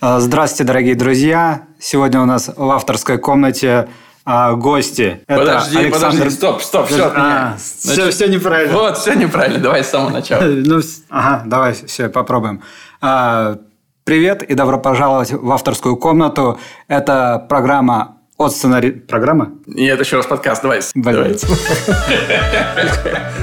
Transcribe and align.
А, 0.00 0.20
Здравствуйте, 0.20 0.62
дорогие 0.62 0.94
друзья! 0.94 1.62
Сегодня 1.80 2.20
у 2.20 2.24
нас 2.24 2.48
в 2.54 2.70
авторской 2.70 3.18
комнате 3.18 3.88
а, 4.24 4.52
гости. 4.52 5.24
Это 5.26 5.40
Подожди, 5.40 5.76
Александр- 5.76 6.18
подожди, 6.18 6.36
стоп, 6.36 6.62
стоп, 6.62 6.86
все 6.86 7.12
А, 7.16 7.56
все, 7.58 8.08
все 8.12 8.28
неправильно. 8.28 8.74
Вот, 8.74 8.96
все 8.96 9.14
неправильно, 9.14 9.58
давай 9.58 9.82
с 9.82 9.88
самого 9.88 10.10
начала. 10.10 10.42
Ну, 10.46 10.80
ага, 11.08 11.42
давай, 11.46 11.72
все, 11.72 12.08
попробуем. 12.08 12.62
А, 13.00 13.58
Привет 14.04 14.44
и 14.44 14.54
добро 14.54 14.78
пожаловать 14.78 15.32
в 15.32 15.50
авторскую 15.50 15.96
комнату. 15.96 16.60
Это 16.86 17.44
программа 17.48 18.18
от 18.36 18.52
сценари... 18.52 18.92
Программа? 18.92 19.50
Нет, 19.66 19.98
еще 19.98 20.18
раз 20.18 20.26
подкаст, 20.26 20.62
давай. 20.62 20.80
Блин. 20.94 21.16
давайте. 21.16 21.48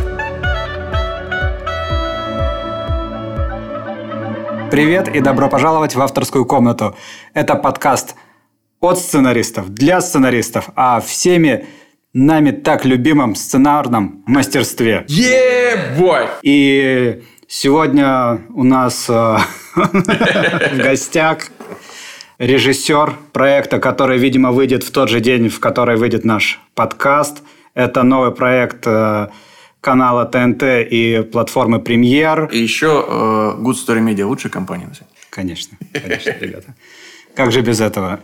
Привет 4.76 5.08
и 5.08 5.22
добро 5.22 5.48
пожаловать 5.48 5.96
в 5.96 6.02
авторскую 6.02 6.44
комнату. 6.44 6.98
Это 7.34 7.56
подкаст 7.56 8.16
от 8.82 9.00
сценаристов, 9.00 9.70
для 9.70 10.02
сценаристов, 10.02 10.70
о 10.76 11.00
всеми 11.00 11.66
нами 12.12 12.52
так 12.52 12.84
любимом 12.84 13.36
сценарном 13.36 14.22
мастерстве. 14.28 15.06
Е-бой! 15.08 16.28
И 16.42 17.24
сегодня 17.48 18.42
у 18.54 18.66
нас 18.66 19.06
э, 19.08 19.38
в 19.76 20.78
гостях 20.78 21.48
режиссер 22.38 23.14
проекта, 23.32 23.80
который, 23.80 24.18
видимо, 24.18 24.52
выйдет 24.52 24.84
в 24.84 24.92
тот 24.92 25.08
же 25.08 25.22
день, 25.22 25.48
в 25.48 25.62
который 25.62 25.96
выйдет 25.96 26.26
наш 26.26 26.60
подкаст. 26.74 27.44
Это 27.76 28.04
новый 28.04 28.32
проект 28.32 28.86
э, 28.86 29.30
канала 29.86 30.26
ТНТ 30.26 30.64
и 30.64 31.22
платформы 31.32 31.80
Премьер. 31.80 32.50
И 32.52 32.58
еще 32.58 33.06
э, 33.08 33.62
Good 33.62 33.76
Story 33.76 34.02
Media, 34.04 34.24
лучшая 34.26 34.52
компания. 34.52 34.90
Конечно, 35.30 35.78
конечно, 35.94 36.36
ребята. 36.42 36.74
Как 37.36 37.52
же 37.52 37.62
без 37.62 37.80
этого? 37.82 38.20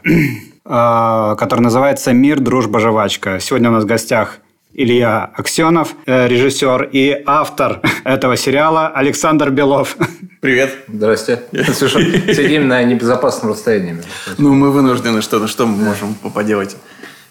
Э, 0.66 1.36
Который 1.38 1.62
называется 1.62 2.14
«Мир, 2.14 2.40
дружба, 2.40 2.80
жвачка». 2.80 3.40
Сегодня 3.40 3.70
у 3.70 3.74
нас 3.74 3.84
в 3.84 3.88
гостях 3.88 4.40
Илья 4.74 5.30
Аксенов, 5.36 5.94
э, 6.08 6.28
режиссер 6.28 6.90
и 6.92 7.22
автор 7.28 7.82
этого 8.06 8.38
сериала 8.38 8.88
Александр 8.88 9.52
Белов. 9.52 9.98
Привет. 10.42 10.76
Здрасте. 10.88 11.44
Слушай, 11.76 12.34
сидим 12.34 12.70
на 12.70 12.84
небезопасном 12.84 13.52
расстоянии. 13.52 13.98
Ну, 14.40 14.56
мы 14.56 14.72
вынуждены 14.72 15.22
что-то, 15.22 15.48
что 15.48 15.68
мы 15.68 15.78
можем 15.84 16.16
поделать. 16.34 16.76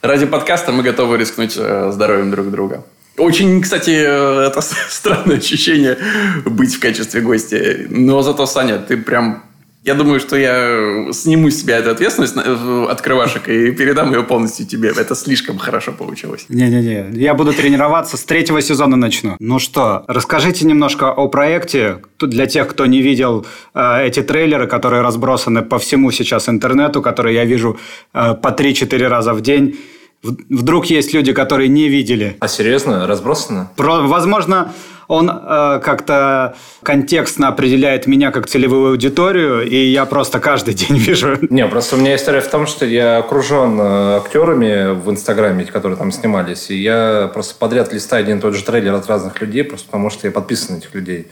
Ради 0.02 0.26
подкаста 0.26 0.70
мы 0.70 0.84
готовы 0.84 1.18
рискнуть 1.18 1.56
э, 1.58 1.90
здоровьем 1.92 2.30
друг 2.30 2.50
друга. 2.52 2.84
Очень, 3.16 3.60
кстати, 3.60 3.90
э, 3.90 4.46
это 4.46 4.60
странное 4.88 5.38
ощущение 5.38 5.98
быть 6.44 6.74
в 6.74 6.80
качестве 6.80 7.20
гостя. 7.20 7.86
Но 7.88 8.22
зато, 8.22 8.46
Саня, 8.46 8.78
ты 8.78 8.96
прям... 8.96 9.44
Я 9.82 9.94
думаю, 9.94 10.20
что 10.20 10.36
я 10.36 11.10
сниму 11.12 11.50
с 11.50 11.62
себя 11.62 11.78
эту 11.78 11.90
ответственность 11.90 12.36
от 12.36 13.00
крывашек 13.00 13.48
и 13.48 13.70
передам 13.72 14.12
ее 14.12 14.22
полностью 14.22 14.66
тебе. 14.66 14.90
Это 14.90 15.14
слишком 15.14 15.56
хорошо 15.56 15.92
получилось. 15.92 16.44
Не-не-не, 16.50 17.18
я 17.18 17.32
буду 17.32 17.54
тренироваться, 17.54 18.18
с 18.18 18.24
третьего 18.24 18.60
сезона 18.60 18.96
начну. 18.96 19.36
Ну 19.40 19.58
что, 19.58 20.04
расскажите 20.06 20.66
немножко 20.66 21.10
о 21.10 21.28
проекте 21.28 22.02
для 22.20 22.46
тех, 22.46 22.68
кто 22.68 22.84
не 22.84 23.00
видел 23.00 23.46
э, 23.74 24.06
эти 24.06 24.22
трейлеры, 24.22 24.66
которые 24.66 25.00
разбросаны 25.00 25.62
по 25.62 25.78
всему 25.78 26.12
сейчас 26.12 26.50
интернету, 26.50 27.00
которые 27.00 27.36
я 27.36 27.46
вижу 27.46 27.78
э, 28.12 28.34
по 28.34 28.48
3-4 28.48 29.08
раза 29.08 29.32
в 29.32 29.40
день. 29.40 29.78
Вдруг 30.22 30.86
есть 30.86 31.14
люди, 31.14 31.32
которые 31.32 31.68
не 31.68 31.88
видели. 31.88 32.36
А 32.40 32.48
серьезно? 32.48 33.06
Разбросано? 33.06 33.70
Про- 33.76 34.02
возможно, 34.02 34.72
он 35.08 35.30
э, 35.30 35.80
как-то 35.82 36.54
контекстно 36.82 37.48
определяет 37.48 38.06
меня 38.06 38.30
как 38.30 38.46
целевую 38.46 38.90
аудиторию, 38.90 39.66
и 39.66 39.76
я 39.76 40.04
просто 40.04 40.38
каждый 40.38 40.74
день 40.82 40.98
вижу. 40.98 41.38
Не, 41.48 41.66
просто 41.66 41.96
у 41.96 41.98
меня 41.98 42.14
история 42.16 42.42
в 42.42 42.48
том, 42.50 42.66
что 42.66 42.84
я 42.84 43.16
окружен 43.18 43.80
э, 43.80 44.16
актерами 44.18 44.92
в 44.92 45.10
Инстаграме, 45.10 45.64
которые 45.64 45.96
там 45.96 46.12
снимались, 46.12 46.70
и 46.70 46.76
я 46.76 47.30
просто 47.32 47.54
подряд 47.54 47.92
листаю 47.92 48.22
один 48.22 48.38
и 48.38 48.40
тот 48.40 48.54
же 48.54 48.62
трейлер 48.62 48.94
от 48.94 49.08
разных 49.08 49.40
людей, 49.40 49.64
просто 49.64 49.86
потому 49.86 50.10
что 50.10 50.26
я 50.26 50.32
подписан 50.32 50.74
на 50.76 50.78
этих 50.80 50.94
людей. 50.94 51.28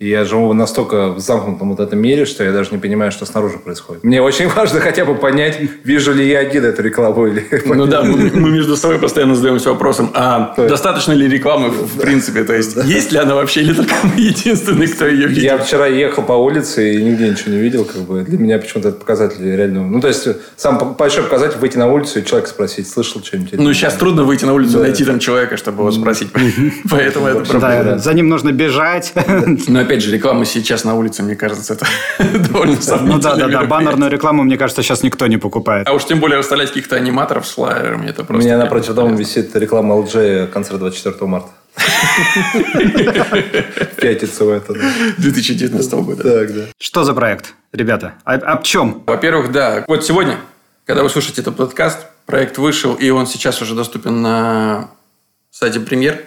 И 0.00 0.08
я 0.08 0.24
живу 0.24 0.52
настолько 0.54 1.10
в 1.10 1.20
замкнутом 1.20 1.70
вот 1.70 1.78
этом 1.78 2.00
мире, 2.00 2.24
что 2.24 2.42
я 2.42 2.50
даже 2.50 2.70
не 2.72 2.78
понимаю, 2.78 3.12
что 3.12 3.26
снаружи 3.26 3.58
происходит. 3.58 4.02
Мне 4.02 4.20
очень 4.20 4.48
важно 4.56 4.80
хотя 4.80 5.04
бы 5.04 5.14
понять, 5.14 5.60
вижу 5.84 6.12
ли 6.12 6.28
я 6.28 6.40
один 6.40 6.64
эту 6.64 6.82
рекламу 6.82 7.28
или... 7.28 7.46
Ну 7.64 7.86
да, 7.86 8.02
мы, 8.02 8.50
между 8.50 8.76
собой 8.76 8.98
постоянно 8.98 9.36
задаемся 9.36 9.70
вопросом, 9.70 10.10
а 10.14 10.52
достаточно 10.56 11.12
ли 11.12 11.28
рекламы 11.28 11.70
в 11.70 12.00
принципе? 12.00 12.42
То 12.42 12.54
есть, 12.54 12.76
есть 12.84 13.12
ли 13.12 13.18
она 13.18 13.36
вообще, 13.36 13.60
или 13.60 13.72
только 13.72 13.94
мы 14.02 14.20
единственный, 14.20 14.88
кто 14.88 15.06
ее 15.06 15.28
видит? 15.28 15.44
Я 15.44 15.58
вчера 15.58 15.86
ехал 15.86 16.24
по 16.24 16.32
улице 16.32 16.94
и 16.94 17.02
нигде 17.02 17.28
ничего 17.28 17.52
не 17.52 17.60
видел. 17.60 17.84
Как 17.84 18.02
бы. 18.02 18.22
Для 18.22 18.38
меня 18.38 18.58
почему-то 18.58 18.88
это 18.88 18.98
показатель 18.98 19.44
реально... 19.44 19.84
Ну, 19.84 20.00
то 20.00 20.08
есть, 20.08 20.26
сам 20.56 20.96
большой 20.98 21.22
показатель 21.22 21.58
выйти 21.58 21.78
на 21.78 21.86
улицу 21.86 22.18
и 22.18 22.24
человека 22.24 22.50
спросить, 22.50 22.88
слышал 22.88 23.22
что-нибудь? 23.22 23.52
Ну, 23.58 23.72
сейчас 23.72 23.94
трудно 23.94 24.24
выйти 24.24 24.44
на 24.44 24.54
улицу 24.54 24.80
и 24.80 24.82
найти 24.82 25.04
там 25.04 25.20
человека, 25.20 25.56
чтобы 25.56 25.82
его 25.82 25.92
спросить. 25.92 26.28
Поэтому 26.90 27.28
это 27.28 27.44
проблема. 27.44 27.84
Да, 27.84 27.98
за 27.98 28.12
ним 28.12 28.28
нужно 28.28 28.50
бежать. 28.50 29.12
Но 29.68 29.84
опять 29.84 29.93
же, 30.02 30.12
реклама 30.12 30.44
сейчас 30.44 30.84
на 30.84 30.94
улице, 30.94 31.22
мне 31.22 31.36
кажется, 31.36 31.74
это 31.74 31.86
довольно 32.48 32.76
Ну 32.76 32.82
сомнительно. 32.82 33.22
да, 33.22 33.36
да, 33.36 33.48
да, 33.48 33.64
баннерную 33.64 34.10
рекламу, 34.10 34.42
мне 34.42 34.56
кажется, 34.56 34.82
сейчас 34.82 35.02
никто 35.02 35.26
не 35.26 35.36
покупает. 35.36 35.86
А 35.88 35.92
уж 35.92 36.04
тем 36.04 36.20
более 36.20 36.38
расставлять 36.38 36.68
каких-то 36.68 36.96
аниматоров 36.96 37.46
с 37.46 37.52
флайерами, 37.52 38.08
это 38.10 38.22
У 38.22 38.24
просто... 38.24 38.44
меня 38.44 38.54
прям 38.56 38.64
напротив 38.64 38.94
дома 38.94 39.16
висит 39.16 39.54
реклама 39.56 39.94
LG 39.96 40.48
концерт 40.48 40.78
24 40.78 41.26
марта. 41.26 41.48
В 41.76 43.96
Пятницу 44.00 44.46
в 44.46 44.50
это. 44.50 44.74
да. 44.74 44.80
2019 45.18 45.92
года. 45.94 46.22
Так, 46.22 46.54
да. 46.54 46.62
Что 46.78 47.04
за 47.04 47.14
проект, 47.14 47.54
ребята? 47.72 48.14
О, 48.24 48.34
об 48.34 48.62
чем? 48.62 49.02
Во-первых, 49.06 49.52
да. 49.52 49.84
Вот 49.88 50.04
сегодня, 50.04 50.38
когда 50.86 51.02
вы 51.02 51.10
слушаете 51.10 51.42
этот 51.42 51.56
подкаст, 51.56 52.06
проект 52.26 52.58
вышел, 52.58 52.94
и 52.94 53.10
он 53.10 53.26
сейчас 53.26 53.60
уже 53.62 53.74
доступен 53.74 54.22
на 54.22 54.90
сайте 55.50 55.80
Премьер, 55.80 56.22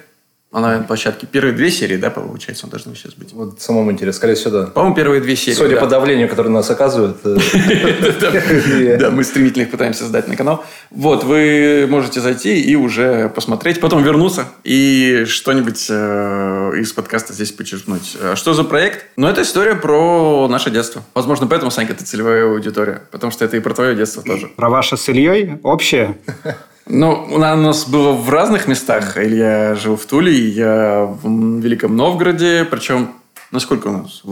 на 0.59 0.79
площадке. 0.83 1.27
Первые 1.27 1.53
две 1.53 1.69
серии, 1.69 1.97
да, 1.97 2.09
получается, 2.09 2.65
он 2.65 2.71
должен 2.71 2.95
сейчас 2.95 3.13
быть. 3.13 3.33
Вот 3.33 3.61
самому 3.61 3.91
интересно. 3.91 4.17
Скорее 4.17 4.35
всего, 4.35 4.51
да. 4.51 4.67
По-моему, 4.67 4.95
первые 4.95 5.21
две 5.21 5.35
серии. 5.35 5.55
Судя 5.55 5.75
да. 5.75 5.81
по 5.81 5.87
давлению, 5.87 6.29
которое 6.29 6.49
нас 6.49 6.69
оказывают. 6.69 7.17
э, 7.23 7.37
Да, 8.99 9.11
мы 9.11 9.23
стремительно 9.23 9.63
их 9.63 9.71
пытаемся 9.71 10.05
сдать 10.05 10.27
на 10.27 10.35
канал. 10.35 10.63
Вот, 10.89 11.23
вы 11.23 11.87
можете 11.89 12.21
зайти 12.21 12.61
и 12.61 12.75
уже 12.75 13.29
посмотреть, 13.29 13.79
потом 13.79 14.03
вернуться 14.03 14.45
и 14.63 15.25
что-нибудь 15.27 15.87
э, 15.89 16.71
из 16.77 16.93
подкаста 16.93 17.33
здесь 17.33 17.51
подчеркнуть. 17.51 18.17
А 18.21 18.35
Что 18.35 18.53
за 18.53 18.63
проект? 18.63 19.05
Ну, 19.17 19.27
это 19.27 19.41
история 19.41 19.75
про 19.75 20.47
наше 20.47 20.69
детство. 20.69 21.03
Возможно, 21.13 21.47
поэтому, 21.47 21.71
Санька, 21.71 21.93
ты 21.93 22.03
целевая 22.03 22.45
аудитория. 22.45 23.03
Потому 23.11 23.31
что 23.31 23.45
это 23.45 23.57
и 23.57 23.59
про 23.59 23.73
твое 23.73 23.95
детство 23.95 24.23
тоже. 24.23 24.47
Про 24.47 24.69
ваше 24.69 24.97
с 24.97 25.09
Ильей 25.09 25.59
общее? 25.63 26.17
Ну, 26.89 27.27
у 27.31 27.37
нас 27.37 27.87
было 27.87 28.13
в 28.13 28.29
разных 28.29 28.67
местах. 28.67 29.17
Илья 29.17 29.75
жил 29.75 29.97
в 29.97 30.05
Туле, 30.05 30.33
я 30.33 31.05
в 31.05 31.59
Великом 31.59 31.95
Новгороде. 31.95 32.65
Причем, 32.69 33.11
насколько 33.51 33.87
у 33.87 33.91
нас 33.91 34.23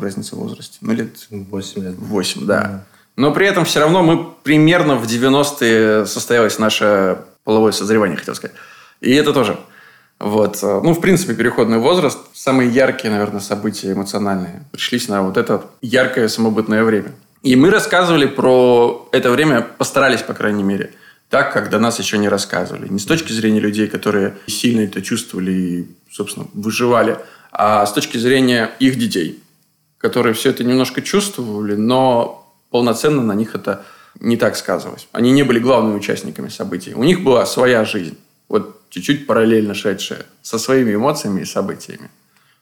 разница 0.00 0.36
в 0.36 0.40
возрасте? 0.40 0.78
Ну, 0.80 0.92
лет 0.92 1.16
8 1.30 1.82
лет. 1.82 1.94
8, 1.96 2.46
да. 2.46 2.84
Но 3.16 3.30
при 3.32 3.46
этом 3.46 3.64
все 3.64 3.80
равно 3.80 4.02
мы 4.02 4.26
примерно 4.42 4.96
в 4.96 5.06
90-е 5.06 6.04
состоялось 6.06 6.58
наше 6.58 7.18
половое 7.44 7.72
созревание, 7.72 8.16
хотел 8.16 8.34
сказать. 8.34 8.56
И 9.00 9.14
это 9.14 9.32
тоже. 9.32 9.56
Вот. 10.18 10.58
Ну, 10.62 10.92
в 10.92 11.00
принципе, 11.00 11.34
переходный 11.34 11.78
возраст. 11.78 12.18
Самые 12.32 12.70
яркие, 12.70 13.12
наверное, 13.12 13.40
события 13.40 13.92
эмоциональные 13.92 14.64
пришлись 14.72 15.08
на 15.08 15.22
вот 15.22 15.36
это 15.36 15.62
яркое 15.80 16.28
самобытное 16.28 16.84
время. 16.84 17.12
И 17.42 17.56
мы 17.56 17.70
рассказывали 17.70 18.26
про 18.26 19.08
это 19.12 19.30
время, 19.30 19.60
постарались, 19.60 20.22
по 20.22 20.32
крайней 20.32 20.62
мере, 20.62 20.92
так, 21.34 21.52
как 21.52 21.68
до 21.68 21.80
нас 21.80 21.98
еще 21.98 22.16
не 22.16 22.28
рассказывали. 22.28 22.86
Не 22.86 23.00
с 23.00 23.06
точки 23.06 23.32
зрения 23.32 23.58
людей, 23.58 23.88
которые 23.88 24.36
сильно 24.46 24.82
это 24.82 25.02
чувствовали 25.02 25.50
и, 25.50 25.88
собственно, 26.08 26.46
выживали, 26.54 27.18
а 27.50 27.84
с 27.84 27.92
точки 27.92 28.18
зрения 28.18 28.70
их 28.78 28.96
детей, 28.96 29.42
которые 29.98 30.34
все 30.34 30.50
это 30.50 30.62
немножко 30.62 31.02
чувствовали, 31.02 31.74
но 31.74 32.48
полноценно 32.70 33.20
на 33.20 33.32
них 33.32 33.56
это 33.56 33.84
не 34.20 34.36
так 34.36 34.54
сказывалось. 34.54 35.08
Они 35.10 35.32
не 35.32 35.42
были 35.42 35.58
главными 35.58 35.96
участниками 35.96 36.50
событий. 36.50 36.94
У 36.94 37.02
них 37.02 37.24
была 37.24 37.46
своя 37.46 37.84
жизнь, 37.84 38.16
вот 38.48 38.80
чуть-чуть 38.90 39.26
параллельно 39.26 39.74
шедшая, 39.74 40.26
со 40.40 40.60
своими 40.60 40.94
эмоциями 40.94 41.40
и 41.40 41.44
событиями. 41.44 42.10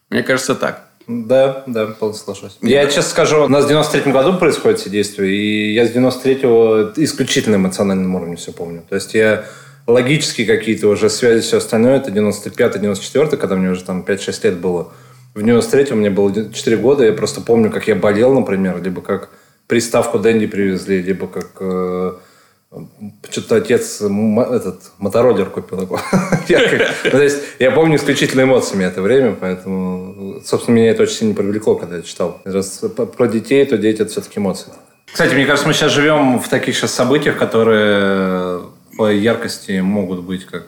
Мне 0.08 0.22
кажется, 0.22 0.54
так. 0.54 0.88
Да, 1.06 1.64
да, 1.66 1.86
полностью 1.86 2.34
соглашусь. 2.34 2.58
Я 2.62 2.86
честно 2.86 3.02
скажу, 3.02 3.44
у 3.44 3.48
нас 3.48 3.64
в 3.64 3.70
93-м 3.70 4.12
году 4.12 4.38
происходит 4.38 4.80
все 4.80 4.90
действия, 4.90 5.28
и 5.28 5.72
я 5.72 5.86
с 5.86 5.94
93-го 5.94 6.92
исключительно 6.96 7.56
эмоциональном 7.56 8.14
уровне 8.14 8.36
все 8.36 8.52
помню. 8.52 8.82
То 8.88 8.94
есть 8.94 9.14
я 9.14 9.44
логические 9.86 10.46
какие-то 10.46 10.88
уже 10.88 11.10
связи, 11.10 11.42
все 11.42 11.58
остальное, 11.58 11.96
это 11.96 12.10
95-94, 12.10 13.36
когда 13.36 13.56
мне 13.56 13.70
уже 13.70 13.84
там 13.84 14.04
5-6 14.06 14.44
лет 14.44 14.58
было. 14.58 14.92
В 15.34 15.40
93-м 15.40 15.98
мне 15.98 16.10
было 16.10 16.32
4 16.52 16.76
года, 16.76 17.04
я 17.04 17.12
просто 17.12 17.40
помню, 17.40 17.70
как 17.70 17.88
я 17.88 17.94
болел, 17.94 18.34
например, 18.34 18.82
либо 18.82 19.00
как 19.00 19.30
приставку 19.66 20.18
Дэнди 20.18 20.46
привезли, 20.46 21.00
либо 21.00 21.26
как 21.26 21.52
э, 21.60 22.12
что-то 23.30 23.56
отец 23.56 24.00
этот 24.00 24.92
мотороллер 24.98 25.50
купил 25.50 25.80
ну, 25.90 27.10
То 27.10 27.22
есть 27.22 27.38
я 27.58 27.70
помню 27.70 27.96
исключительно 27.96 28.42
эмоциями 28.42 28.84
это 28.84 29.02
время, 29.02 29.36
поэтому, 29.38 30.40
собственно, 30.44 30.76
меня 30.76 30.90
это 30.90 31.02
очень 31.02 31.14
сильно 31.14 31.34
привлекло, 31.34 31.74
когда 31.74 31.96
я 31.96 32.02
читал. 32.02 32.40
Про 33.16 33.28
детей, 33.28 33.64
то 33.66 33.76
дети 33.76 34.02
это 34.02 34.10
все-таки 34.10 34.40
эмоции. 34.40 34.72
Кстати, 35.12 35.34
мне 35.34 35.44
кажется, 35.44 35.68
мы 35.68 35.74
сейчас 35.74 35.92
живем 35.92 36.40
в 36.40 36.48
таких 36.48 36.74
сейчас 36.74 36.94
событиях, 36.94 37.36
которые 37.36 38.62
по 38.96 39.12
яркости 39.12 39.80
могут 39.80 40.22
быть 40.22 40.46
как 40.46 40.66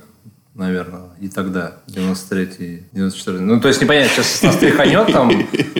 наверное, 0.54 1.10
и 1.20 1.28
тогда, 1.28 1.72
93-й, 1.88 2.84
94 2.92 3.40
Ну, 3.40 3.60
то 3.60 3.68
есть, 3.68 3.82
непонятно, 3.82 4.10
сейчас 4.10 4.42
нас 4.42 4.56
тряханет 4.56 5.12
там, 5.12 5.30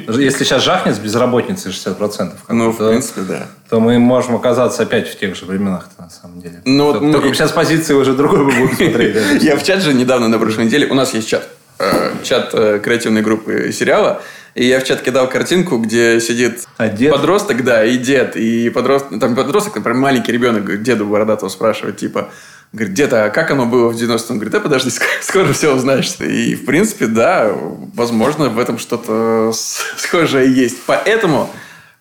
если 0.09 0.45
сейчас 0.45 0.65
жахнет 0.65 0.97
с 0.97 0.99
безработницей 0.99 1.71
60%, 1.71 2.33
ну, 2.49 2.73
в 2.73 2.77
принципе, 2.77 3.21
да. 3.23 3.47
То 3.71 3.81
мы 3.81 3.99
можем 3.99 4.35
оказаться 4.35 4.83
опять 4.83 5.09
в 5.09 5.19
тех 5.19 5.37
же 5.37 5.47
временах 5.47 5.89
на 5.99 6.11
самом 6.11 6.41
деле. 6.41 6.61
Ну, 6.65 6.93
только, 6.93 7.05
мы... 7.05 7.13
только 7.13 7.35
сейчас 7.35 7.53
позиции 7.53 7.95
уже 7.95 8.15
другой 8.15 8.45
будем 8.45 8.75
смотреть. 8.75 9.17
Я 9.43 9.57
в 9.57 9.63
чат 9.63 9.81
же 9.81 9.95
недавно, 9.95 10.29
на 10.29 10.39
прошлой 10.39 10.67
неделе, 10.67 10.89
у 10.89 10.95
нас 10.95 11.15
есть 11.15 11.29
чат, 11.29 11.49
э, 11.79 12.13
чат 12.25 12.51
э, 12.53 12.81
креативной 12.83 13.23
группы 13.23 13.71
сериала, 13.73 14.23
и 14.55 14.67
я 14.67 14.79
в 14.79 14.85
чат 14.85 15.03
кидал 15.03 15.29
картинку, 15.29 15.79
где 15.79 16.21
сидит 16.21 16.65
а 16.77 16.89
дед? 16.89 17.13
подросток, 17.13 17.65
да, 17.65 17.85
и 17.85 17.97
дед, 17.97 18.37
и 18.37 18.71
подросток, 18.71 19.19
там 19.19 19.35
подросток, 19.35 19.75
например, 19.75 19.99
маленький 19.99 20.31
ребенок, 20.31 20.83
деду 20.83 21.07
бородатого 21.07 21.49
спрашивает, 21.49 21.97
типа, 21.97 22.31
Говорит, 22.75 22.95
где-то, 22.95 23.27
а 23.27 23.31
как 23.31 23.53
оно 23.53 23.67
было 23.67 23.89
в 23.89 23.95
90-м? 23.95 24.35
Говорит, 24.35 24.53
да 24.53 24.59
подожди, 24.59 24.91
скоро 25.21 25.53
все 25.53 25.73
узнаешь. 25.73 26.17
И, 26.19 26.57
в 26.57 26.65
принципе, 26.65 27.07
да, 27.07 27.57
возможно, 27.95 28.49
в 28.49 28.59
этом 28.59 28.79
что-то 28.79 29.53
схожее 29.97 30.53
есть. 30.53 30.79
Поэтому, 30.85 31.49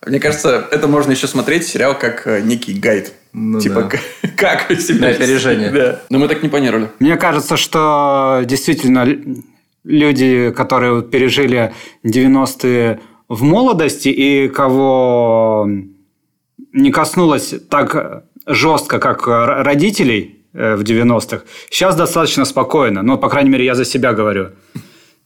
мне 0.04 0.18
кажется, 0.18 0.66
это 0.72 0.88
можно 0.88 1.12
еще 1.12 1.28
смотреть 1.28 1.64
сериал 1.64 1.96
как 1.96 2.26
э, 2.26 2.40
некий 2.40 2.74
гайд. 2.74 3.12
Ну, 3.32 3.60
типа, 3.60 3.88
да. 3.88 4.28
как 4.36 4.80
себя... 4.80 5.10
На 5.10 5.14
опережение. 5.14 5.70
Да. 5.70 6.00
Но 6.10 6.18
мы 6.18 6.26
так 6.26 6.42
не 6.42 6.48
планировали. 6.48 6.90
Мне 6.98 7.16
кажется, 7.16 7.56
что 7.56 8.42
действительно 8.44 9.06
люди, 9.84 10.50
которые 10.50 11.02
пережили 11.02 11.72
90-е 12.04 12.98
в 13.28 13.42
молодости 13.44 14.08
и 14.08 14.48
кого 14.48 15.68
не 16.72 16.90
коснулось 16.90 17.54
так 17.70 18.24
жестко, 18.44 18.98
как 18.98 19.28
родителей, 19.28 20.43
в 20.54 20.82
90-х. 20.82 21.42
Сейчас 21.70 21.96
достаточно 21.96 22.44
спокойно. 22.44 23.02
Ну, 23.02 23.18
по 23.18 23.28
крайней 23.28 23.50
мере, 23.50 23.64
я 23.64 23.74
за 23.74 23.84
себя 23.84 24.12
говорю. 24.12 24.50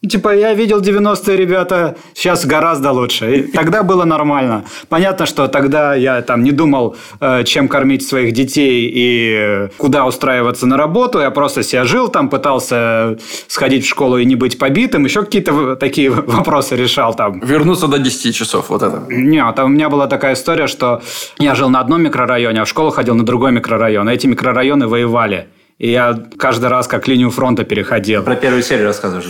Типа, 0.06 0.32
я 0.32 0.54
видел 0.54 0.80
90-е, 0.80 1.36
ребята, 1.36 1.96
сейчас 2.14 2.46
гораздо 2.46 2.92
лучше. 2.92 3.34
И 3.34 3.42
тогда 3.42 3.82
было 3.82 4.04
нормально. 4.04 4.64
Понятно, 4.88 5.26
что 5.26 5.48
тогда 5.48 5.96
я 5.96 6.22
там 6.22 6.44
не 6.44 6.52
думал, 6.52 6.94
э, 7.20 7.42
чем 7.42 7.66
кормить 7.66 8.06
своих 8.06 8.32
детей 8.32 8.88
и 8.94 9.68
куда 9.76 10.06
устраиваться 10.06 10.66
на 10.66 10.76
работу. 10.76 11.18
Я 11.18 11.32
просто 11.32 11.64
себя 11.64 11.84
жил 11.84 12.08
там, 12.08 12.28
пытался 12.28 13.18
сходить 13.48 13.84
в 13.84 13.88
школу 13.88 14.18
и 14.18 14.24
не 14.24 14.36
быть 14.36 14.56
побитым. 14.56 15.04
Еще 15.04 15.24
какие-то 15.24 15.74
такие 15.74 16.10
вопросы 16.26 16.76
решал 16.76 17.12
там. 17.14 17.40
Вернуться 17.40 17.88
до 17.88 17.98
10 17.98 18.36
часов, 18.36 18.68
вот 18.68 18.84
это. 18.84 19.02
Не, 19.08 19.52
там 19.52 19.66
у 19.66 19.68
меня 19.68 19.88
была 19.88 20.06
такая 20.06 20.34
история, 20.34 20.68
что 20.68 21.02
я 21.40 21.56
жил 21.56 21.70
на 21.70 21.80
одном 21.80 22.02
микрорайоне, 22.02 22.60
а 22.60 22.64
в 22.64 22.68
школу 22.68 22.90
ходил 22.90 23.16
на 23.16 23.26
другой 23.26 23.50
микрорайон. 23.50 24.08
А 24.08 24.14
эти 24.14 24.28
микрорайоны 24.28 24.86
воевали. 24.86 25.48
И 25.78 25.92
я 25.92 26.24
каждый 26.36 26.68
раз 26.68 26.88
как 26.88 27.06
линию 27.06 27.30
фронта 27.30 27.62
переходил. 27.62 28.24
Про 28.24 28.34
первую 28.34 28.64
серию 28.64 28.86
рассказываешь, 28.86 29.26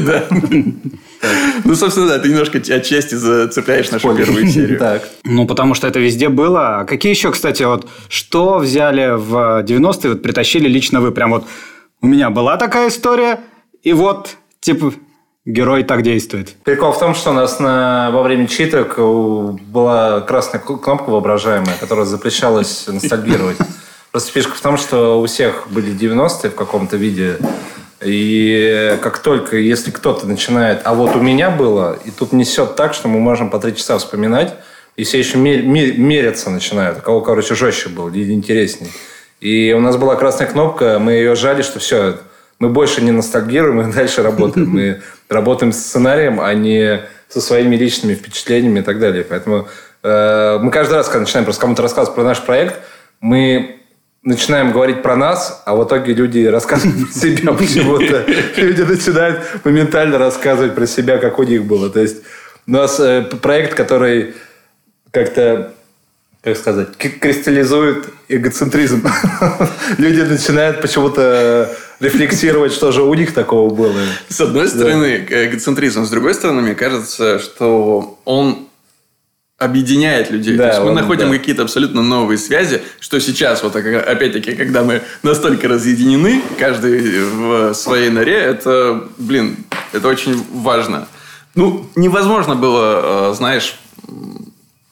да? 0.00 0.24
Да. 1.20 1.26
Ну, 1.64 1.74
собственно, 1.74 2.08
да, 2.08 2.18
ты 2.18 2.30
немножко 2.30 2.56
отчасти 2.56 3.14
зацепляешь 3.14 3.90
нашу 3.90 4.16
первую 4.16 4.46
серию. 4.50 4.78
Так. 4.78 5.06
Ну, 5.24 5.46
потому 5.46 5.74
что 5.74 5.86
это 5.86 5.98
везде 5.98 6.30
было. 6.30 6.80
А 6.80 6.84
какие 6.84 7.12
еще, 7.12 7.30
кстати, 7.30 7.62
вот 7.64 7.86
что 8.08 8.58
взяли 8.58 9.14
в 9.14 9.62
90-е, 9.62 10.10
вот 10.12 10.22
притащили 10.22 10.68
лично 10.68 11.02
вы? 11.02 11.12
Прям 11.12 11.32
вот 11.32 11.44
у 12.00 12.06
меня 12.06 12.30
была 12.30 12.56
такая 12.56 12.88
история, 12.88 13.40
и 13.82 13.92
вот, 13.92 14.36
типа, 14.60 14.94
герой 15.44 15.82
так 15.82 16.02
действует. 16.02 16.54
Прикол 16.64 16.92
в 16.92 16.98
том, 16.98 17.14
что 17.14 17.30
у 17.30 17.34
нас 17.34 17.60
на, 17.60 18.10
во 18.10 18.22
время 18.22 18.46
читок 18.46 18.98
была 18.98 20.22
красная 20.22 20.60
кнопка 20.60 21.10
воображаемая, 21.10 21.76
которая 21.78 22.06
запрещалась 22.06 22.86
ностальгировать. 22.86 23.58
Просто 24.10 24.32
фишка 24.32 24.54
в 24.54 24.60
том, 24.60 24.76
что 24.76 25.20
у 25.20 25.26
всех 25.26 25.68
были 25.70 25.92
90-е 25.92 26.50
в 26.50 26.54
каком-то 26.54 26.96
виде. 26.96 27.38
И 28.04 28.98
как 29.02 29.18
только, 29.18 29.56
если 29.56 29.90
кто-то 29.90 30.26
начинает, 30.26 30.80
а 30.84 30.94
вот 30.94 31.14
у 31.14 31.20
меня 31.20 31.50
было, 31.50 31.98
и 32.04 32.10
тут 32.10 32.32
несет 32.32 32.74
так, 32.74 32.94
что 32.94 33.08
мы 33.08 33.20
можем 33.20 33.50
по 33.50 33.58
три 33.58 33.76
часа 33.76 33.98
вспоминать, 33.98 34.54
и 34.96 35.04
все 35.04 35.18
еще 35.18 35.38
мер, 35.38 35.62
мер, 35.62 35.98
мерятся 35.98 36.50
начинают. 36.50 36.98
У 36.98 37.02
кого, 37.02 37.20
короче, 37.20 37.54
жестче 37.54 37.88
был, 37.88 38.08
интереснее. 38.08 38.90
И 39.40 39.72
у 39.76 39.80
нас 39.80 39.96
была 39.96 40.16
красная 40.16 40.46
кнопка, 40.46 40.98
мы 40.98 41.12
ее 41.12 41.34
жали, 41.36 41.62
что 41.62 41.78
все, 41.78 42.18
мы 42.58 42.68
больше 42.68 43.02
не 43.02 43.10
ностальгируем, 43.10 43.76
мы 43.76 43.92
дальше 43.92 44.22
работаем. 44.22 44.68
Мы 44.68 45.02
работаем 45.28 45.72
с 45.72 45.78
сценарием, 45.78 46.40
а 46.40 46.52
не 46.54 47.02
со 47.28 47.40
своими 47.40 47.76
личными 47.76 48.14
впечатлениями 48.14 48.80
и 48.80 48.82
так 48.82 48.98
далее. 48.98 49.24
Поэтому 49.24 49.68
э, 50.02 50.58
мы 50.60 50.70
каждый 50.70 50.94
раз, 50.94 51.06
когда 51.06 51.20
начинаем 51.20 51.44
просто 51.44 51.60
кому-то 51.60 51.82
рассказывать 51.82 52.14
про 52.14 52.24
наш 52.24 52.42
проект, 52.42 52.80
мы 53.20 53.79
начинаем 54.22 54.72
говорить 54.72 55.02
про 55.02 55.16
нас, 55.16 55.62
а 55.64 55.74
в 55.74 55.84
итоге 55.84 56.12
люди 56.14 56.44
рассказывают 56.44 57.10
про 57.10 57.20
себя 57.20 57.52
почему-то. 57.58 58.26
Люди 58.56 58.82
начинают 58.82 59.64
моментально 59.64 60.18
рассказывать 60.18 60.74
про 60.74 60.86
себя, 60.86 61.18
как 61.18 61.38
у 61.38 61.42
них 61.42 61.64
было. 61.64 61.90
То 61.90 62.00
есть 62.00 62.18
у 62.66 62.70
нас 62.72 63.00
э, 63.00 63.22
проект, 63.22 63.74
который 63.74 64.34
как-то 65.10 65.74
как 66.42 66.56
сказать, 66.56 66.96
кристаллизует 66.96 68.06
эгоцентризм. 68.28 69.06
Люди 69.98 70.20
начинают 70.20 70.80
почему-то 70.80 71.76
рефлексировать, 72.00 72.72
что 72.72 72.92
же 72.92 73.02
у 73.02 73.12
них 73.12 73.34
такого 73.34 73.72
было. 73.72 74.00
С 74.28 74.40
одной 74.40 74.68
стороны, 74.68 75.26
эгоцентризм. 75.28 76.06
С 76.06 76.10
другой 76.10 76.32
стороны, 76.32 76.62
мне 76.62 76.74
кажется, 76.74 77.38
что 77.38 78.18
он 78.24 78.69
объединяет 79.60 80.30
людей. 80.30 80.56
Да, 80.56 80.64
То 80.64 80.68
есть 80.70 80.84
мы 80.86 80.92
находим 80.92 81.30
да. 81.30 81.36
какие-то 81.36 81.62
абсолютно 81.62 82.02
новые 82.02 82.38
связи, 82.38 82.80
что 82.98 83.20
сейчас, 83.20 83.62
вот 83.62 83.76
опять-таки, 83.76 84.54
когда 84.54 84.82
мы 84.82 85.02
настолько 85.22 85.68
разъединены, 85.68 86.42
каждый 86.58 87.24
в 87.24 87.74
своей 87.74 88.08
норе, 88.08 88.36
это, 88.36 89.06
блин, 89.18 89.58
это 89.92 90.08
очень 90.08 90.42
важно. 90.50 91.06
Ну, 91.54 91.86
невозможно 91.94 92.54
было, 92.54 93.32
э, 93.32 93.34
знаешь, 93.34 93.78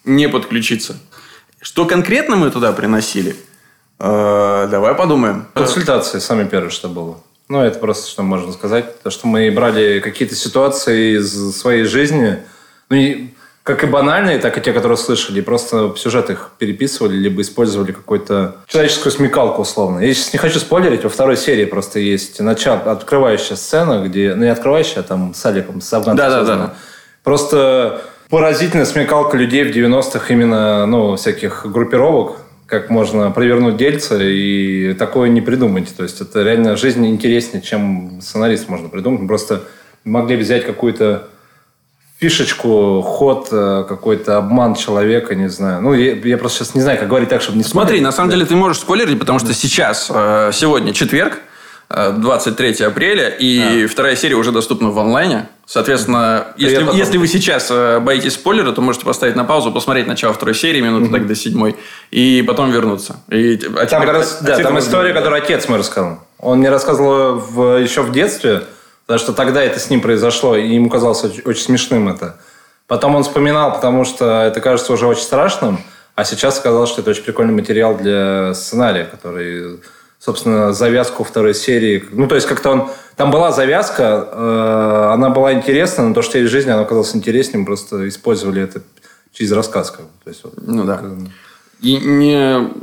не 0.05 0.29
подключиться. 0.29 0.99
Что 1.63 1.87
конкретно 1.87 2.37
мы 2.37 2.51
туда 2.51 2.73
приносили? 2.73 3.37
Э, 3.99 4.69
давай 4.71 4.95
подумаем. 4.95 5.47
Консультации, 5.55 6.19
сами 6.19 6.47
первые, 6.47 6.71
что 6.71 6.89
было. 6.89 7.23
Ну, 7.49 7.63
это 7.63 7.79
просто, 7.79 8.07
что 8.11 8.23
можно 8.23 8.53
сказать. 8.53 9.03
То, 9.03 9.09
что 9.09 9.27
мы 9.27 9.51
брали 9.51 10.01
какие-то 10.01 10.35
ситуации 10.35 11.17
из 11.19 11.57
своей 11.57 11.85
жизни. 11.85 12.41
Ну, 12.91 12.97
и 12.97 13.29
как 13.69 13.85
и 13.85 13.87
банальные, 13.87 14.39
так 14.39 14.57
и 14.57 14.63
те, 14.63 14.73
которые 14.73 14.97
слышали, 14.97 15.43
просто 15.43 15.93
сюжет 15.99 16.31
их 16.31 16.53
переписывали, 16.59 17.15
либо 17.17 17.43
использовали 17.43 17.93
какую-то 17.93 18.57
человеческую 18.67 19.13
смекалку, 19.13 19.61
условно. 19.61 20.01
Я 20.01 20.15
сейчас 20.15 20.33
не 20.33 20.39
хочу 20.39 20.59
спойлерить, 20.59 21.05
во 21.05 21.11
второй 21.11 21.37
серии 21.37 21.67
просто 21.67 21.99
есть 21.99 22.41
начало, 22.41 22.79
открывающая 22.91 23.57
сцена, 23.57 24.03
где, 24.03 24.35
ну 24.35 24.45
не 24.45 24.51
открывающая, 24.51 25.01
а 25.01 25.03
там 25.03 25.35
с 25.35 25.45
Аликом, 25.45 25.83
с 25.83 25.93
афганцем. 25.93 26.17
Да, 26.17 26.43
да, 26.43 26.57
да. 26.57 26.75
Просто 27.23 28.01
поразительная 28.31 28.87
смекалка 28.87 29.37
людей 29.37 29.65
в 29.65 29.77
90-х 29.77 30.33
именно, 30.33 30.87
ну, 30.87 31.17
всяких 31.17 31.67
группировок, 31.67 32.39
как 32.65 32.89
можно 32.89 33.31
провернуть 33.31 33.77
дельце 33.77 34.33
и 34.33 34.95
такое 34.95 35.29
не 35.29 35.43
придумать. 35.43 35.95
То 35.95 36.05
есть 36.05 36.23
это 36.23 36.43
реально 36.43 36.75
жизнь 36.77 37.07
интереснее, 37.07 37.63
чем 37.63 38.21
сценарист 38.23 38.71
можно 38.71 38.89
придумать. 38.89 39.29
просто 39.29 39.65
могли 40.05 40.37
взять 40.37 40.65
какую-то 40.65 41.29
фишечку, 42.21 43.01
ход, 43.03 43.49
э, 43.53 43.85
какой-то 43.89 44.39
обман 44.39 44.75
человека, 44.75 45.35
не 45.35 45.49
знаю. 45.49 45.81
Ну, 45.81 45.95
я, 45.95 46.15
я 46.15 46.37
просто 46.37 46.59
сейчас 46.59 46.75
не 46.75 46.81
знаю, 46.81 46.99
как 46.99 47.09
говорить 47.09 47.29
так, 47.29 47.41
чтобы 47.41 47.59
не 47.59 47.65
спойлерить. 47.65 47.89
Смотри, 47.89 48.01
на 48.01 48.13
самом 48.13 48.31
да. 48.31 48.37
деле 48.37 48.47
ты 48.47 48.57
можешь 48.57 48.79
спойлерить, 48.83 49.19
потому 49.19 49.39
что 49.39 49.55
сейчас, 49.55 50.09
э, 50.11 50.51
сегодня 50.53 50.93
четверг, 50.93 51.39
23 51.89 52.77
э, 52.81 52.87
апреля, 52.87 53.29
и 53.29 53.85
а. 53.85 53.89
вторая 53.89 54.17
серия 54.17 54.35
уже 54.35 54.51
доступна 54.51 54.91
в 54.91 54.99
онлайне. 54.99 55.49
Соответственно, 55.65 56.49
если, 56.57 56.85
если 56.97 57.19
вы 57.19 57.29
сейчас 57.29 57.71
боитесь 58.01 58.35
спойлера, 58.35 58.73
то 58.73 58.81
можете 58.81 59.05
поставить 59.05 59.37
на 59.37 59.45
паузу, 59.45 59.71
посмотреть 59.71 60.07
начало 60.07 60.35
второй 60.35 60.55
серии, 60.55 60.81
минуты 60.81 61.07
mm-hmm. 61.07 61.13
так 61.13 61.27
до 61.27 61.35
седьмой, 61.35 61.77
и 62.11 62.43
потом 62.47 62.73
вернуться. 62.73 63.21
И, 63.31 63.61
а 63.77 63.87
там, 63.87 64.03
теперь, 64.03 64.15
раз, 64.15 64.39
а 64.41 64.45
да, 64.45 64.59
там 64.59 64.79
история, 64.79 65.15
которую 65.15 65.41
отец 65.41 65.69
мой 65.69 65.79
рассказал. 65.79 66.19
Он 66.41 66.59
мне 66.59 66.71
рассказывал 66.71 67.39
в, 67.39 67.81
еще 67.81 68.03
в 68.03 68.13
детстве, 68.13 68.65
Потому 69.09 69.21
что 69.21 69.33
тогда 69.33 69.63
это 69.63 69.81
с 69.81 69.89
ним 69.89 70.03
произошло, 70.03 70.55
и 70.55 70.75
ему 70.75 70.91
казалось 70.91 71.25
очень, 71.25 71.41
очень 71.47 71.63
смешным 71.63 72.11
это. 72.11 72.37
Потом 72.87 73.15
он 73.15 73.23
вспоминал, 73.23 73.73
потому 73.73 74.05
что 74.05 74.43
это 74.43 74.61
кажется 74.61 74.93
уже 74.93 75.07
очень 75.07 75.23
страшным, 75.23 75.81
а 76.15 76.27
сейчас 76.27 76.59
оказалось, 76.59 76.91
что 76.91 77.01
это 77.01 77.13
очень 77.13 77.23
прикольный 77.23 77.55
материал 77.55 77.97
для 77.97 78.53
сценария, 78.53 79.07
который, 79.07 79.81
собственно, 80.19 80.75
завязку 80.75 81.25
второй 81.25 81.55
серии... 81.55 82.05
Ну, 82.11 82.29
то 82.29 82.35
есть 82.35 82.47
как-то 82.47 82.69
он... 82.69 82.91
Там 83.17 83.31
была 83.31 83.51
завязка, 83.51 84.29
э, 84.31 85.11
она 85.15 85.31
была 85.31 85.55
интересна, 85.55 86.07
но 86.07 86.13
то, 86.13 86.21
что 86.21 86.37
из 86.37 86.51
жизни, 86.51 86.69
она 86.69 86.83
оказалась 86.83 87.17
интереснее, 87.17 87.65
просто 87.65 88.07
использовали 88.11 88.61
это 88.61 88.83
через 89.33 89.53
рассказ. 89.53 89.91
Как 89.91 90.03
бы. 90.03 90.11
то 90.23 90.29
есть, 90.29 90.45
вот, 90.45 90.53
ну 90.61 90.85
да. 90.85 91.03
И 91.81 91.97
не... 91.97 92.75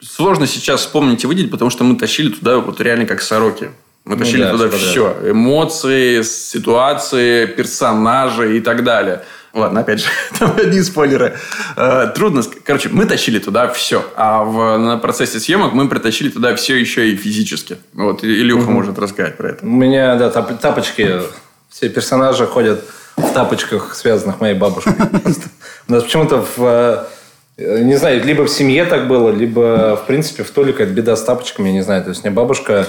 Сложно 0.00 0.46
сейчас 0.46 0.80
вспомнить 0.80 1.22
и 1.24 1.26
выделить, 1.26 1.50
потому 1.50 1.70
что 1.70 1.84
мы 1.84 1.96
тащили 1.96 2.30
туда 2.30 2.60
вот 2.60 2.80
реально 2.80 3.04
как 3.04 3.20
сороки. 3.20 3.72
Мы 4.06 4.14
ну, 4.14 4.18
тащили 4.20 4.42
да, 4.42 4.52
туда 4.52 4.70
все. 4.70 5.16
Эмоции, 5.24 6.22
ситуации, 6.22 7.44
персонажи 7.46 8.56
и 8.56 8.60
так 8.60 8.84
далее. 8.84 9.22
Ладно, 9.52 9.80
опять 9.80 9.98
же, 9.98 10.06
там 10.38 10.54
одни 10.56 10.80
спойлеры. 10.80 11.36
Э, 11.76 12.12
трудно. 12.14 12.44
Короче, 12.64 12.88
мы 12.88 13.04
тащили 13.06 13.40
туда 13.40 13.66
все. 13.66 14.04
А 14.14 14.44
в, 14.44 14.78
на 14.78 14.96
процессе 14.98 15.40
съемок 15.40 15.72
мы 15.72 15.88
притащили 15.88 16.28
туда 16.28 16.54
все 16.54 16.76
еще 16.76 17.10
и 17.10 17.16
физически. 17.16 17.78
Вот, 17.94 18.22
Илюха 18.22 18.66
угу. 18.66 18.72
может 18.72 18.96
рассказать 18.96 19.36
про 19.36 19.48
это. 19.48 19.66
У 19.66 19.70
меня, 19.70 20.14
да, 20.14 20.30
тап 20.30 20.56
тапочки. 20.60 21.22
Все 21.68 21.88
персонажи 21.88 22.46
ходят 22.46 22.84
в 23.16 23.32
тапочках, 23.32 23.96
связанных 23.96 24.40
моей 24.40 24.54
бабушкой. 24.54 24.92
У 25.88 25.92
нас 25.92 26.04
почему-то 26.04 26.46
в 26.56 27.08
э, 27.56 27.82
не 27.82 27.96
знаю, 27.96 28.22
либо 28.22 28.42
в 28.42 28.50
семье 28.50 28.84
так 28.84 29.08
было, 29.08 29.30
либо, 29.30 29.96
в 29.96 30.06
принципе, 30.06 30.44
в 30.44 30.50
Толике 30.52 30.84
это 30.84 30.92
беда 30.92 31.16
с 31.16 31.24
тапочками, 31.24 31.70
я 31.70 31.74
не 31.74 31.82
знаю. 31.82 32.04
То 32.04 32.10
есть, 32.10 32.22
мне 32.22 32.30
бабушка 32.30 32.86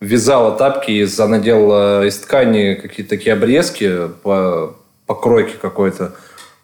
вязала 0.00 0.52
тапки, 0.52 0.90
из, 0.90 1.18
она 1.18 1.38
делала 1.38 2.04
из 2.06 2.16
ткани 2.18 2.74
какие-то 2.74 3.10
такие 3.10 3.32
обрезки 3.32 4.08
по 4.22 4.76
покройки 5.06 5.54
какой-то. 5.60 6.14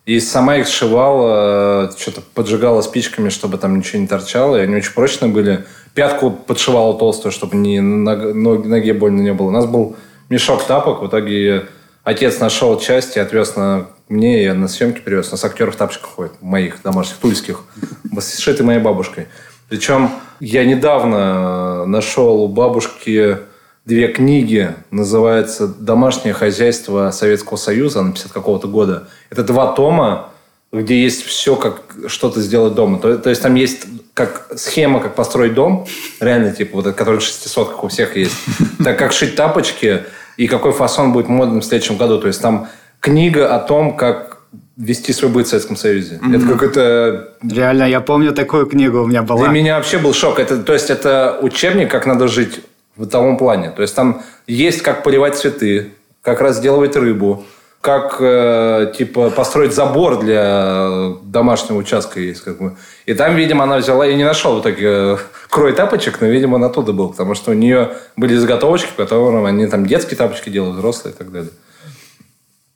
И 0.05 0.19
сама 0.19 0.57
их 0.57 0.67
сшивала, 0.67 1.93
что-то 1.97 2.23
поджигала 2.35 2.81
спичками, 2.83 3.29
чтобы 3.29 3.57
там 3.57 3.79
ничего 3.79 4.01
не 4.01 4.09
торчало. 4.09 4.57
И 4.57 4.61
они 4.61 4.75
очень 4.75 4.93
прочные 4.93 5.31
были. 5.31 5.65
Пятку 5.95 6.31
подшивала 6.31 6.99
толстую, 6.99 7.31
чтобы 7.31 7.57
не 7.57 7.81
на 7.81 8.17
ноге 8.17 8.95
больно 8.95 9.21
не 9.21 9.33
было. 9.33 9.49
У 9.49 9.53
нас 9.53 9.67
был 9.67 9.97
мешок 10.29 10.67
тапок. 10.67 11.03
В 11.03 11.07
итоге 11.07 11.67
отец 12.03 12.41
нашел 12.41 12.81
части, 12.81 13.21
отвез 13.21 13.55
на 13.55 13.87
мне, 14.09 14.43
я 14.43 14.55
на 14.55 14.67
съемки 14.67 15.01
привез. 15.01 15.29
У 15.29 15.33
нас 15.33 15.45
актеры 15.45 15.71
в 15.71 15.77
тапочках 15.77 16.11
ходят, 16.11 16.33
моих 16.43 16.83
домашних, 16.83 17.19
тульских, 17.19 17.62
сшиты 18.21 18.65
моей 18.65 18.81
бабушкой. 18.81 19.29
Причем 19.69 20.11
я 20.40 20.64
недавно 20.64 21.87
нашел 21.87 22.42
у 22.42 22.49
бабушки 22.49 23.38
две 23.85 24.09
книги, 24.09 24.75
называется 24.90 25.66
«Домашнее 25.66 26.35
хозяйство 26.35 27.11
Советского 27.11 27.57
Союза», 27.57 28.02
на 28.02 28.12
50 28.12 28.33
какого-то 28.33 28.69
года. 28.69 29.09
Это 29.31 29.42
два 29.42 29.73
тома, 29.73 30.31
где 30.73 31.02
есть 31.02 31.23
все, 31.25 31.57
как 31.57 31.83
что-то 32.07 32.40
сделать 32.40 32.75
дома. 32.75 32.99
То, 32.99 33.19
то 33.19 33.31
есть 33.31 33.42
там 33.42 33.54
есть 33.54 33.87
как 34.14 34.49
схема, 34.57 35.00
как 35.00 35.14
построить 35.14 35.54
дом, 35.54 35.87
реально, 36.21 36.52
типа, 36.52 36.76
вот, 36.76 36.95
который 36.95 37.21
600, 37.21 37.71
как 37.71 37.85
у 37.85 37.88
всех 37.88 38.16
есть, 38.16 38.37
так 38.83 38.99
как 38.99 39.12
шить 39.12 39.37
тапочки 39.37 40.04
и 40.37 40.47
какой 40.47 40.73
фасон 40.73 41.12
будет 41.12 41.28
модным 41.28 41.61
в 41.61 41.64
следующем 41.64 41.97
году. 41.97 42.19
То 42.21 42.28
есть 42.28 42.40
там 42.40 42.69
книга 43.00 43.54
о 43.54 43.59
том, 43.59 43.97
как 43.97 44.32
вести 44.76 45.12
свой 45.12 45.31
быт 45.31 45.47
в 45.47 45.50
Советском 45.50 45.76
Союзе. 45.76 46.21
Mm-hmm. 46.23 46.37
Это 46.37 46.47
какой-то... 46.47 47.29
Реально, 47.43 47.85
я 47.85 48.00
помню 48.00 48.33
такую 48.33 48.67
книгу 48.67 49.02
у 49.02 49.07
меня 49.07 49.23
была. 49.23 49.41
Для 49.41 49.49
меня 49.49 49.76
вообще 49.76 49.99
был 49.99 50.14
шок. 50.14 50.38
Это, 50.38 50.59
то 50.59 50.73
есть 50.73 50.91
это 50.91 51.38
учебник, 51.43 51.91
как 51.91 52.07
надо 52.07 52.29
жить 52.29 52.61
в 52.97 53.00
бытовом 53.00 53.37
плане. 53.37 53.71
То 53.71 53.83
есть 53.83 53.95
там 53.95 54.23
есть 54.47 54.83
как 54.83 55.02
поливать 55.02 55.37
цветы, 55.37 55.93
как 56.23 56.41
разделывать 56.41 56.97
рыбу, 56.97 57.45
как 57.81 58.19
э, 58.21 58.93
типа 58.97 59.31
построить 59.31 59.75
забор 59.75 60.21
для 60.21 61.14
домашнего 61.25 61.79
участка 61.79 62.21
есть. 62.21 62.43
Как 62.43 62.59
бы. 62.59 62.76
И 63.07 63.14
там, 63.14 63.35
видимо, 63.35 63.64
она 63.64 63.79
взяла, 63.79 64.07
я 64.07 64.14
не 64.14 64.25
нашел 64.25 64.57
в 64.57 64.62
итоге 64.62 64.87
э, 64.87 65.17
крой 65.50 65.73
тапочек, 65.73 66.21
но, 66.21 66.29
видимо, 66.29 66.55
он 66.55 66.64
оттуда 66.64 66.93
был, 66.93 67.09
потому 67.09 67.35
что 67.35 67.50
у 67.50 67.55
нее 67.55 67.91
были 68.17 68.37
заготовочки, 68.37 68.91
в 68.93 68.95
которых 68.95 69.45
они 69.47 69.67
там 69.67 69.85
детские 69.85 70.17
тапочки 70.17 70.49
делают, 70.49 70.76
взрослые 70.76 71.12
и 71.12 71.19
так 71.19 71.33
далее. 71.33 71.50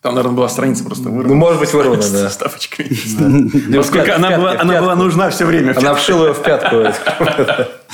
Там, 0.07 0.15
наверное, 0.15 0.37
была 0.37 0.49
страница 0.49 0.85
просто 0.85 1.09
вырвана. 1.09 1.31
Ну, 1.31 1.35
может 1.35 1.59
быть, 1.59 1.73
вырвана, 1.73 2.01
да. 2.01 2.31
С 2.31 2.37
тапочками. 2.37 3.77
Поскольку 3.77 4.13
она 4.15 4.39
была 4.81 4.95
нужна 4.95 5.31
все 5.31 5.45
время. 5.45 5.75
Она 5.77 5.95
вшила 5.95 6.29
ее 6.29 6.33
в 6.33 6.43
пятку. 6.43 6.85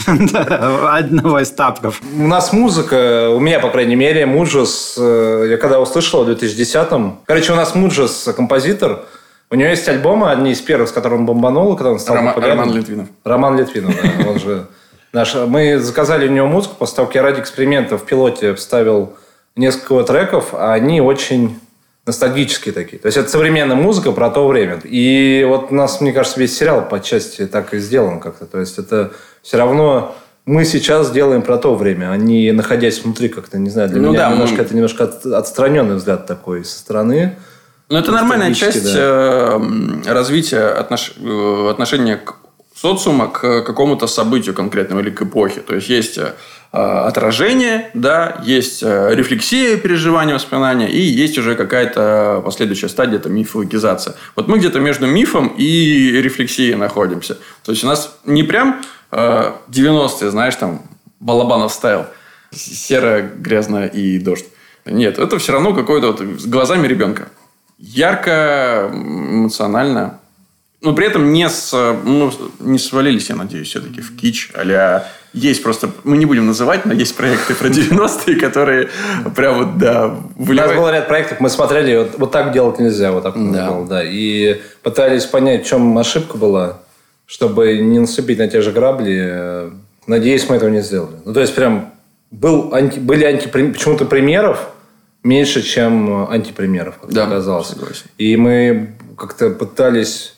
Одного 0.86 1.40
из 1.40 1.50
тапков. 1.52 2.02
У 2.18 2.26
нас 2.26 2.52
музыка, 2.52 3.30
у 3.30 3.40
меня, 3.40 3.60
по 3.60 3.70
крайней 3.70 3.96
мере, 3.96 4.26
Муджес, 4.26 4.96
э, 4.98 5.46
я 5.52 5.56
когда 5.56 5.80
услышал 5.80 6.22
в 6.22 6.28
2010-м. 6.28 7.20
Короче, 7.24 7.54
у 7.54 7.56
нас 7.56 7.74
Муджес 7.74 8.28
композитор, 8.36 9.06
у 9.50 9.54
него 9.54 9.70
есть 9.70 9.88
альбомы, 9.88 10.30
одни 10.30 10.52
из 10.52 10.60
первых, 10.60 10.90
с 10.90 10.92
которым 10.92 11.20
он 11.20 11.26
бомбанул, 11.26 11.76
когда 11.76 11.92
он 11.92 11.98
стал 11.98 12.16
Рома, 12.16 12.34
Роман 12.36 12.74
Литвинов. 12.74 13.08
Роман 13.24 13.56
Литвинов, 13.58 13.94
да. 13.94 14.30
Он 14.30 14.38
же 14.38 14.66
наш... 15.14 15.34
Мы 15.34 15.78
заказали 15.78 16.28
у 16.28 16.30
него 16.30 16.46
музыку, 16.46 16.74
после 16.78 16.96
того, 16.96 17.06
как 17.06 17.14
я 17.14 17.22
ради 17.22 17.40
эксперимента 17.40 17.96
в 17.96 18.04
пилоте 18.04 18.54
вставил 18.54 19.14
несколько 19.56 20.02
треков, 20.02 20.50
а 20.52 20.74
они 20.74 21.00
очень 21.00 21.58
ностальгические 22.06 22.72
такие. 22.72 22.98
То 22.98 23.06
есть 23.06 23.18
это 23.18 23.28
современная 23.28 23.76
музыка 23.76 24.12
про 24.12 24.30
то 24.30 24.46
время. 24.46 24.80
И 24.84 25.44
вот 25.48 25.70
у 25.70 25.74
нас, 25.74 26.00
мне 26.00 26.12
кажется, 26.12 26.40
весь 26.40 26.56
сериал 26.56 26.88
по 26.88 27.00
части 27.00 27.46
так 27.46 27.74
и 27.74 27.78
сделан 27.78 28.20
как-то. 28.20 28.46
То 28.46 28.58
есть 28.58 28.78
это 28.78 29.12
все 29.42 29.56
равно 29.56 30.14
мы 30.44 30.64
сейчас 30.64 31.12
делаем 31.12 31.42
про 31.42 31.56
то 31.58 31.74
время, 31.76 32.10
а 32.10 32.16
не 32.16 32.50
находясь 32.50 33.04
внутри 33.04 33.28
как-то, 33.28 33.58
не 33.58 33.70
знаю, 33.70 33.88
для 33.88 34.00
ну, 34.00 34.08
меня 34.08 34.18
да, 34.18 34.32
немножко, 34.32 34.56
мы... 34.56 34.62
это 34.62 34.74
немножко 34.74 35.04
отстраненный 35.04 35.94
взгляд 35.94 36.26
такой 36.26 36.64
со 36.64 36.78
стороны. 36.78 37.36
Ну, 37.88 37.98
это 37.98 38.10
нормальная 38.10 38.52
часть 38.54 38.84
да. 38.84 39.58
Э, 39.60 40.12
развития 40.12 40.66
отнош... 40.66 41.12
Э, 41.20 41.68
отношения 41.70 42.16
к 42.16 42.36
социума 42.74 43.28
к 43.28 43.62
какому-то 43.62 44.08
событию 44.08 44.54
конкретному 44.54 45.02
или 45.02 45.10
к 45.10 45.22
эпохе. 45.22 45.60
То 45.60 45.76
есть, 45.76 45.88
есть 45.88 46.18
э, 46.18 46.32
отражение, 46.72 47.90
да, 47.92 48.40
есть 48.44 48.82
рефлексия, 48.82 49.76
переживания, 49.76 50.34
воспоминания, 50.34 50.88
и 50.90 51.00
есть 51.00 51.36
уже 51.36 51.54
какая-то 51.54 52.40
последующая 52.44 52.88
стадия, 52.88 53.18
это 53.18 53.28
мифологизация. 53.28 54.14
Вот 54.36 54.48
мы 54.48 54.58
где-то 54.58 54.80
между 54.80 55.06
мифом 55.06 55.48
и 55.48 56.10
рефлексией 56.22 56.74
находимся. 56.74 57.36
То 57.62 57.72
есть, 57.72 57.84
у 57.84 57.86
нас 57.86 58.16
не 58.24 58.42
прям 58.42 58.80
90-е, 59.10 60.30
знаешь, 60.30 60.56
там, 60.56 60.82
Балабанов 61.20 61.72
стайл, 61.72 62.06
серо, 62.50 63.20
грязно 63.20 63.84
и 63.86 64.18
дождь. 64.18 64.46
Нет, 64.86 65.18
это 65.18 65.38
все 65.38 65.52
равно 65.52 65.74
какое-то 65.74 66.06
вот 66.08 66.20
с 66.40 66.46
глазами 66.46 66.88
ребенка. 66.88 67.28
Ярко, 67.78 68.90
эмоционально. 68.90 70.20
Но 70.82 70.94
при 70.94 71.06
этом 71.06 71.32
не, 71.32 71.48
с, 71.48 71.72
ну, 72.04 72.32
не 72.60 72.78
свалились, 72.78 73.28
я 73.28 73.36
надеюсь, 73.36 73.68
все-таки 73.68 74.00
в 74.00 74.16
кич. 74.16 74.50
а 74.54 75.06
есть 75.32 75.62
просто, 75.62 75.90
мы 76.04 76.18
не 76.18 76.26
будем 76.26 76.46
называть, 76.46 76.84
но 76.84 76.92
есть 76.92 77.16
проекты 77.16 77.54
про 77.54 77.68
90-е, 77.68 78.36
которые 78.36 78.90
прям 79.34 79.58
вот, 79.58 79.78
да, 79.78 80.08
выливают. 80.36 80.72
У 80.72 80.74
нас 80.74 80.84
был 80.84 80.90
ряд 80.90 81.08
проектов, 81.08 81.40
мы 81.40 81.48
смотрели, 81.48 81.96
вот, 81.96 82.18
вот 82.18 82.32
так 82.32 82.52
делать 82.52 82.78
нельзя, 82.78 83.12
вот 83.12 83.22
так 83.22 83.34
да. 83.52 83.70
Было, 83.70 83.86
да. 83.86 84.02
И 84.04 84.60
пытались 84.82 85.24
понять, 85.24 85.64
в 85.64 85.68
чем 85.68 85.96
ошибка 85.96 86.36
была 86.36 86.82
чтобы 87.32 87.78
не 87.78 87.98
наступить 87.98 88.38
на 88.38 88.46
те 88.46 88.60
же 88.60 88.72
грабли. 88.72 89.72
Надеюсь, 90.06 90.46
мы 90.50 90.56
этого 90.56 90.68
не 90.68 90.82
сделали. 90.82 91.16
Ну, 91.24 91.32
то 91.32 91.40
есть, 91.40 91.54
прям 91.54 91.94
был 92.30 92.74
анти, 92.74 92.98
были 92.98 93.24
анти, 93.24 93.48
почему-то 93.48 94.04
примеров 94.04 94.68
меньше, 95.22 95.62
чем 95.62 96.28
антипримеров, 96.28 96.98
как 96.98 97.10
да, 97.10 97.24
оказалось. 97.24 97.68
Согласен. 97.68 98.04
И 98.18 98.36
мы 98.36 98.96
как-то 99.16 99.48
пытались 99.48 100.34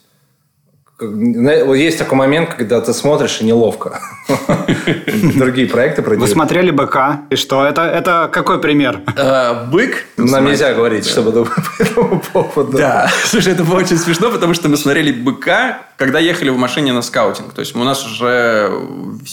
есть 1.75 1.99
такой 1.99 2.19
момент, 2.19 2.55
когда 2.55 2.81
ты 2.81 2.93
смотришь 2.93 3.41
и 3.41 3.45
неловко. 3.45 4.01
Другие 5.35 5.69
проекты 5.69 6.03
Вы 6.03 6.27
смотрели 6.27 6.71
«Быка». 6.71 7.23
И 7.31 7.37
что? 7.37 7.65
Это, 7.65 7.83
это 7.83 8.29
какой 8.33 8.61
пример? 8.61 9.01
Э, 9.17 9.67
«Бык». 9.71 10.05
Нам 10.17 10.45
нельзя 10.47 10.73
говорить, 10.75 11.07
чтобы 11.07 11.45
по 11.45 11.83
этому 11.83 12.21
поводу. 12.33 12.79
Да. 12.79 13.11
Слушай, 13.25 13.53
это 13.53 13.65
было 13.65 13.79
очень 13.79 13.99
смешно, 13.99 14.31
потому 14.31 14.55
что 14.55 14.69
мы 14.69 14.77
смотрели 14.77 15.13
«Быка», 15.13 15.83
когда 15.97 16.19
ехали 16.19 16.51
в 16.51 16.57
машине 16.57 16.93
на 16.93 17.03
скаутинг. 17.03 17.53
То 17.53 17.61
есть 17.61 17.75
у 17.75 17.85
нас 17.85 18.07
уже 18.07 18.71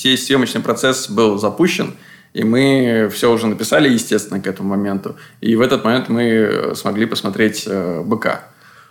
весь 0.04 0.26
съемочный 0.26 0.62
процесс 0.62 1.10
был 1.10 1.38
запущен. 1.38 1.94
И 2.34 2.44
мы 2.44 3.10
все 3.14 3.30
уже 3.32 3.48
написали, 3.48 3.90
естественно, 3.90 4.40
к 4.40 4.48
этому 4.48 4.70
моменту. 4.70 5.18
И 5.42 5.56
в 5.56 5.62
этот 5.62 5.84
момент 5.84 6.08
мы 6.08 6.72
смогли 6.76 7.06
посмотреть 7.06 7.66
э, 7.68 8.02
«Быка». 8.06 8.44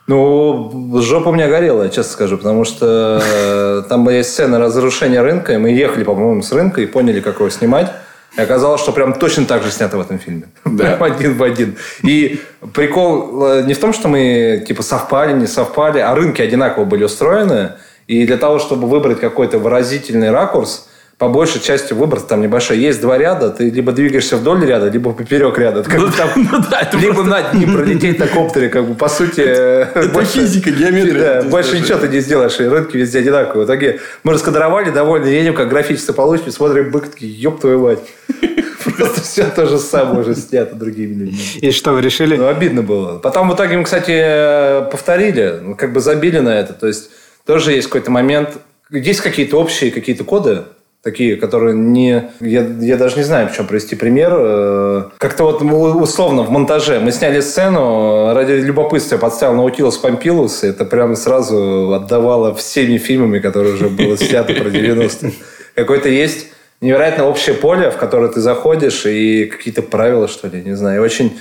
Ну, 0.07 1.01
жопа 1.01 1.29
у 1.29 1.33
меня 1.33 1.49
горела, 1.49 1.89
честно 1.89 2.13
скажу, 2.13 2.37
потому 2.37 2.65
что 2.65 3.23
э, 3.23 3.83
там 3.89 4.09
есть 4.09 4.31
сцена 4.31 4.59
разрушения 4.59 5.21
рынка, 5.21 5.55
и 5.55 5.57
мы 5.57 5.71
ехали, 5.71 6.03
по-моему, 6.03 6.43
с 6.43 6.51
рынка 6.53 6.81
и 6.81 6.87
поняли, 6.87 7.21
как 7.21 7.37
его 7.37 7.49
снимать. 7.51 7.93
И 8.37 8.41
оказалось, 8.41 8.81
что 8.81 8.93
прям 8.93 9.15
точно 9.15 9.45
так 9.45 9.63
же 9.63 9.71
снято 9.71 9.97
в 9.97 10.01
этом 10.01 10.19
фильме. 10.19 10.45
Да. 10.65 10.85
Прям 10.97 11.03
один 11.03 11.37
в 11.37 11.43
один. 11.43 11.77
И 12.03 12.41
прикол 12.73 13.45
э, 13.45 13.63
не 13.65 13.75
в 13.75 13.79
том, 13.81 13.93
что 13.93 14.09
мы 14.09 14.65
типа 14.67 14.83
совпали, 14.83 15.33
не 15.33 15.47
совпали, 15.47 15.99
а 15.99 16.15
рынки 16.15 16.41
одинаково 16.41 16.85
были 16.85 17.05
устроены. 17.05 17.73
И 18.07 18.27
для 18.27 18.37
того, 18.37 18.59
чтобы 18.59 18.89
выбрать 18.89 19.21
какой-то 19.21 19.59
выразительный 19.59 20.31
ракурс, 20.31 20.89
по 21.21 21.29
большей 21.29 21.61
части 21.61 21.93
выбор 21.93 22.19
там 22.23 22.41
небольшой. 22.41 22.79
Есть 22.79 23.03
два 23.03 23.19
ряда, 23.19 23.51
ты 23.51 23.69
либо 23.69 23.93
двигаешься 23.93 24.39
вдоль 24.39 24.65
ряда, 24.65 24.89
либо 24.89 25.13
поперек 25.13 25.59
ряда. 25.59 25.83
Как 25.83 26.01
ну, 26.01 26.09
там, 26.11 26.31
ну, 26.35 26.59
да, 26.71 26.81
это 26.81 26.97
либо 26.97 27.17
просто... 27.17 27.31
над 27.31 27.53
ним 27.53 27.77
пролететь 27.77 28.19
на 28.19 28.27
коптере, 28.27 28.71
как 28.71 28.89
бы, 28.89 28.95
по 28.95 29.11
сути... 29.11 29.43
Это, 29.43 30.09
больше, 30.15 30.41
физика, 30.41 30.71
геометрия. 30.71 31.43
Да, 31.43 31.49
больше 31.51 31.79
ничего 31.79 31.99
ты 31.99 32.09
не 32.09 32.21
сделаешь, 32.21 32.59
и 32.59 32.65
рынки 32.65 32.97
везде 32.97 33.19
одинаковые. 33.19 33.67
В 33.67 33.69
итоге 33.69 34.01
мы 34.25 34.33
раскадровали, 34.33 34.89
довольно 34.89 35.27
едем, 35.27 35.53
как 35.53 35.69
графически 35.69 36.13
получится, 36.13 36.53
смотрим, 36.53 36.91
бык, 36.91 37.11
такие, 37.11 37.31
ёб 37.31 37.61
твою 37.61 37.81
мать. 37.81 38.01
Просто 38.97 39.21
все 39.21 39.45
то 39.45 39.67
же 39.67 39.79
самое 39.79 40.21
уже 40.21 40.35
снято 40.35 40.75
другими 40.75 41.13
людьми. 41.25 41.39
И 41.61 41.71
что, 41.71 41.93
вы 41.93 42.01
решили? 42.01 42.37
Ну, 42.37 42.49
обидно 42.49 42.81
было. 42.81 43.19
Потом 43.19 43.51
в 43.51 43.55
итоге 43.55 43.77
мы, 43.77 43.85
кстати, 43.85 44.91
повторили, 44.91 45.61
ну, 45.61 45.75
как 45.75 45.93
бы 45.93 46.01
забили 46.01 46.39
на 46.39 46.59
это. 46.59 46.73
То 46.73 46.87
есть 46.87 47.11
тоже 47.45 47.73
есть 47.73 47.89
какой-то 47.89 48.11
момент, 48.11 48.57
есть 48.91 49.21
какие-то 49.21 49.61
общие 49.61 49.91
какие-то 49.91 50.25
коды, 50.25 50.63
такие, 51.03 51.37
которые 51.37 51.75
не... 51.75 52.31
Я, 52.41 52.67
я 52.81 52.97
даже 52.97 53.17
не 53.17 53.23
знаю, 53.23 53.49
в 53.49 53.57
чем 53.57 53.67
привести 53.67 53.97
пример. 53.97 54.33
Э, 54.35 55.03
как-то 55.19 55.45
вот 55.45 55.63
условно 55.63 56.43
в 56.43 56.51
монтаже 56.51 57.01
мы 57.01 57.13
сняли 57.13 57.41
сцену, 57.41 58.35
ради 58.35 58.53
любопытства 58.53 59.15
я 59.15 59.21
подставил 59.21 59.55
Наутилус 59.55 59.99
Помпилус, 59.99 60.65
и 60.65 60.69
это 60.69 60.85
прямо 60.85 61.17
сразу 61.17 61.93
отдавало 61.95 62.55
всеми 62.55 62.99
фильмами, 62.99 63.39
которые 63.39 63.75
уже 63.75 63.89
было 63.89 64.17
снято 64.17 64.53
про 64.53 64.69
90-е. 64.69 65.33
Какой-то 65.75 66.09
есть 66.09 66.49
невероятно 66.81 67.27
общее 67.27 67.55
поле, 67.55 67.91
в 67.91 67.97
которое 67.97 68.29
ты 68.29 68.41
заходишь, 68.41 69.07
и 69.07 69.47
какие-то 69.47 69.83
правила, 69.83 70.29
что 70.29 70.49
ли, 70.49 70.63
не 70.63 70.77
знаю. 70.77 71.01
И 71.01 71.05
очень 71.05 71.39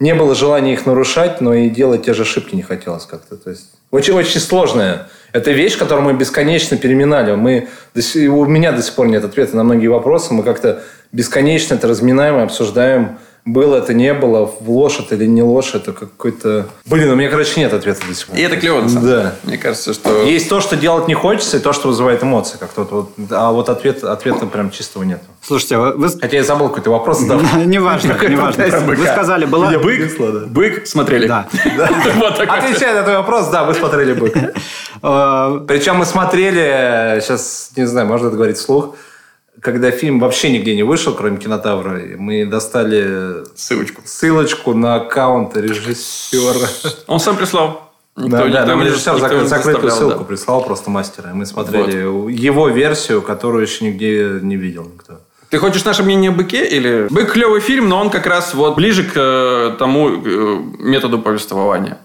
не 0.00 0.14
было 0.14 0.34
желания 0.34 0.74
их 0.74 0.86
нарушать, 0.86 1.40
но 1.40 1.54
и 1.54 1.68
делать 1.70 2.04
те 2.04 2.14
же 2.14 2.22
ошибки 2.22 2.54
не 2.54 2.62
хотелось 2.62 3.04
как-то. 3.04 3.36
То 3.36 3.50
есть 3.50 3.70
очень-очень 3.90 4.40
сложная. 4.40 5.08
Это 5.32 5.50
вещь, 5.50 5.76
которую 5.76 6.04
мы 6.04 6.14
бесконечно 6.14 6.76
переминали. 6.76 7.34
Мы, 7.34 7.68
у 7.94 8.44
меня 8.46 8.72
до 8.72 8.82
сих 8.82 8.94
пор 8.94 9.08
нет 9.08 9.24
ответа 9.24 9.56
на 9.56 9.64
многие 9.64 9.88
вопросы. 9.88 10.32
Мы 10.32 10.42
как-то 10.42 10.82
бесконечно 11.12 11.74
это 11.74 11.86
разминаем 11.86 12.38
и 12.38 12.42
обсуждаем 12.42 13.18
было 13.48 13.76
это, 13.76 13.94
не 13.94 14.12
было, 14.12 14.52
ложь 14.60 15.00
это 15.00 15.14
или 15.14 15.26
не 15.26 15.42
ложь, 15.42 15.74
это 15.74 15.92
какой-то... 15.92 16.66
Блин, 16.84 17.10
у 17.10 17.14
меня, 17.14 17.30
короче, 17.30 17.60
нет 17.60 17.72
ответа 17.72 18.06
до 18.06 18.14
сих 18.14 18.26
пор. 18.26 18.36
И 18.36 18.42
это 18.42 18.56
клево, 18.56 18.82
на 18.82 18.88
самом 18.88 19.02
деле. 19.04 19.16
Да. 19.16 19.34
Мне 19.44 19.58
кажется, 19.58 19.94
что... 19.94 20.22
Есть 20.22 20.48
то, 20.48 20.60
что 20.60 20.76
делать 20.76 21.08
не 21.08 21.14
хочется, 21.14 21.56
и 21.56 21.60
то, 21.60 21.72
что 21.72 21.88
вызывает 21.88 22.22
эмоции. 22.22 22.58
Как-то 22.58 22.82
вот, 22.82 23.12
а 23.30 23.50
вот 23.52 23.68
ответ, 23.68 24.04
ответа 24.04 24.46
прям 24.46 24.70
чистого 24.70 25.02
нет. 25.02 25.22
Слушайте, 25.42 25.76
а 25.76 25.92
вы... 25.92 26.08
Хотя 26.08 26.36
я 26.36 26.44
забыл 26.44 26.68
какой-то 26.68 26.90
вопрос. 26.90 27.20
Неважно, 27.64 28.16
неважно. 28.28 28.66
Вы 28.66 29.06
сказали, 29.06 29.46
была... 29.46 29.70
Бык, 29.78 30.18
бык 30.48 30.86
смотрели. 30.86 31.26
Да. 31.26 31.48
Отвечая 32.48 32.94
на 32.94 33.02
твой 33.02 33.16
вопрос, 33.16 33.48
да, 33.48 33.64
вы 33.64 33.74
смотрели 33.74 34.12
бык. 34.12 34.34
А, 35.00 35.60
Причем 35.68 35.94
мы 35.96 36.04
смотрели, 36.04 37.20
сейчас, 37.20 37.70
не 37.76 37.86
знаю, 37.86 38.08
можно 38.08 38.26
это 38.26 38.36
говорить 38.36 38.56
вслух, 38.56 38.96
когда 39.60 39.90
фильм 39.90 40.20
вообще 40.20 40.50
нигде 40.50 40.74
не 40.74 40.82
вышел, 40.82 41.14
кроме 41.14 41.38
кинотавра, 41.38 42.00
мы 42.16 42.46
достали 42.46 43.44
ссылочку, 43.56 44.02
ссылочку 44.04 44.74
на 44.74 44.96
аккаунт 44.96 45.56
режиссера. 45.56 46.68
Он 47.06 47.20
сам 47.20 47.36
прислал. 47.36 47.92
Никто, 48.16 48.36
да, 48.36 48.44
никто, 48.44 48.58
да, 48.60 48.66
нам 48.66 48.82
режиссер 48.82 49.14
никто 49.14 49.46
закрытую 49.46 49.90
ссылку 49.92 50.18
да. 50.20 50.24
прислал 50.24 50.64
просто 50.64 50.90
мастера. 50.90 51.30
И 51.30 51.32
мы 51.34 51.46
смотрели 51.46 52.04
вот. 52.04 52.28
его 52.28 52.68
версию, 52.68 53.22
которую 53.22 53.62
еще 53.62 53.84
нигде 53.84 54.38
не 54.42 54.56
видел 54.56 54.84
никто. 54.84 55.20
Ты 55.50 55.58
хочешь 55.58 55.84
наше 55.84 56.02
мнение 56.02 56.30
о 56.30 56.34
«Быке» 56.34 56.66
или... 56.66 57.06
«Бык» 57.08 57.32
клевый 57.32 57.60
фильм, 57.60 57.88
но 57.88 58.00
он 58.00 58.10
как 58.10 58.26
раз 58.26 58.52
вот 58.52 58.76
ближе 58.76 59.04
к 59.04 59.12
э, 59.16 59.76
тому 59.78 60.10
э, 60.10 60.58
методу 60.78 61.20
повествования. 61.20 61.98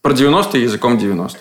Про 0.00 0.12
90-е 0.12 0.62
языком 0.62 0.96
90 0.96 1.40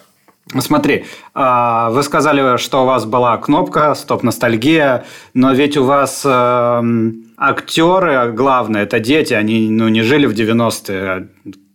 Смотри, 0.59 1.05
а, 1.33 1.89
вы 1.91 2.03
сказали, 2.03 2.57
что 2.57 2.83
у 2.83 2.85
вас 2.85 3.05
была 3.05 3.37
кнопка 3.37 3.95
«Стоп-ностальгия», 3.95 5.05
но 5.33 5.53
ведь 5.53 5.77
у 5.77 5.83
вас 5.85 6.21
эм, 6.25 7.33
актеры, 7.37 8.31
главное, 8.33 8.83
это 8.83 8.99
дети, 8.99 9.33
они 9.33 9.69
ну, 9.69 9.87
не 9.87 10.01
жили 10.01 10.25
в 10.25 10.33
90-е. 10.33 11.29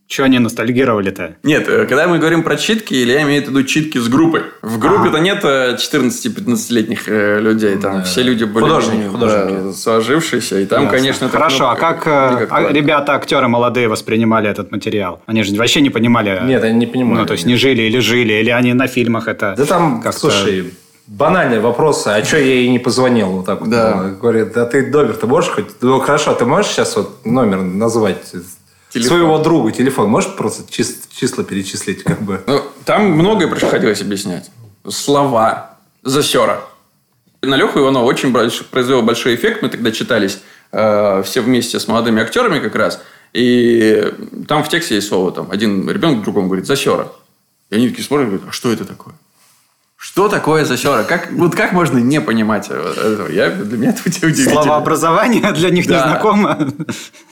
Чего 0.08 0.24
они 0.24 0.38
ностальгировали-то? 0.38 1.36
Нет, 1.42 1.68
э, 1.68 1.84
когда 1.84 2.08
мы 2.08 2.18
говорим 2.18 2.42
про 2.42 2.56
читки, 2.56 2.94
или 2.94 3.12
я 3.12 3.22
имею 3.24 3.44
в 3.44 3.48
виду 3.48 3.62
читки 3.62 3.98
с 3.98 4.08
группой. 4.08 4.40
В 4.62 4.78
группе-то 4.78 5.18
нет 5.18 5.44
14-15-летних 5.44 7.08
э, 7.08 7.40
людей. 7.40 7.76
Там 7.76 7.98
да. 7.98 8.02
все 8.04 8.22
люди 8.22 8.44
были 8.44 8.64
художники, 8.64 9.06
художники. 9.06 9.76
Сложившиеся. 9.76 10.60
И 10.60 10.64
там, 10.64 10.84
Ясно. 10.84 10.98
конечно, 10.98 11.28
Хорошо, 11.28 11.68
а 11.68 11.76
как 11.76 12.06
а, 12.06 12.72
ребята, 12.72 13.12
актеры 13.12 13.48
молодые 13.48 13.88
воспринимали 13.88 14.48
этот 14.48 14.72
материал? 14.72 15.20
Они 15.26 15.42
же 15.42 15.54
вообще 15.56 15.82
не 15.82 15.90
понимали. 15.90 16.40
Нет, 16.42 16.64
они 16.64 16.78
не 16.78 16.86
понимали. 16.86 17.20
Ну, 17.20 17.26
то 17.26 17.34
есть 17.34 17.44
не 17.44 17.56
жили 17.56 17.82
или 17.82 17.98
жили, 17.98 18.32
или 18.32 18.48
они 18.48 18.72
на 18.72 18.86
фильмах 18.86 19.28
это. 19.28 19.54
Да 19.58 19.66
там, 19.66 20.02
слушай, 20.12 20.72
банальные 21.06 21.60
вопросы, 21.60 22.08
а 22.08 22.24
что 22.24 22.38
я 22.38 22.54
ей 22.54 22.70
не 22.70 22.78
позвонил? 22.78 23.28
Вот 23.28 23.44
так 23.46 23.60
вот. 23.60 23.68
Да. 23.68 24.04
Говорит, 24.18 24.54
да 24.54 24.64
ты 24.64 24.86
номер 24.86 25.14
ты 25.14 25.26
можешь 25.26 25.50
хоть? 25.50 25.66
Ну, 25.82 26.00
хорошо, 26.00 26.32
ты 26.32 26.46
можешь 26.46 26.70
сейчас 26.70 26.96
вот 26.96 27.26
номер 27.26 27.60
назвать? 27.60 28.24
Телефон. 28.90 29.18
Своего 29.18 29.38
друга 29.38 29.71
телефон. 29.71 30.09
Можешь 30.09 30.35
просто 30.35 30.62
чис- 30.62 31.09
числа 31.11 31.45
перечислить? 31.45 32.02
Как 32.04 32.23
бы? 32.23 32.42
Ну, 32.47 32.62
там 32.85 33.11
многое 33.12 33.49
приходилось 33.49 34.00
объяснять. 34.00 34.50
Слова. 34.88 35.78
Засера. 36.02 36.62
На 37.42 37.57
Леху 37.57 37.78
Иванова 37.80 38.04
очень 38.04 38.33
больш... 38.33 38.64
произвел 38.64 39.02
большой 39.02 39.35
эффект. 39.35 39.62
Мы 39.62 39.68
тогда 39.68 39.92
читались 39.92 40.40
э, 40.72 41.22
все 41.24 41.40
вместе 41.42 41.79
с 41.79 41.87
молодыми 41.87 42.22
актерами 42.22 42.61
как 42.61 42.74
раз. 42.74 43.03
И 43.35 44.11
там 44.48 44.64
в 44.64 44.68
тексте 44.68 44.94
есть 44.94 45.09
слово. 45.09 45.33
Там, 45.33 45.51
один 45.51 45.88
ребенок 45.88 46.22
другому 46.22 46.46
говорит 46.46 46.66
«засера». 46.66 47.09
И 47.70 47.77
они 47.77 47.88
такие 47.90 48.05
смотрят 48.05 48.29
говорят, 48.29 48.48
а 48.48 48.53
что 48.53 48.72
это 48.72 48.87
такое? 48.87 49.14
Что 50.00 50.28
такое 50.28 50.64
засера? 50.64 51.02
Как, 51.02 51.32
вот 51.32 51.56
как 51.56 51.72
можно 51.72 51.98
не 51.98 52.20
понимать 52.20 52.70
этого? 52.70 53.28
Я, 53.32 53.50
для 53.50 53.76
меня 53.76 53.90
это 53.90 54.02
удивительно. 54.06 54.62
Словообразование 54.62 55.52
для 55.52 55.70
них 55.70 55.88
да. 55.88 55.94
не 55.96 56.02
знакомо. 56.02 56.72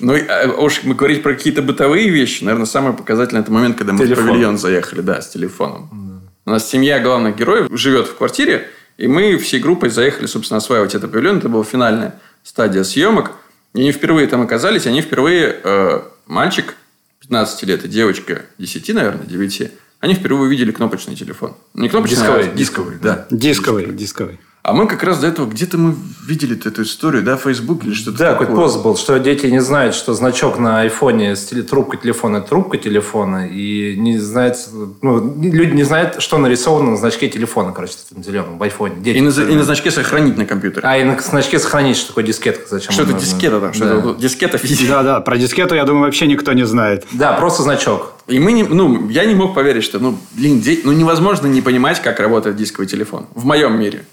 Ну, 0.01 0.15
а, 0.29 0.49
уж 0.49 0.83
мы 0.83 0.97
говорить 0.97 1.23
про 1.23 1.35
какие-то 1.35 1.63
бытовые 1.63 2.09
вещи, 2.09 2.43
наверное, 2.43 2.67
самый 2.67 2.93
показательный 2.93 3.43
это 3.43 3.53
момент, 3.53 3.79
когда 3.79 3.93
мы 3.93 4.01
Телефон. 4.01 4.25
в 4.25 4.29
павильон 4.29 4.59
заехали, 4.59 5.01
да, 5.01 5.23
с 5.23 5.29
телефоном. 5.29 5.89
Да. 5.93 6.51
У 6.51 6.51
нас 6.55 6.69
семья 6.69 6.99
главных 6.99 7.37
героев 7.37 7.69
живет 7.71 8.09
в 8.09 8.17
квартире, 8.17 8.69
и 8.99 9.07
мы 9.07 9.39
всей 9.39 9.61
группой 9.61 9.89
заехали, 9.89 10.27
собственно, 10.27 10.59
осваивать 10.59 10.97
этот 10.97 11.13
павильон. 11.13 11.39
Это 11.39 11.49
была 11.49 11.63
финальная 11.63 12.19
стадия 12.43 12.83
съемок. 12.83 13.31
И 13.75 13.81
они 13.81 13.93
впервые 13.93 14.27
там 14.27 14.43
оказались, 14.43 14.87
они 14.87 15.03
впервые 15.03 15.61
э, 15.63 16.01
мальчик 16.27 16.75
15 17.21 17.63
лет 17.63 17.85
и 17.85 17.89
девочка 17.89 18.43
10, 18.59 18.95
наверное, 18.95 19.27
9 19.27 19.71
они 20.01 20.15
впервые 20.15 20.47
увидели 20.49 20.73
кнопочный 20.73 21.17
телефон. 21.17 21.55
Не 21.75 21.89
кнопочный, 21.89 22.17
дисковый. 22.19 22.49
а 22.51 22.55
дисковый. 22.55 22.97
Да. 23.01 23.27
Дисковый, 23.31 23.93
дисковый. 23.93 24.39
А 24.67 24.73
мы 24.73 24.89
как 24.89 25.05
раз 25.05 25.21
до 25.21 25.29
этого 25.29 25.47
где-то 25.47 25.79
мы 25.79 25.95
видели 26.27 26.57
эту 26.57 26.83
историю, 26.83 27.23
да, 27.23 27.37
Facebook 27.37 27.85
или 27.85 27.95
что-то 27.95 28.19
Да, 28.19 28.33
такое. 28.33 28.49
какой 28.49 28.65
пост 28.65 28.83
был, 28.83 28.97
что 28.97 29.17
дети 29.21 29.47
не 29.47 29.61
знают, 29.61 29.95
что 29.95 30.13
значок 30.13 30.59
на 30.59 30.81
айфоне 30.81 31.37
с 31.37 31.45
трубкой 31.71 32.01
телефона– 32.01 32.37
это 32.39 32.49
трубка 32.49 32.77
телефона, 32.77 33.47
и 33.47 33.95
не 33.97 34.19
знают, 34.19 34.57
ну, 35.03 35.37
люди 35.41 35.73
не 35.73 35.85
знают, 35.85 36.21
что 36.21 36.39
нарисовано 36.39 36.91
на 36.91 36.97
значке 36.97 37.29
телефона, 37.29 37.71
короче, 37.71 37.95
этим 38.11 38.25
зеленым, 38.25 38.59
в 38.59 38.63
айфоне. 38.65 38.97
Дети, 38.99 39.19
и, 39.19 39.21
на, 39.21 39.29
и 39.29 39.55
на 39.55 39.63
значке 39.63 39.93
сохранить 39.93 40.37
на 40.37 40.47
компьютере. 40.47 40.83
А, 40.85 40.99
и 40.99 41.05
на 41.05 41.17
значке 41.21 41.61
сохранить, 41.61 41.97
что 41.97 42.09
такое 42.09 42.25
дискетка, 42.25 42.67
зачем? 42.69 42.91
Что 42.91 43.05
это 43.05 43.13
нужно? 43.13 43.25
дискета 43.25 43.61
там? 43.61 43.73
Что 43.73 43.85
да. 43.85 43.99
это 43.99 44.21
дискета 44.21 44.59
физика? 44.59 44.91
Да, 44.95 45.03
да, 45.05 45.21
про 45.21 45.39
дискету, 45.39 45.77
я 45.77 45.85
думаю, 45.85 46.07
вообще 46.07 46.27
никто 46.27 46.53
не 46.55 46.67
знает. 46.67 47.07
Да, 47.13 47.35
просто 47.35 47.63
значок. 47.63 48.15
И 48.27 48.41
мы 48.41 48.51
не, 48.51 48.65
ну, 48.65 49.09
я 49.11 49.27
не 49.27 49.37
мог 49.37 49.55
поверить, 49.55 49.85
что, 49.85 50.01
ну, 50.01 50.19
блин, 50.33 50.61
ну, 50.83 50.91
невозможно 50.91 51.47
не 51.47 51.63
понимать, 51.63 52.03
как 52.03 52.19
работает 52.19 52.57
дисковый 52.57 52.89
телефон. 52.89 53.27
В 53.37 53.45
моем 53.45 53.79
мире. 53.79 54.05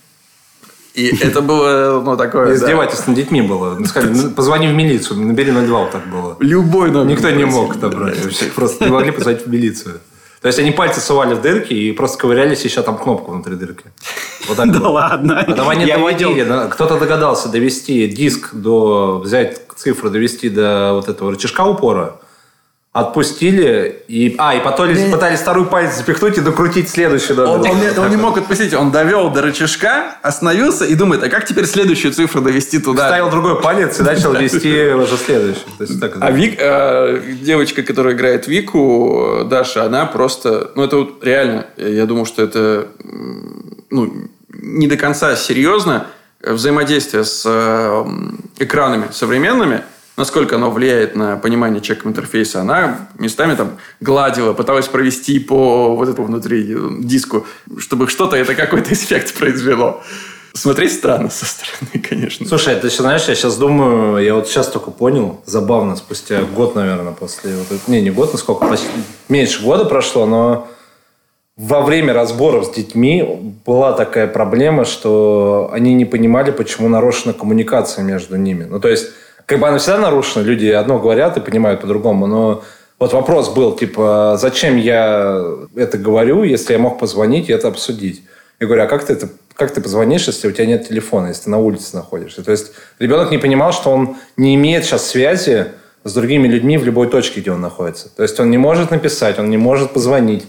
И 0.93 1.07
это 1.21 1.41
было, 1.41 2.01
ну, 2.05 2.15
такое... 2.15 2.53
Издевательство 2.53 3.11
над 3.11 3.17
детьми 3.17 3.41
было. 3.41 3.75
Ну, 3.79 3.85
сказали, 3.85 4.13
«Ну, 4.13 4.29
позвони 4.29 4.67
в 4.67 4.73
милицию, 4.73 5.19
набери 5.21 5.51
02, 5.51 5.79
вот 5.79 5.91
так 5.91 6.07
было. 6.07 6.37
Любой 6.39 6.91
номер. 6.91 7.15
Никто 7.15 7.29
не 7.31 7.45
мог 7.45 7.75
это 7.75 7.89
брать. 7.89 8.53
Просто 8.53 8.85
не 8.85 8.91
могли 8.91 9.11
позвонить 9.11 9.45
в 9.45 9.49
милицию. 9.49 9.99
То 10.41 10.47
есть 10.47 10.59
они 10.59 10.71
пальцы 10.71 10.99
сували 10.99 11.35
в 11.35 11.41
дырки 11.41 11.73
и 11.73 11.93
просто 11.93 12.17
ковырялись, 12.17 12.63
еще 12.63 12.81
там 12.81 12.97
кнопку 12.97 13.31
внутри 13.31 13.55
дырки. 13.55 13.85
Вот 14.47 14.57
так 14.57 14.71
да 14.71 14.89
ладно. 14.89 15.39
А 15.39 15.53
там 15.53 15.69
они 15.69 15.85
доводили. 15.85 16.45
Кто-то 16.69 16.99
догадался 16.99 17.49
довести 17.49 18.07
диск 18.07 18.53
до... 18.53 19.19
Взять 19.23 19.61
цифру, 19.75 20.09
довести 20.09 20.49
до 20.49 20.93
вот 20.93 21.09
этого 21.09 21.31
рычажка 21.31 21.63
упора 21.63 22.19
Отпустили, 22.93 24.03
и... 24.07 24.35
А, 24.37 24.53
и 24.53 24.59
потом 24.59 24.93
не... 24.93 25.11
пытались 25.11 25.39
вторую 25.39 25.65
палец 25.65 25.95
запихнуть 25.95 26.37
и 26.37 26.41
докрутить 26.41 26.89
следующий 26.89 27.33
номер. 27.33 27.49
Он, 27.49 27.67
он, 27.67 27.79
не, 27.79 27.89
он 27.99 28.09
не 28.11 28.17
мог 28.17 28.37
отпустить, 28.37 28.71
он 28.75 28.91
довел 28.91 29.31
до 29.31 29.41
рычажка, 29.41 30.17
остановился 30.21 30.85
и 30.85 30.93
думает, 30.93 31.23
а 31.23 31.29
как 31.29 31.43
теперь 31.45 31.65
следующую 31.65 32.13
цифру 32.13 32.41
довести 32.41 32.77
туда? 32.77 33.07
Ставил 33.07 33.31
другой 33.31 33.59
палец 33.63 33.99
и 33.99 34.03
начал 34.03 34.33
вести 34.33 34.93
уже 34.93 35.17
следующий. 35.17 35.61
А 36.21 36.29
Вик, 36.29 36.55
э, 36.59 37.21
девочка, 37.41 37.81
которая 37.81 38.13
играет 38.13 38.47
Вику, 38.47 39.39
Даша, 39.49 39.85
она 39.85 40.05
просто... 40.05 40.69
Ну, 40.75 40.83
это 40.83 40.97
вот 40.97 41.23
реально, 41.23 41.65
я 41.77 42.05
думаю, 42.05 42.25
что 42.25 42.43
это 42.43 42.89
ну, 43.89 44.13
не 44.49 44.85
до 44.85 44.97
конца 44.97 45.35
серьезно 45.35 46.05
взаимодействие 46.43 47.23
с 47.23 47.41
э, 47.43 48.05
экранами 48.59 49.07
современными– 49.11 49.81
насколько 50.17 50.55
оно 50.55 50.69
влияет 50.69 51.15
на 51.15 51.37
понимание 51.37 51.81
человека 51.81 52.09
интерфейса. 52.09 52.61
Она 52.61 53.09
местами 53.17 53.55
там 53.55 53.77
гладила, 53.99 54.53
пыталась 54.53 54.87
провести 54.87 55.39
по 55.39 55.95
вот 55.95 56.09
этому 56.09 56.27
внутри 56.27 56.75
диску, 56.99 57.45
чтобы 57.77 58.07
что-то, 58.07 58.35
это 58.35 58.55
какой-то 58.55 58.93
эффект 58.93 59.33
произвело. 59.33 60.01
Смотреть 60.55 60.93
странно 60.93 61.31
со 61.31 61.45
стороны, 61.45 62.05
конечно. 62.09 62.47
Слушай, 62.47 62.75
ты 62.75 62.89
знаешь, 62.89 63.27
я 63.27 63.33
сейчас 63.33 63.57
думаю, 63.57 64.23
я 64.23 64.35
вот 64.35 64.47
сейчас 64.47 64.67
только 64.67 64.91
понял, 64.91 65.41
забавно, 65.45 65.95
спустя 65.95 66.43
год, 66.43 66.75
наверное, 66.75 67.13
после 67.13 67.55
вот 67.55 67.87
не, 67.87 68.01
не 68.01 68.11
год, 68.11 68.33
насколько, 68.33 68.67
почти, 68.67 68.87
меньше 69.29 69.63
года 69.63 69.85
прошло, 69.85 70.27
но 70.27 70.67
во 71.57 71.81
время 71.81 72.13
разборов 72.13 72.65
с 72.65 72.69
детьми 72.69 73.55
была 73.65 73.93
такая 73.93 74.27
проблема, 74.27 74.85
что 74.85 75.71
они 75.73 75.95
не 75.95 76.05
понимали, 76.05 76.51
почему 76.51 76.87
нарушена 76.87 77.33
коммуникация 77.33 78.03
между 78.03 78.37
ними. 78.37 78.65
Ну, 78.65 78.79
то 78.79 78.89
есть, 78.89 79.07
как 79.45 79.59
бы 79.59 79.67
она 79.67 79.77
всегда 79.77 79.99
нарушена, 79.99 80.43
люди 80.43 80.67
одно 80.67 80.99
говорят 80.99 81.37
и 81.37 81.41
понимают 81.41 81.81
по-другому, 81.81 82.27
но 82.27 82.63
вот 82.99 83.13
вопрос 83.13 83.49
был, 83.49 83.75
типа, 83.75 84.37
зачем 84.39 84.77
я 84.77 85.43
это 85.75 85.97
говорю, 85.97 86.43
если 86.43 86.73
я 86.73 86.79
мог 86.79 86.99
позвонить 86.99 87.49
и 87.49 87.53
это 87.53 87.67
обсудить? 87.67 88.23
Я 88.59 88.67
говорю, 88.67 88.83
а 88.83 88.87
как 88.87 89.05
ты 89.05 89.13
это 89.13 89.29
как 89.55 89.71
ты 89.71 89.81
позвонишь, 89.81 90.27
если 90.27 90.47
у 90.47 90.51
тебя 90.51 90.65
нет 90.65 90.87
телефона, 90.87 91.27
если 91.27 91.43
ты 91.43 91.49
на 91.51 91.59
улице 91.59 91.95
находишься? 91.95 92.43
То 92.43 92.51
есть 92.51 92.71
ребенок 92.99 93.31
не 93.31 93.37
понимал, 93.37 93.71
что 93.71 93.91
он 93.91 94.17
не 94.35 94.55
имеет 94.55 94.83
сейчас 94.83 95.07
связи 95.07 95.67
с 96.03 96.13
другими 96.13 96.47
людьми 96.47 96.77
в 96.77 96.85
любой 96.85 97.07
точке, 97.07 97.41
где 97.41 97.51
он 97.51 97.61
находится. 97.61 98.09
То 98.09 98.23
есть 98.23 98.39
он 98.39 98.49
не 98.49 98.57
может 98.57 98.91
написать, 98.91 99.39
он 99.39 99.49
не 99.49 99.57
может 99.57 99.93
позвонить, 99.93 100.45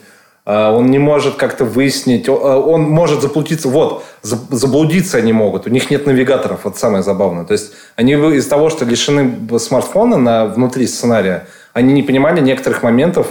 он 0.46 0.86
не 0.90 0.98
может 0.98 1.36
как-то 1.36 1.64
выяснить, 1.64 2.28
а, 2.28 2.32
он 2.32 2.82
может 2.82 3.22
заблудиться. 3.22 3.68
Вот, 3.68 4.04
заблудиться 4.22 5.18
они 5.18 5.32
могут, 5.32 5.66
у 5.66 5.70
них 5.70 5.90
нет 5.90 6.06
навигаторов, 6.06 6.60
вот 6.64 6.76
самое 6.76 7.02
забавное. 7.02 7.44
То 7.44 7.52
есть 7.52 7.72
они 7.96 8.12
из-за 8.12 8.50
того, 8.50 8.68
что 8.68 8.84
лишены 8.84 9.58
смартфона 9.58 10.16
на, 10.18 10.46
внутри 10.46 10.86
сценария, 10.86 11.46
они 11.72 11.94
не 11.94 12.02
понимали 12.02 12.40
некоторых 12.40 12.82
моментов, 12.82 13.28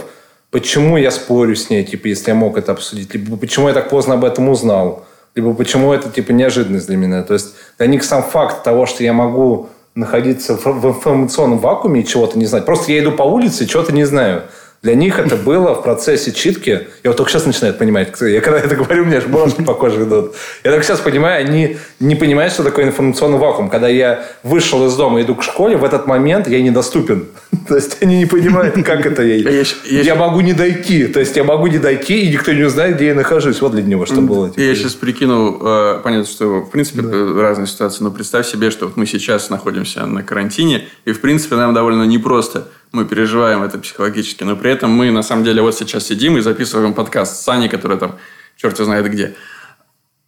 почему 0.50 0.96
я 0.96 1.10
спорю 1.10 1.54
с 1.54 1.70
ней, 1.70 1.84
типа, 1.84 2.08
если 2.08 2.30
я 2.30 2.34
мог 2.34 2.58
это 2.58 2.72
обсудить, 2.72 3.14
либо 3.14 3.36
почему 3.36 3.68
я 3.68 3.74
так 3.74 3.90
поздно 3.90 4.14
об 4.14 4.24
этом 4.24 4.48
узнал, 4.48 5.06
либо 5.34 5.54
почему 5.54 5.92
это, 5.92 6.10
типа, 6.10 6.32
неожиданность 6.32 6.86
для 6.86 6.96
меня. 6.96 7.22
То 7.22 7.34
есть 7.34 7.54
для 7.78 7.86
них 7.86 8.04
сам 8.04 8.22
факт 8.22 8.62
того, 8.62 8.86
что 8.86 9.02
я 9.02 9.12
могу 9.12 9.68
находиться 9.94 10.54
в 10.56 10.86
информационном 10.86 11.58
вакууме 11.58 12.00
и 12.00 12.06
чего-то 12.06 12.38
не 12.38 12.46
знать. 12.46 12.64
Просто 12.64 12.92
я 12.92 13.00
иду 13.00 13.12
по 13.12 13.22
улице 13.22 13.66
чего-то 13.66 13.92
не 13.92 14.04
знаю. 14.04 14.42
Для 14.84 14.94
них 14.94 15.18
это 15.18 15.36
было 15.36 15.74
в 15.74 15.82
процессе 15.82 16.30
читки. 16.30 16.88
Я 17.02 17.10
вот 17.10 17.16
только 17.16 17.32
сейчас 17.32 17.46
начинаю 17.46 17.72
понимать. 17.72 18.12
Я 18.20 18.42
когда 18.42 18.58
это 18.58 18.76
говорю, 18.76 19.04
у 19.04 19.06
меня 19.06 19.16
аж 19.16 19.26
мурашки 19.26 19.62
по 19.62 19.72
коже 19.72 20.04
идут. 20.04 20.34
Я 20.62 20.72
только 20.72 20.84
сейчас 20.84 21.00
понимаю, 21.00 21.42
они 21.42 21.78
не 22.00 22.14
понимают, 22.14 22.52
что 22.52 22.62
такое 22.62 22.84
информационный 22.84 23.38
вакуум. 23.38 23.70
Когда 23.70 23.88
я 23.88 24.26
вышел 24.42 24.86
из 24.86 24.94
дома 24.94 25.20
и 25.20 25.22
иду 25.24 25.36
к 25.36 25.42
школе, 25.42 25.78
в 25.78 25.84
этот 25.84 26.06
момент 26.06 26.48
я 26.48 26.60
недоступен. 26.60 27.28
То 27.68 27.76
есть 27.76 27.96
они 28.02 28.18
не 28.18 28.26
понимают, 28.26 28.74
как 28.84 29.06
это 29.06 29.22
я. 29.22 29.64
Я 29.84 30.14
могу 30.16 30.42
не 30.42 30.52
дойти. 30.52 31.06
То 31.06 31.18
есть 31.18 31.34
я 31.34 31.44
могу 31.44 31.66
не 31.68 31.78
дойти, 31.78 32.20
и 32.20 32.30
никто 32.30 32.52
не 32.52 32.64
узнает, 32.64 32.96
где 32.96 33.06
я 33.06 33.14
нахожусь. 33.14 33.62
Вот 33.62 33.72
для 33.72 33.82
него 33.82 34.04
что 34.04 34.20
было. 34.20 34.52
Я 34.54 34.74
сейчас 34.74 34.92
прикинул, 34.92 35.60
э, 35.62 36.00
понятно, 36.04 36.30
что 36.30 36.60
в 36.60 36.70
принципе 36.70 37.00
разные 37.00 37.68
ситуации, 37.68 38.04
но 38.04 38.10
представь 38.10 38.46
себе, 38.46 38.70
что 38.70 38.92
мы 38.96 39.06
сейчас 39.06 39.48
находимся 39.48 40.04
на 40.04 40.22
карантине, 40.22 40.84
и 41.06 41.12
в 41.12 41.22
принципе 41.22 41.56
нам 41.56 41.72
довольно 41.72 42.02
непросто 42.02 42.68
мы 42.94 43.04
переживаем 43.04 43.62
это 43.62 43.78
психологически, 43.78 44.44
но 44.44 44.56
при 44.56 44.70
этом 44.70 44.90
мы 44.90 45.10
на 45.10 45.22
самом 45.22 45.44
деле 45.44 45.60
вот 45.60 45.74
сейчас 45.74 46.06
сидим 46.06 46.38
и 46.38 46.40
записываем 46.40 46.94
подкаст 46.94 47.36
с 47.36 47.40
Саней, 47.40 47.68
который 47.68 47.98
там 47.98 48.18
черт 48.56 48.78
знает 48.78 49.10
где. 49.10 49.34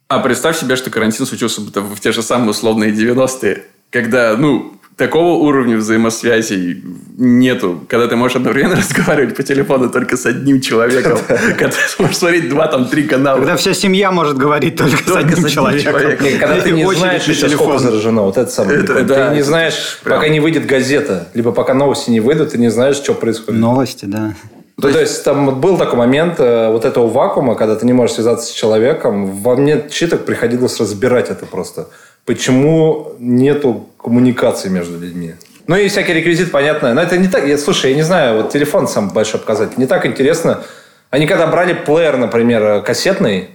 А 0.09 0.19
представь 0.19 0.59
себе, 0.59 0.77
что 0.77 0.91
карантин 0.91 1.27
случился 1.27 1.61
в 1.61 2.01
те 2.01 2.13
же 2.13 2.23
самые 2.23 2.51
условные 2.51 2.93
90-е, 2.93 3.65
когда, 3.91 4.37
ну, 4.37 4.76
такого 4.97 5.35
уровня 5.35 5.77
взаимосвязи 5.77 6.83
нету, 7.19 7.81
когда 7.89 8.09
ты 8.09 8.17
можешь 8.17 8.37
одновременно 8.37 8.77
разговаривать 8.89 9.37
по 9.37 9.43
телефону 9.43 9.91
только 9.91 10.17
с 10.17 10.27
одним 10.27 10.61
человеком, 10.61 11.19
когда 11.29 11.69
ты 11.69 12.03
можешь 12.03 12.17
смотреть 12.17 12.49
два, 12.49 12.67
там, 12.67 12.87
три 12.87 13.05
канала. 13.05 13.39
Когда 13.39 13.57
вся 13.57 13.75
семья 13.75 14.11
может 14.11 14.39
говорить 14.39 14.77
только, 14.77 14.97
с 14.97 15.17
одним 15.17 15.47
человеком. 15.49 15.95
Когда 16.41 16.61
ты 16.61 16.71
не 16.73 16.95
знаешь 16.95 17.25
еще, 17.25 17.49
сколько 17.49 17.79
заражено. 17.79 18.23
Вот 18.23 18.37
это 18.37 18.51
самое. 18.51 18.83
Ты 18.83 19.35
не 19.35 19.43
знаешь, 19.43 20.01
пока 20.03 20.29
не 20.29 20.41
выйдет 20.41 20.67
газета, 20.67 21.29
либо 21.35 21.53
пока 21.53 21.75
новости 21.75 22.11
не 22.11 22.21
выйдут, 22.21 22.53
ты 22.53 22.59
не 22.59 22.71
знаешь, 22.71 22.97
что 22.97 23.15
происходит. 23.15 23.61
Новости, 23.61 24.07
да. 24.07 24.35
Ну, 24.79 24.93
то 24.93 25.01
есть 25.01 25.25
там 25.25 25.59
был 25.59 25.79
такой 25.79 25.97
момент 25.97 26.35
э, 26.39 26.71
вот 26.71 26.85
этого 26.85 27.09
вакуума, 27.09 27.55
когда 27.55 27.77
ты 27.77 27.87
не 27.87 27.95
можешь 27.95 28.17
связаться 28.17 28.49
с 28.49 28.51
человеком. 28.51 29.33
Во 29.33 29.57
мне 29.57 29.87
читок 29.91 30.27
приходилось 30.27 30.79
разбирать 30.79 31.31
это 31.31 31.47
просто 31.47 31.89
почему 32.27 33.13
нету 33.19 33.89
коммуникации 33.97 34.69
между 34.69 34.99
людьми. 34.99 35.35
Ну 35.67 35.77
и 35.77 35.89
всякий 35.89 36.13
реквизит, 36.13 36.53
понятно. 36.53 36.93
Но 36.95 37.03
это 37.03 37.17
не 37.17 37.29
так. 37.29 37.47
Я, 37.47 37.59
слушай, 37.59 37.91
я 37.91 37.97
не 37.97 38.03
знаю, 38.03 38.43
вот 38.43 38.53
телефон 38.53 38.87
сам 38.87 39.11
большой 39.11 39.41
показать. 39.41 39.79
Не 39.79 39.87
так 39.87 40.07
интересно. 40.07 40.63
Они 41.11 41.27
когда 41.27 41.47
брали 41.47 41.73
плеер, 41.73 42.17
например, 42.17 42.83
кассетный, 42.83 43.51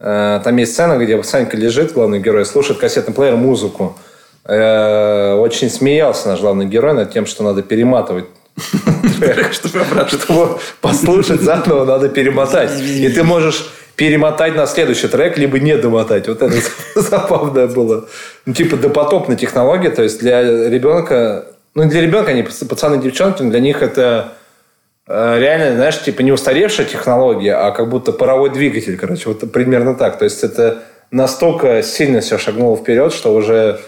э, 0.00 0.40
там 0.44 0.56
есть 0.56 0.72
сцена, 0.72 0.98
где 0.98 1.20
Санька 1.22 1.56
лежит, 1.56 1.92
главный 1.92 2.20
герой, 2.20 2.44
слушает 2.44 2.78
кассетный 2.78 3.14
плеер 3.14 3.36
музыку. 3.36 3.96
Э, 4.44 5.34
очень 5.34 5.70
смеялся 5.70 6.28
наш 6.28 6.40
главный 6.40 6.66
герой 6.66 6.94
над 6.94 7.12
тем, 7.12 7.26
что 7.26 7.42
надо 7.42 7.62
перематывать 7.62 8.26
чтобы 10.08 10.58
послушать 10.80 11.42
заново, 11.42 11.84
надо 11.84 12.08
перемотать. 12.08 12.80
И 12.80 13.08
ты 13.08 13.22
можешь 13.22 13.68
перемотать 13.96 14.54
на 14.54 14.66
следующий 14.66 15.08
трек, 15.08 15.38
либо 15.38 15.58
не 15.58 15.76
домотать. 15.76 16.28
Вот 16.28 16.42
это 16.42 16.54
забавное 16.94 17.66
было. 17.66 18.08
Ну, 18.44 18.52
типа 18.52 18.76
допотопная 18.76 19.36
технология, 19.36 19.90
то 19.90 20.02
есть 20.02 20.20
для 20.20 20.42
ребенка... 20.68 21.46
Ну, 21.74 21.88
для 21.88 22.00
ребенка 22.00 22.30
они 22.30 22.42
пацаны 22.42 22.98
девчонки, 22.98 23.42
для 23.42 23.60
них 23.60 23.82
это 23.82 24.32
э, 25.06 25.38
реально, 25.38 25.76
знаешь, 25.76 26.02
типа 26.02 26.22
не 26.22 26.32
устаревшая 26.32 26.86
технология, 26.86 27.54
а 27.54 27.70
как 27.70 27.88
будто 27.88 28.12
паровой 28.12 28.50
двигатель, 28.50 28.96
короче, 28.96 29.28
вот 29.28 29.50
примерно 29.52 29.94
так. 29.94 30.18
То 30.18 30.24
есть 30.24 30.42
это 30.42 30.82
настолько 31.10 31.82
сильно 31.82 32.20
все 32.20 32.38
шагнуло 32.38 32.76
вперед, 32.76 33.12
что 33.12 33.34
уже 33.34 33.80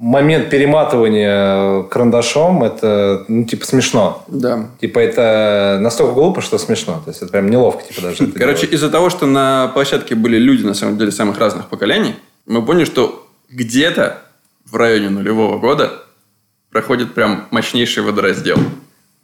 момент 0.00 0.48
перематывания 0.48 1.82
карандашом, 1.84 2.64
это, 2.64 3.26
ну, 3.28 3.44
типа, 3.44 3.66
смешно. 3.66 4.24
Да. 4.28 4.70
Типа, 4.80 4.98
это 4.98 5.78
настолько 5.80 6.14
глупо, 6.14 6.40
что 6.40 6.56
смешно. 6.56 7.02
То 7.04 7.10
есть, 7.10 7.20
это 7.20 7.30
прям 7.30 7.50
неловко, 7.50 7.84
типа, 7.86 8.00
даже 8.00 8.26
Короче, 8.28 8.66
из-за 8.66 8.88
того, 8.88 9.10
что 9.10 9.26
на 9.26 9.68
площадке 9.68 10.14
были 10.14 10.38
люди, 10.38 10.64
на 10.64 10.72
самом 10.72 10.96
деле, 10.96 11.12
самых 11.12 11.38
разных 11.38 11.68
поколений, 11.68 12.14
мы 12.46 12.64
поняли, 12.64 12.86
что 12.86 13.28
где-то 13.50 14.22
в 14.64 14.74
районе 14.76 15.10
нулевого 15.10 15.58
года 15.58 15.92
проходит 16.70 17.12
прям 17.12 17.48
мощнейший 17.50 18.02
водораздел, 18.02 18.56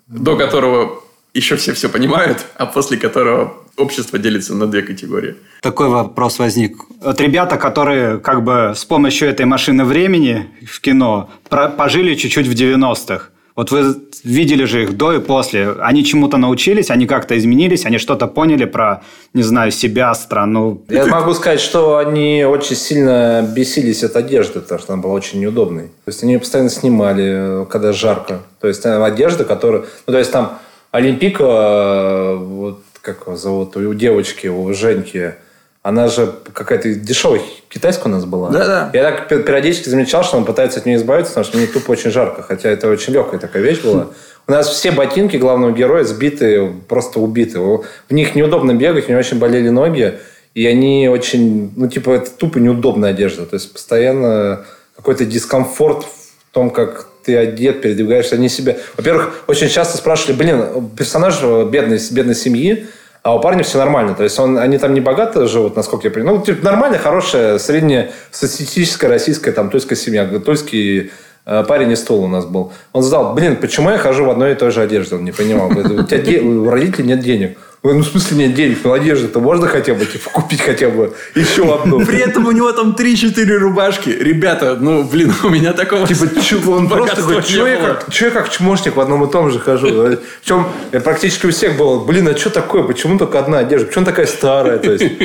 до 0.07 0.37
которого 0.37 1.01
еще 1.37 1.57
все 1.57 1.73
все 1.73 1.89
понимают, 1.89 2.47
а 2.57 2.67
после 2.67 2.97
которого 2.97 3.53
общество 3.77 4.19
делится 4.19 4.55
на 4.55 4.67
две 4.67 4.83
категории. 4.83 5.35
Такой 5.61 5.89
вопрос 5.89 6.39
возник. 6.39 6.79
Вот 7.03 7.21
ребята, 7.21 7.57
которые 7.59 8.19
как 8.19 8.43
бы 8.43 8.73
с 8.75 8.85
помощью 8.85 9.29
этой 9.29 9.45
машины 9.45 9.85
времени 9.85 10.47
в 10.67 10.81
кино 10.81 11.29
пожили 11.49 12.15
чуть-чуть 12.15 12.47
в 12.47 12.53
90-х. 12.53 13.29
Вот 13.55 13.71
вы 13.71 13.97
видели 14.23 14.65
же 14.65 14.83
их 14.83 14.99
до 14.99 15.15
и 15.15 15.19
после. 15.19 15.73
Они 15.81 16.05
чему-то 16.05 16.37
научились, 16.37 16.91
они 16.91 17.07
как-то 17.07 17.39
изменились, 17.39 17.87
они 17.87 17.97
что-то 17.97 18.27
поняли 18.27 18.67
про, 18.67 19.03
не 19.33 19.43
знаю, 19.43 19.71
себя, 19.73 20.15
страну. 20.15 20.83
Я 20.91 21.07
могу 21.07 21.33
сказать, 21.33 21.61
что 21.61 21.97
они 21.97 22.45
очень 22.45 22.77
сильно 22.77 23.43
бесились 23.57 24.05
от 24.05 24.15
одежды, 24.17 24.61
потому 24.61 24.81
что 24.81 24.93
она 24.93 25.03
была 25.03 25.15
очень 25.15 25.41
неудобной. 25.41 25.85
То 26.05 26.09
есть 26.09 26.23
они 26.23 26.35
ее 26.35 26.39
постоянно 26.39 26.69
снимали, 26.69 27.67
когда 27.71 27.93
жарко. 27.93 28.41
То 28.61 28.69
есть 28.69 28.85
одежда, 28.85 29.45
которая... 29.45 29.85
Ну, 30.07 30.13
то 30.13 30.19
есть 30.19 30.33
там 30.33 30.59
Олимпика, 30.91 32.37
вот 32.37 32.81
как 33.03 33.23
его 33.27 33.37
зовут, 33.37 33.77
у 33.77 33.95
девочки, 33.95 34.49
у 34.49 34.73
Женьки, 34.73 35.35
она 35.83 36.09
же 36.09 36.35
какая-то 36.53 36.95
дешевая 36.95 37.41
китайская 37.69 38.09
у 38.09 38.13
нас 38.13 38.25
была. 38.25 38.51
Да, 38.51 38.67
да. 38.67 38.91
Я 38.93 39.13
так 39.13 39.29
периодически 39.29 39.89
замечал, 39.89 40.25
что 40.25 40.37
он 40.37 40.45
пытается 40.45 40.81
от 40.81 40.87
нее 40.87 40.97
избавиться, 40.97 41.33
потому 41.33 41.45
что 41.45 41.59
мне 41.59 41.69
тупо 41.69 41.93
очень 41.93 42.11
жарко. 42.11 42.43
Хотя 42.43 42.71
это 42.71 42.89
очень 42.89 43.13
легкая 43.13 43.39
такая 43.39 43.63
вещь 43.63 43.81
была. 43.83 44.09
У 44.49 44.53
нас 44.53 44.69
все 44.69 44.91
ботинки 44.91 45.37
главного 45.37 45.71
героя 45.71 46.03
сбиты, 46.03 46.73
просто 46.89 47.21
убиты. 47.21 47.61
В 47.61 47.85
них 48.11 48.35
неудобно 48.35 48.75
бегать, 48.75 49.07
у 49.07 49.11
него 49.11 49.21
очень 49.21 49.39
болели 49.39 49.69
ноги. 49.69 50.15
И 50.55 50.67
они 50.67 51.09
очень, 51.09 51.73
ну, 51.77 51.87
типа, 51.87 52.11
это 52.11 52.31
тупо 52.31 52.59
неудобная 52.59 53.11
одежда. 53.11 53.47
То 53.47 53.55
есть, 53.55 53.73
постоянно 53.73 54.65
какой-то 54.97 55.25
дискомфорт 55.25 56.05
в 56.05 56.53
том, 56.53 56.71
как 56.71 57.09
ты 57.27 57.37
одет, 57.37 57.83
передвигаешься, 57.83 58.37
они 58.37 58.49
себя... 58.49 58.77
Во-первых, 58.97 59.45
очень 59.49 59.69
часто 59.69 59.99
спрашивали, 59.99 60.37
блин, 60.37 60.91
персонаж 60.97 61.43
бедной, 61.43 61.99
бедной 62.13 62.35
семьи, 62.35 62.87
а 63.23 63.35
у 63.35 63.41
парня 63.41 63.65
все 63.65 63.79
нормально. 63.79 64.15
То 64.15 64.23
есть 64.23 64.39
он, 64.39 64.57
они 64.57 64.79
там 64.79 64.95
не 64.95 65.01
богато 65.01 65.49
живут, 65.49 65.75
насколько 65.75 66.07
я 66.07 66.15
понимаю. 66.15 66.39
Ну, 66.39 66.45
типа, 66.45 66.65
нормальная, 66.65 67.01
хорошая, 67.01 67.59
средняя 67.59 68.13
статистическая 68.31 69.09
российская 69.09 69.51
там 69.51 69.69
тульская 69.69 69.99
семья. 69.99 70.25
Тульский 70.39 71.11
э, 71.45 71.65
парень 71.67 71.91
из 71.91 72.03
Тула 72.03 72.27
у 72.27 72.29
нас 72.29 72.45
был. 72.45 72.73
Он 72.93 73.03
задал, 73.03 73.35
блин, 73.35 73.57
почему 73.57 73.91
я 73.91 73.99
хожу 73.99 74.25
в 74.25 74.31
одной 74.31 74.53
и 74.53 74.55
той 74.55 74.71
же 74.71 74.81
одежде? 74.81 75.17
Он 75.17 75.25
не 75.25 75.33
понимал. 75.33 75.71
У 75.71 76.05
тебя 76.05 76.41
у 76.41 76.71
родителей 76.71 77.09
нет 77.09 77.21
денег. 77.21 77.59
Ну, 77.95 78.01
в 78.01 78.07
смысле, 78.07 78.37
нет 78.39 78.55
денег, 78.55 78.79
но 78.85 78.93
одежды-то 78.93 79.41
можно 79.41 79.67
хотя 79.67 79.95
бы 79.95 80.05
типа, 80.07 80.31
купить 80.31 80.61
хотя 80.61 80.89
бы 80.89 81.15
еще 81.35 81.75
одну. 81.75 82.05
При 82.05 82.19
этом 82.19 82.47
у 82.47 82.53
него 82.53 82.73
там 82.73 82.97
3-4 82.99 83.45
рубашки. 83.59 84.11
Ребята, 84.11 84.77
ну, 84.81 85.05
блин, 85.05 85.33
у 85.45 85.49
меня 85.49 85.73
такого... 85.73 86.07
Типа, 86.07 86.25
он 86.71 86.89
просто 86.89 87.17
такой, 87.17 87.43
что 87.43 87.67
я, 87.67 88.31
как, 88.31 88.51
чмошник 88.51 88.97
в 88.97 89.01
одном 89.01 89.25
и 89.25 89.31
том 89.31 89.51
же 89.51 89.59
хожу? 89.59 90.19
Причем 90.43 90.67
практически 91.05 91.47
у 91.47 91.51
всех 91.51 91.77
было, 91.77 92.05
блин, 92.05 92.29
а 92.29 92.37
что 92.37 92.51
такое? 92.51 92.83
Почему 92.83 93.19
только 93.19 93.39
одна 93.39 93.59
одежда? 93.59 93.87
Почему 93.87 94.05
такая 94.05 94.27
старая? 94.27 94.79
То 94.79 94.93
есть, 94.93 95.05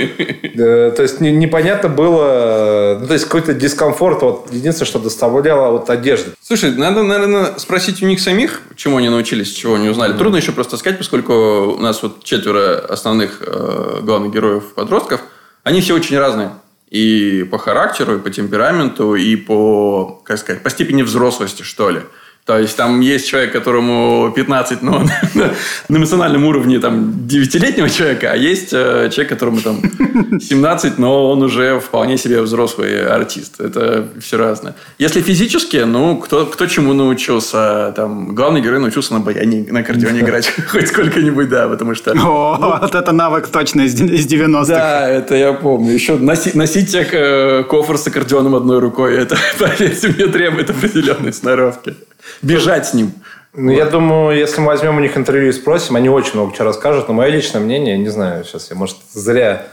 э, 0.55 1.17
непонятно 1.19 1.89
было, 1.89 2.97
ну, 2.99 3.07
то 3.07 3.13
есть 3.13 3.25
какой-то 3.25 3.53
дискомфорт. 3.53 4.21
Вот 4.21 4.47
единственное, 4.51 4.87
что 4.87 4.99
доставляла 4.99 5.71
вот 5.71 5.89
одежда. 5.89 6.31
Слушай, 6.41 6.75
надо, 6.75 7.03
наверное, 7.03 7.57
спросить 7.57 8.01
у 8.03 8.05
них 8.05 8.19
самих, 8.19 8.61
чему 8.75 8.97
они 8.97 9.09
научились, 9.09 9.51
чего 9.51 9.75
они 9.75 9.89
узнали. 9.89 10.13
Трудно 10.17 10.37
еще 10.37 10.51
просто 10.51 10.77
сказать, 10.77 10.97
поскольку 10.97 11.33
у 11.33 11.79
нас 11.79 12.03
вот 12.03 12.23
четверо 12.23 12.50
четверо 12.51 12.79
основных 12.93 13.41
э, 13.41 13.99
главных 14.03 14.33
героев 14.33 14.73
подростков, 14.73 15.21
они 15.63 15.81
все 15.81 15.95
очень 15.95 16.17
разные. 16.17 16.51
И 16.89 17.47
по 17.49 17.57
характеру, 17.57 18.15
и 18.15 18.19
по 18.19 18.29
темпераменту, 18.29 19.15
и 19.15 19.35
по, 19.37 20.21
как 20.25 20.37
сказать, 20.37 20.61
по 20.61 20.69
степени 20.69 21.03
взрослости, 21.03 21.63
что 21.63 21.89
ли. 21.89 22.01
То 22.45 22.57
есть 22.57 22.75
там 22.75 23.01
есть 23.01 23.27
человек, 23.27 23.53
которому 23.53 24.31
15, 24.35 24.81
но 24.81 25.03
на 25.89 25.97
эмоциональном 25.97 26.43
уровне 26.45 26.79
там 26.79 27.13
9-летнего 27.27 27.87
человека, 27.87 28.31
а 28.31 28.35
есть 28.35 28.73
э, 28.73 29.09
человек, 29.11 29.29
которому 29.29 29.61
там 29.61 29.79
17, 30.39 30.97
но 30.97 31.29
он 31.29 31.43
уже 31.43 31.79
вполне 31.79 32.17
себе 32.17 32.41
взрослый 32.41 33.05
артист. 33.05 33.61
Это 33.61 34.07
все 34.19 34.37
разное. 34.37 34.73
Если 34.97 35.21
физически, 35.21 35.77
ну, 35.77 36.17
кто, 36.17 36.47
кто 36.47 36.65
чему 36.65 36.93
научился? 36.93 37.93
Там, 37.95 38.33
главный 38.33 38.61
герой 38.61 38.79
научился 38.79 39.13
на 39.13 39.19
баяне, 39.19 39.67
на 39.69 39.81
аккордеоне 39.81 40.21
играть 40.21 40.51
хоть 40.67 40.87
сколько-нибудь, 40.87 41.47
да, 41.47 41.67
потому 41.67 41.93
что... 41.93 42.11
О, 42.11 42.57
ну, 42.59 42.77
вот 42.81 42.95
это 42.95 43.11
навык 43.11 43.49
точно 43.49 43.81
из 43.81 43.95
90-х. 43.95 44.65
Да, 44.65 45.07
это 45.07 45.35
я 45.35 45.53
помню. 45.53 45.91
Еще 45.91 46.17
носить, 46.17 46.55
носить 46.55 46.95
э, 46.95 47.63
кофр 47.69 47.99
с 47.99 48.07
аккордеоном 48.07 48.55
одной 48.55 48.79
рукой, 48.79 49.15
это, 49.15 49.37
поверьте 49.59 50.07
мне, 50.07 50.25
требует 50.25 50.71
определенной 50.71 51.33
сноровки 51.33 51.95
бежать 52.41 52.87
с 52.87 52.93
ним. 52.93 53.13
Ну, 53.53 53.71
вот. 53.71 53.77
я 53.77 53.85
думаю, 53.85 54.37
если 54.37 54.61
мы 54.61 54.67
возьмем 54.67 54.97
у 54.97 54.99
них 55.01 55.17
интервью 55.17 55.49
и 55.49 55.51
спросим, 55.51 55.95
они 55.95 56.09
очень 56.09 56.33
много 56.35 56.55
чего 56.55 56.65
расскажут. 56.65 57.07
Но 57.07 57.13
мое 57.13 57.29
личное 57.29 57.59
мнение, 57.59 57.97
не 57.97 58.09
знаю, 58.09 58.45
сейчас 58.45 58.69
я, 58.69 58.77
может, 58.77 58.97
зря 59.13 59.67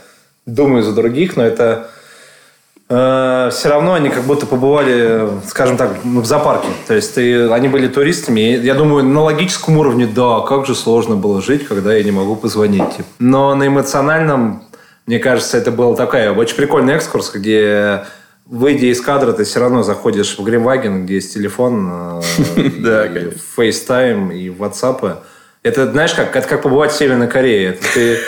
думаю 0.45 0.83
за 0.83 0.93
других, 0.93 1.37
но 1.37 1.43
это 1.43 1.89
э, 2.89 3.49
все 3.53 3.69
равно 3.69 3.93
они 3.93 4.09
как 4.09 4.23
будто 4.23 4.45
побывали, 4.45 5.29
скажем 5.47 5.77
так, 5.77 6.03
в 6.03 6.25
зоопарке. 6.25 6.67
То 6.87 6.93
есть 6.93 7.15
ты, 7.15 7.49
они 7.49 7.69
были 7.69 7.87
туристами. 7.87 8.41
И, 8.41 8.59
я 8.59 8.73
думаю, 8.73 9.05
на 9.05 9.21
логическом 9.21 9.77
уровне, 9.77 10.07
да, 10.07 10.41
как 10.41 10.65
же 10.65 10.75
сложно 10.75 11.15
было 11.15 11.41
жить, 11.41 11.65
когда 11.65 11.93
я 11.93 12.03
не 12.03 12.11
могу 12.11 12.35
позвонить. 12.35 12.97
Типа. 12.97 13.07
Но 13.19 13.55
на 13.55 13.67
эмоциональном, 13.67 14.63
мне 15.05 15.19
кажется, 15.19 15.57
это 15.57 15.71
был 15.71 15.95
такой 15.95 16.27
очень 16.29 16.57
прикольный 16.57 16.95
экскурс, 16.95 17.31
где 17.33 18.03
выйдя 18.49 18.87
из 18.87 18.99
кадра, 18.99 19.31
ты 19.31 19.43
все 19.43 19.59
равно 19.59 19.83
заходишь 19.83 20.37
в 20.37 20.43
Гримваген, 20.43 21.05
где 21.05 21.15
есть 21.15 21.33
телефон, 21.33 22.19
э, 22.19 22.21
FaceTime 23.57 24.35
и 24.35 24.49
WhatsApp. 24.49 25.17
Это, 25.61 25.91
знаешь, 25.91 26.13
как, 26.13 26.35
это 26.35 26.47
как 26.47 26.63
побывать 26.63 26.91
в 26.91 26.97
Северной 26.97 27.27
Корее. 27.27 27.69
Это 27.69 27.83
ты, 27.93 28.19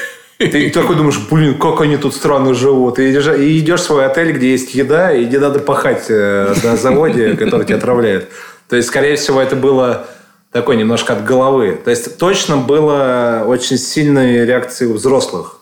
ты 0.48 0.70
такой 0.74 0.96
думаешь, 0.96 1.20
блин, 1.30 1.58
как 1.58 1.82
они 1.82 1.98
тут 1.98 2.14
странно 2.14 2.54
живут. 2.54 3.00
И 3.00 3.12
идешь, 3.12 3.28
и 3.28 3.60
идешь 3.60 3.82
в 3.82 3.84
свой 3.84 4.06
отель, 4.06 4.34
где 4.34 4.52
есть 4.52 4.76
еда, 4.76 5.12
и 5.12 5.26
где 5.26 5.40
надо 5.40 5.60
пахать 5.60 6.06
э, 6.10 6.54
на 6.64 6.78
заводе, 6.78 7.34
который 7.38 7.66
тебя 7.66 7.78
отравляет. 7.78 8.30
То 8.70 8.76
есть, 8.76 8.90
скорее 8.90 9.16
всего, 9.16 9.42
это 9.42 9.56
было 9.56 10.06
такой 10.52 10.78
немножко 10.78 11.14
от 11.14 11.26
головы. 11.26 11.80
То 11.84 11.90
есть, 11.90 12.20
точно 12.20 12.58
было 12.58 13.44
очень 13.48 13.78
сильные 13.78 14.46
реакции 14.46 14.86
у 14.86 14.94
взрослых. 14.94 15.58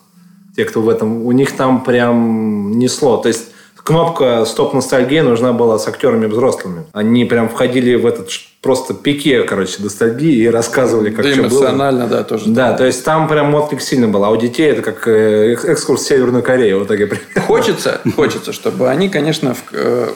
Те, 0.54 0.66
кто 0.66 0.82
в 0.82 0.88
этом... 0.88 1.24
У 1.24 1.32
них 1.32 1.56
там 1.56 1.82
прям 1.82 2.78
несло. 2.78 3.16
То 3.16 3.28
есть, 3.28 3.52
кнопка 3.90 4.44
«Стоп 4.44 4.72
ностальгия» 4.72 5.24
нужна 5.24 5.52
была 5.52 5.76
с 5.78 5.88
актерами 5.88 6.26
взрослыми. 6.26 6.84
Они 6.92 7.24
прям 7.24 7.48
входили 7.48 7.96
в 7.96 8.06
этот 8.06 8.30
просто 8.62 8.94
пике, 8.94 9.42
короче, 9.42 9.82
ностальгии 9.82 10.44
и 10.44 10.48
рассказывали, 10.48 11.10
как 11.10 11.24
да, 11.24 11.32
что 11.32 11.40
эмоционально, 11.40 12.06
было. 12.06 12.18
да, 12.18 12.24
тоже. 12.24 12.44
Да, 12.46 12.74
то 12.74 12.86
есть 12.86 13.04
там 13.04 13.26
прям 13.26 13.52
отклик 13.52 13.80
сильно 13.80 14.06
был. 14.06 14.24
А 14.24 14.30
у 14.30 14.36
детей 14.36 14.70
это 14.70 14.82
как 14.82 15.08
э, 15.08 15.54
экскурс 15.54 16.02
в 16.02 16.06
Северную 16.06 16.44
Корею. 16.44 16.78
Вот 16.78 16.88
так 16.88 17.00
я 17.00 17.08
Хочется, 17.40 18.00
хочется, 18.16 18.52
чтобы 18.52 18.88
они, 18.88 19.08
конечно, 19.08 19.54
в, 19.54 19.64
э, 19.72 20.12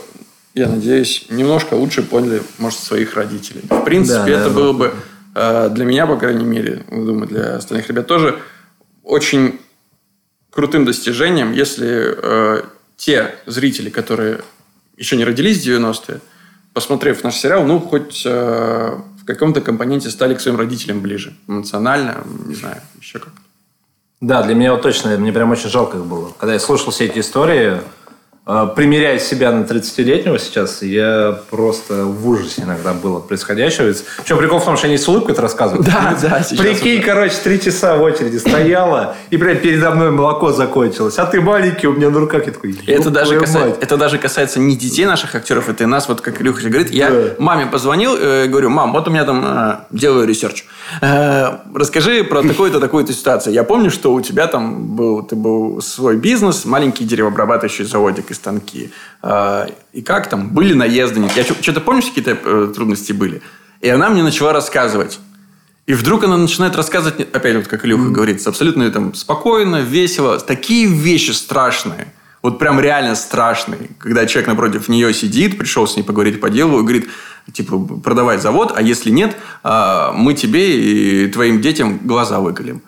я 0.54 0.68
надеюсь, 0.68 1.26
немножко 1.30 1.74
лучше 1.74 2.04
поняли, 2.04 2.42
может, 2.58 2.78
своих 2.78 3.14
родителей. 3.14 3.62
В 3.68 3.80
принципе, 3.80 4.34
да, 4.34 4.40
это 4.40 4.50
да, 4.50 4.54
было 4.54 4.72
да. 4.72 4.78
бы 4.78 4.94
э, 5.34 5.68
для 5.70 5.84
меня, 5.84 6.06
по 6.06 6.16
крайней 6.16 6.44
мере, 6.44 6.84
думаю, 6.92 7.26
для 7.26 7.56
остальных 7.56 7.88
ребят 7.88 8.06
тоже 8.06 8.38
очень 9.02 9.58
крутым 10.52 10.84
достижением, 10.84 11.50
если 11.50 12.62
те 12.96 13.34
зрители, 13.46 13.90
которые 13.90 14.40
еще 14.96 15.16
не 15.16 15.24
родились 15.24 15.62
в 15.62 15.68
90-е, 15.68 16.20
посмотрев 16.72 17.24
наш 17.24 17.36
сериал, 17.36 17.64
ну, 17.64 17.80
хоть 17.80 18.22
э, 18.24 18.98
в 19.20 19.24
каком-то 19.24 19.60
компоненте 19.60 20.10
стали 20.10 20.34
к 20.34 20.40
своим 20.40 20.58
родителям 20.58 21.00
ближе. 21.00 21.34
Эмоционально, 21.48 22.24
не 22.46 22.54
знаю, 22.54 22.80
еще 23.00 23.18
как-то. 23.18 23.40
Да, 24.20 24.42
для 24.42 24.54
меня 24.54 24.72
вот 24.72 24.82
точно, 24.82 25.16
мне 25.18 25.32
прям 25.32 25.50
очень 25.50 25.68
жалко 25.68 25.98
их 25.98 26.04
было. 26.04 26.32
Когда 26.38 26.54
я 26.54 26.60
слушал 26.60 26.92
все 26.92 27.06
эти 27.06 27.18
истории, 27.18 27.80
примеряя 28.44 29.18
себя 29.18 29.52
на 29.52 29.64
30-летнего 29.64 30.38
сейчас, 30.38 30.82
я 30.82 31.38
просто 31.50 32.04
в 32.04 32.28
ужасе 32.28 32.62
иногда 32.62 32.92
был 32.92 33.16
от 33.16 33.26
происходящего. 33.26 33.92
Причем 34.18 34.38
прикол 34.38 34.58
в 34.58 34.64
том, 34.64 34.76
что 34.76 34.86
они 34.86 34.98
с 34.98 35.08
улыбкой 35.08 35.32
это 35.32 35.42
рассказывают. 35.42 35.86
Да, 35.86 36.16
да. 36.20 36.42
Прикинь, 36.58 36.98
уже. 36.98 37.06
короче, 37.06 37.36
три 37.42 37.60
часа 37.60 37.96
в 37.96 38.02
очереди 38.02 38.36
стояла, 38.36 39.16
и 39.30 39.38
прям 39.38 39.56
передо 39.58 39.90
мной 39.92 40.10
молоко 40.10 40.52
закончилось. 40.52 41.18
А 41.18 41.26
ты 41.26 41.40
маленький, 41.40 41.86
у 41.86 41.92
меня 41.92 42.10
на 42.10 42.20
руках. 42.20 42.46
Я 42.46 42.52
такой, 42.52 42.76
это 42.86 43.10
даже, 43.10 43.40
касается, 43.40 43.80
это 43.80 43.96
даже 43.96 44.18
касается 44.18 44.60
не 44.60 44.76
детей 44.76 45.06
наших 45.06 45.34
актеров, 45.34 45.68
это 45.68 45.84
и 45.84 45.86
нас, 45.86 46.08
вот 46.08 46.20
как 46.20 46.40
Илюха 46.40 46.68
говорит. 46.68 46.90
Я 46.90 47.10
да. 47.10 47.34
маме 47.38 47.66
позвонил, 47.66 48.14
э, 48.16 48.46
говорю, 48.46 48.68
мам, 48.70 48.92
вот 48.92 49.08
у 49.08 49.10
меня 49.10 49.24
там 49.24 49.44
э, 49.44 49.76
делаю 49.90 50.26
research. 50.26 50.64
Э, 51.00 51.58
расскажи 51.74 52.24
про 52.24 52.42
такую-то, 52.48 52.80
такую-то 52.80 53.12
ситуацию. 53.12 53.54
Я 53.54 53.64
помню, 53.64 53.90
что 53.90 54.12
у 54.12 54.20
тебя 54.20 54.46
там 54.46 54.96
был, 54.96 55.22
ты 55.22 55.34
был 55.34 55.80
свой 55.80 56.16
бизнес, 56.16 56.64
маленький 56.64 57.04
деревообрабатывающий 57.04 57.84
заводик 57.84 58.30
и 58.34 58.36
станки. 58.36 58.90
А, 59.22 59.66
и 59.92 60.02
как 60.02 60.28
там? 60.28 60.50
Были 60.50 60.74
наезды? 60.74 61.20
Нет? 61.20 61.32
Я 61.36 61.44
что-то 61.44 61.80
помнишь, 61.80 62.06
какие-то 62.06 62.38
э, 62.42 62.72
трудности 62.74 63.12
были? 63.12 63.40
И 63.80 63.88
она 63.88 64.10
мне 64.10 64.22
начала 64.22 64.52
рассказывать. 64.52 65.20
И 65.86 65.94
вдруг 65.94 66.24
она 66.24 66.36
начинает 66.36 66.76
рассказывать, 66.76 67.20
опять 67.34 67.56
вот 67.56 67.66
как 67.68 67.84
Илюха 67.84 68.04
mm-hmm. 68.04 68.12
говорит, 68.12 68.46
абсолютно 68.46 68.90
там 68.90 69.14
спокойно, 69.14 69.82
весело. 69.82 70.38
Такие 70.38 70.86
вещи 70.86 71.32
страшные. 71.32 72.12
Вот 72.42 72.58
прям 72.58 72.80
реально 72.80 73.14
страшные. 73.14 73.90
Когда 73.98 74.26
человек 74.26 74.48
напротив 74.48 74.88
нее 74.88 75.12
сидит, 75.14 75.58
пришел 75.58 75.86
с 75.86 75.96
ней 75.96 76.02
поговорить 76.02 76.40
по 76.40 76.50
делу 76.50 76.80
и 76.80 76.82
говорит, 76.82 77.08
типа, 77.52 77.78
продавай 77.78 78.38
завод, 78.38 78.72
а 78.74 78.82
если 78.82 79.10
нет, 79.10 79.36
а, 79.62 80.12
мы 80.12 80.34
тебе 80.34 81.24
и 81.24 81.28
твоим 81.28 81.60
детям 81.60 82.00
глаза 82.02 82.40
выколем. 82.40 82.82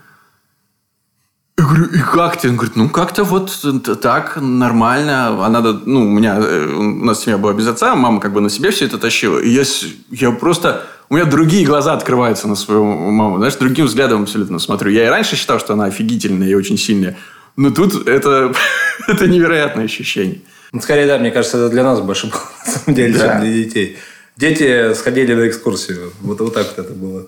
Говорю, 1.76 1.94
и 1.94 1.98
как 1.98 2.40
ты? 2.40 2.48
Он 2.48 2.56
говорит, 2.56 2.76
ну, 2.76 2.88
как-то 2.88 3.24
вот 3.24 3.52
так, 4.00 4.38
нормально. 4.40 5.44
А 5.44 5.48
надо, 5.48 5.74
ну, 5.84 6.00
у 6.06 6.08
меня, 6.08 6.38
э, 6.38 6.66
у 6.66 7.04
нас 7.04 7.24
семья 7.24 7.36
была 7.36 7.52
без 7.52 7.66
отца, 7.66 7.94
мама 7.94 8.20
как 8.20 8.32
бы 8.32 8.40
на 8.40 8.48
себе 8.48 8.70
все 8.70 8.86
это 8.86 8.98
тащила. 8.98 9.38
И 9.38 9.50
я, 9.50 9.62
я 10.10 10.30
просто, 10.30 10.86
у 11.10 11.14
меня 11.14 11.26
другие 11.26 11.66
глаза 11.66 11.92
открываются 11.92 12.48
на 12.48 12.56
свою 12.56 12.84
маму. 12.84 13.36
Знаешь, 13.36 13.56
другим 13.56 13.86
взглядом 13.86 14.22
абсолютно 14.22 14.58
смотрю. 14.58 14.90
Я 14.90 15.06
и 15.06 15.08
раньше 15.08 15.36
считал, 15.36 15.60
что 15.60 15.74
она 15.74 15.84
офигительная 15.84 16.48
и 16.48 16.54
очень 16.54 16.78
сильная. 16.78 17.16
Но 17.56 17.70
тут 17.70 18.08
это, 18.08 18.54
это 19.08 19.26
невероятное 19.26 19.84
ощущение. 19.84 20.40
Ну, 20.72 20.80
скорее, 20.80 21.06
да, 21.06 21.18
мне 21.18 21.30
кажется, 21.30 21.58
это 21.58 21.68
для 21.68 21.84
нас 21.84 22.00
больше 22.00 22.28
было, 22.28 22.42
на 22.66 22.72
самом 22.72 22.94
деле, 22.94 23.18
да. 23.18 23.28
чем 23.28 23.40
для 23.40 23.52
детей. 23.52 23.98
Дети 24.36 24.94
сходили 24.94 25.34
на 25.34 25.46
экскурсию. 25.46 26.12
Вот, 26.22 26.40
вот 26.40 26.54
так 26.54 26.66
вот 26.68 26.84
это 26.84 26.94
было. 26.94 27.26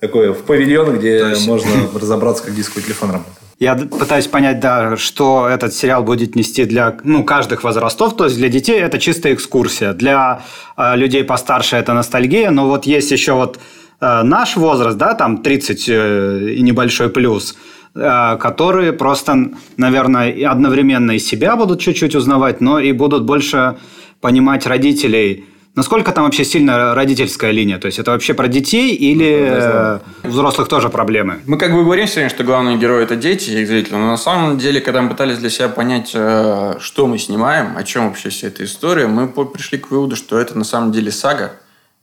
Такое 0.00 0.32
в 0.32 0.42
павильон, 0.42 0.98
где 0.98 1.34
можно 1.46 1.70
разобраться, 1.94 2.42
как 2.44 2.54
дисковый 2.54 2.82
телефон 2.82 3.12
работает. 3.12 3.43
Я 3.60 3.76
пытаюсь 3.76 4.26
понять, 4.26 4.58
да, 4.60 4.96
что 4.96 5.48
этот 5.48 5.72
сериал 5.74 6.02
будет 6.02 6.34
нести 6.34 6.64
для 6.64 6.96
ну, 7.04 7.22
каждых 7.24 7.62
возрастов. 7.62 8.16
То 8.16 8.24
есть 8.24 8.36
для 8.36 8.48
детей 8.48 8.80
это 8.80 8.98
чистая 8.98 9.34
экскурсия, 9.34 9.92
для 9.92 10.42
э, 10.76 10.96
людей 10.96 11.22
постарше 11.22 11.76
это 11.76 11.94
ностальгия. 11.94 12.50
Но 12.50 12.66
вот 12.66 12.84
есть 12.84 13.12
еще 13.12 13.34
вот 13.34 13.60
э, 14.00 14.22
наш 14.22 14.56
возраст, 14.56 14.98
да, 14.98 15.14
там 15.14 15.38
30 15.38 15.88
э, 15.88 16.50
и 16.56 16.62
небольшой 16.62 17.10
плюс, 17.10 17.56
э, 17.94 18.36
которые 18.40 18.92
просто, 18.92 19.50
наверное, 19.76 20.50
одновременно 20.50 21.12
и 21.12 21.20
себя 21.20 21.54
будут 21.54 21.80
чуть-чуть 21.80 22.16
узнавать, 22.16 22.60
но 22.60 22.80
и 22.80 22.90
будут 22.90 23.24
больше 23.24 23.76
понимать 24.20 24.66
родителей 24.66 25.44
Насколько 25.76 26.12
там 26.12 26.24
вообще 26.24 26.44
сильно 26.44 26.94
родительская 26.94 27.50
линия? 27.50 27.78
То 27.78 27.86
есть 27.86 27.98
это 27.98 28.12
вообще 28.12 28.32
про 28.32 28.46
детей 28.46 28.94
или 28.94 30.00
у 30.22 30.28
взрослых 30.28 30.68
тоже 30.68 30.88
проблемы? 30.88 31.40
Мы 31.46 31.58
как 31.58 31.72
бы 31.72 31.82
говорим 31.82 32.06
сегодня, 32.06 32.30
что 32.30 32.44
главные 32.44 32.78
герои 32.78 33.02
это 33.02 33.16
дети 33.16 33.50
и 33.50 33.64
зрители, 33.64 33.94
но 33.94 34.06
на 34.06 34.16
самом 34.16 34.56
деле, 34.56 34.80
когда 34.80 35.02
мы 35.02 35.08
пытались 35.08 35.38
для 35.38 35.50
себя 35.50 35.68
понять, 35.68 36.12
э, 36.14 36.76
что 36.78 37.08
мы 37.08 37.18
снимаем, 37.18 37.76
о 37.76 37.82
чем 37.82 38.06
вообще 38.06 38.28
вся 38.28 38.46
эта 38.46 38.64
история, 38.64 39.08
мы 39.08 39.26
пришли 39.26 39.78
к 39.78 39.90
выводу, 39.90 40.14
что 40.14 40.38
это 40.38 40.56
на 40.56 40.64
самом 40.64 40.92
деле 40.92 41.10
сага, 41.10 41.56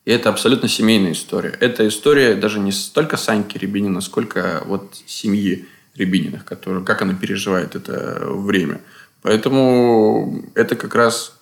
и 0.04 0.12
это 0.12 0.30
абсолютно 0.30 0.68
семейная 0.68 1.14
история. 1.14 1.56
Это 1.62 1.88
история 1.88 2.36
даже 2.36 2.60
не 2.60 2.74
столько 2.74 3.16
Саньки 3.16 3.58
Рябинина, 3.58 4.02
сколько 4.02 4.64
вот 4.66 4.96
семьи 5.06 5.66
Рябининых, 5.96 6.44
которые, 6.44 6.84
как 6.84 7.02
она 7.04 7.14
переживает 7.14 7.76
это 7.76 8.20
время. 8.26 8.82
Поэтому 9.22 10.44
это 10.56 10.76
как 10.76 10.94
раз 10.94 11.38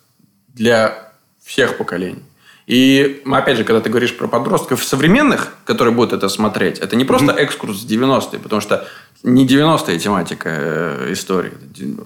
для 0.48 1.09
всех 1.50 1.76
поколений. 1.76 2.22
И, 2.66 3.22
опять 3.26 3.56
же, 3.56 3.64
когда 3.64 3.80
ты 3.80 3.90
говоришь 3.90 4.16
про 4.16 4.28
подростков 4.28 4.84
современных, 4.84 5.52
которые 5.64 5.92
будут 5.92 6.12
это 6.12 6.28
смотреть, 6.28 6.78
это 6.78 6.94
не 6.94 7.04
просто 7.04 7.32
экскурс 7.32 7.82
в 7.82 7.86
90-е, 7.88 8.38
потому 8.38 8.60
что 8.62 8.86
не 9.24 9.44
90-е 9.44 9.98
тематика 9.98 10.48
э, 10.52 11.12
истории. 11.12 11.52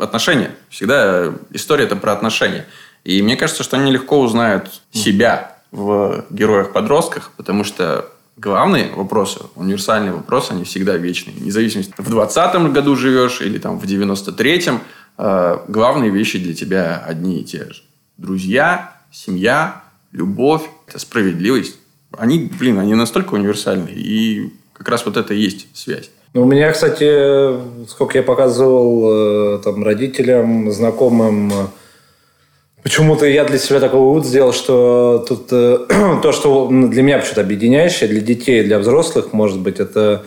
Отношения. 0.01 0.53
Всегда 0.71 1.35
история– 1.51 1.85
это 1.89 1.97
про 1.97 2.13
отношения. 2.13 2.65
И 3.05 3.21
мне 3.21 3.37
кажется, 3.37 3.63
что 3.63 3.77
они 3.77 3.93
легко 3.93 4.19
узнают 4.19 4.81
себя 4.91 5.59
в 5.71 6.25
героях-подростках, 6.31 7.33
потому 7.37 7.65
что 7.65 8.11
главные 8.39 8.91
вопросы, 8.97 9.41
универсальные 9.57 10.13
вопросы, 10.13 10.53
они 10.53 10.65
всегда 10.65 10.97
вечные. 10.97 11.37
Независимо, 11.39 11.85
в 11.99 12.09
20 12.09 12.73
году 12.73 12.97
живешь 12.97 13.43
или 13.43 13.59
там 13.59 13.79
в 13.79 13.85
93-м, 13.85 14.81
э, 15.19 15.59
главные 15.69 16.11
вещи 16.11 16.39
для 16.39 16.55
тебя 16.55 17.05
одни 17.07 17.41
и 17.41 17.45
те 17.45 17.71
же. 17.71 17.83
Друзья, 18.17 18.94
семья, 19.15 19.83
любовь, 20.13 20.63
это 20.89 20.99
справедливость. 20.99 21.77
они, 22.19 22.51
блин, 22.59 22.79
они 22.79 22.95
настолько 22.95 23.35
универсальны. 23.35 23.89
И 23.91 24.53
как 24.73 24.89
раз 24.89 25.07
вот 25.07 25.17
это 25.17 25.33
и 25.35 25.39
есть 25.39 25.69
связь. 25.73 26.11
Ну, 26.33 26.43
у 26.43 26.47
меня, 26.47 26.73
кстати, 26.73 27.87
сколько 27.89 28.19
я 28.19 28.25
показывал 28.25 29.57
э, 29.57 29.59
там 29.63 29.85
родителям, 29.85 30.71
знакомым, 30.73 31.53
почему-то 32.83 33.25
я 33.25 33.45
для 33.45 33.59
себя 33.59 33.79
такой 33.79 34.01
вывод 34.01 34.27
сделал, 34.27 34.53
что 34.53 35.25
тут 35.29 35.47
э, 35.53 35.87
то, 36.23 36.33
что 36.33 36.69
для 36.69 37.03
меня 37.03 37.19
почему-то 37.19 37.43
объединяющее, 37.43 38.09
для 38.09 38.21
детей, 38.21 38.65
для 38.65 38.81
взрослых, 38.81 39.33
может 39.33 39.61
быть, 39.61 39.79
это 39.79 40.25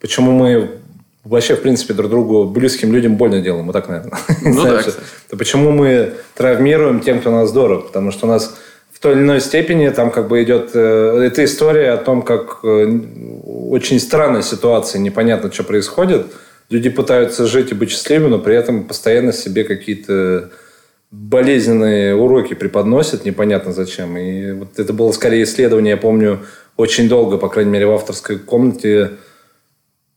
почему 0.00 0.32
мы 0.32 0.80
вообще, 1.24 1.56
в 1.56 1.62
принципе, 1.62 1.94
друг 1.94 2.10
другу, 2.10 2.44
близким 2.44 2.92
людям 2.92 3.16
больно 3.16 3.40
делаем. 3.40 3.66
Вот 3.66 3.72
так, 3.72 3.88
наверное. 3.88 4.18
Ну 4.42 4.64
да, 4.64 4.82
то 5.28 5.36
почему 5.36 5.70
мы 5.70 6.14
травмируем 6.34 7.00
тем, 7.00 7.20
кто 7.20 7.30
нас 7.30 7.52
дорог? 7.52 7.88
Потому 7.88 8.10
что 8.10 8.26
у 8.26 8.28
нас 8.28 8.56
в 8.92 8.98
той 9.00 9.12
или 9.12 9.20
иной 9.20 9.40
степени 9.40 9.88
там 9.88 10.10
как 10.10 10.28
бы 10.28 10.42
идет... 10.42 10.70
Э, 10.74 11.22
эта 11.24 11.44
история 11.44 11.92
о 11.92 11.96
том, 11.96 12.22
как 12.22 12.60
э, 12.64 13.00
очень 13.70 14.00
странная 14.00 14.42
ситуация, 14.42 14.98
непонятно, 14.98 15.52
что 15.52 15.64
происходит. 15.64 16.26
Люди 16.70 16.88
пытаются 16.88 17.46
жить 17.46 17.72
и 17.72 17.74
быть 17.74 17.90
счастливыми, 17.90 18.30
но 18.30 18.38
при 18.38 18.54
этом 18.54 18.84
постоянно 18.84 19.32
себе 19.32 19.64
какие-то 19.64 20.50
болезненные 21.10 22.14
уроки 22.14 22.54
преподносят, 22.54 23.24
непонятно 23.24 23.72
зачем. 23.72 24.16
И 24.16 24.52
вот 24.52 24.78
это 24.78 24.92
было 24.92 25.10
скорее 25.12 25.42
исследование, 25.42 25.92
я 25.92 25.96
помню, 25.96 26.40
очень 26.76 27.08
долго, 27.08 27.36
по 27.36 27.48
крайней 27.48 27.72
мере, 27.72 27.86
в 27.86 27.92
авторской 27.92 28.38
комнате, 28.38 29.12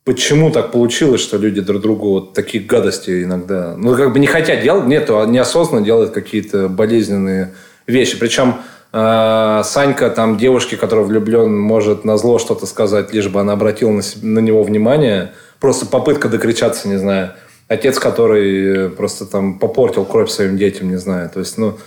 почему 0.03 0.51
так 0.51 0.71
получилось, 0.71 1.21
что 1.21 1.37
люди 1.37 1.61
друг 1.61 1.81
другу 1.81 2.09
вот 2.11 2.33
такие 2.33 2.63
гадости 2.63 3.23
иногда, 3.23 3.75
ну, 3.77 3.95
как 3.95 4.13
бы 4.13 4.19
не 4.19 4.27
хотят 4.27 4.61
делать, 4.61 4.85
нет, 4.85 5.09
а 5.09 5.25
неосознанно 5.25 5.85
делают 5.85 6.11
какие-то 6.11 6.67
болезненные 6.67 7.53
вещи. 7.87 8.19
Причем 8.19 8.55
э, 8.91 9.61
Санька, 9.63 10.09
там, 10.09 10.37
девушке, 10.37 10.75
которая 10.75 11.05
влюблен, 11.05 11.57
может 11.57 12.05
на 12.05 12.17
зло 12.17 12.39
что-то 12.39 12.65
сказать, 12.65 13.13
лишь 13.13 13.29
бы 13.29 13.39
она 13.39 13.53
обратила 13.53 13.91
на, 13.91 14.01
на 14.21 14.39
него 14.39 14.63
внимание. 14.63 15.33
Просто 15.59 15.85
попытка 15.85 16.27
докричаться, 16.27 16.89
не 16.89 16.97
знаю. 16.97 17.31
Отец, 17.69 17.97
который 17.97 18.89
просто 18.89 19.25
там 19.25 19.57
попортил 19.57 20.03
кровь 20.03 20.29
своим 20.29 20.57
детям, 20.57 20.89
не 20.89 20.97
знаю. 20.97 21.29
То 21.29 21.39
есть, 21.39 21.57
ну, 21.57 21.77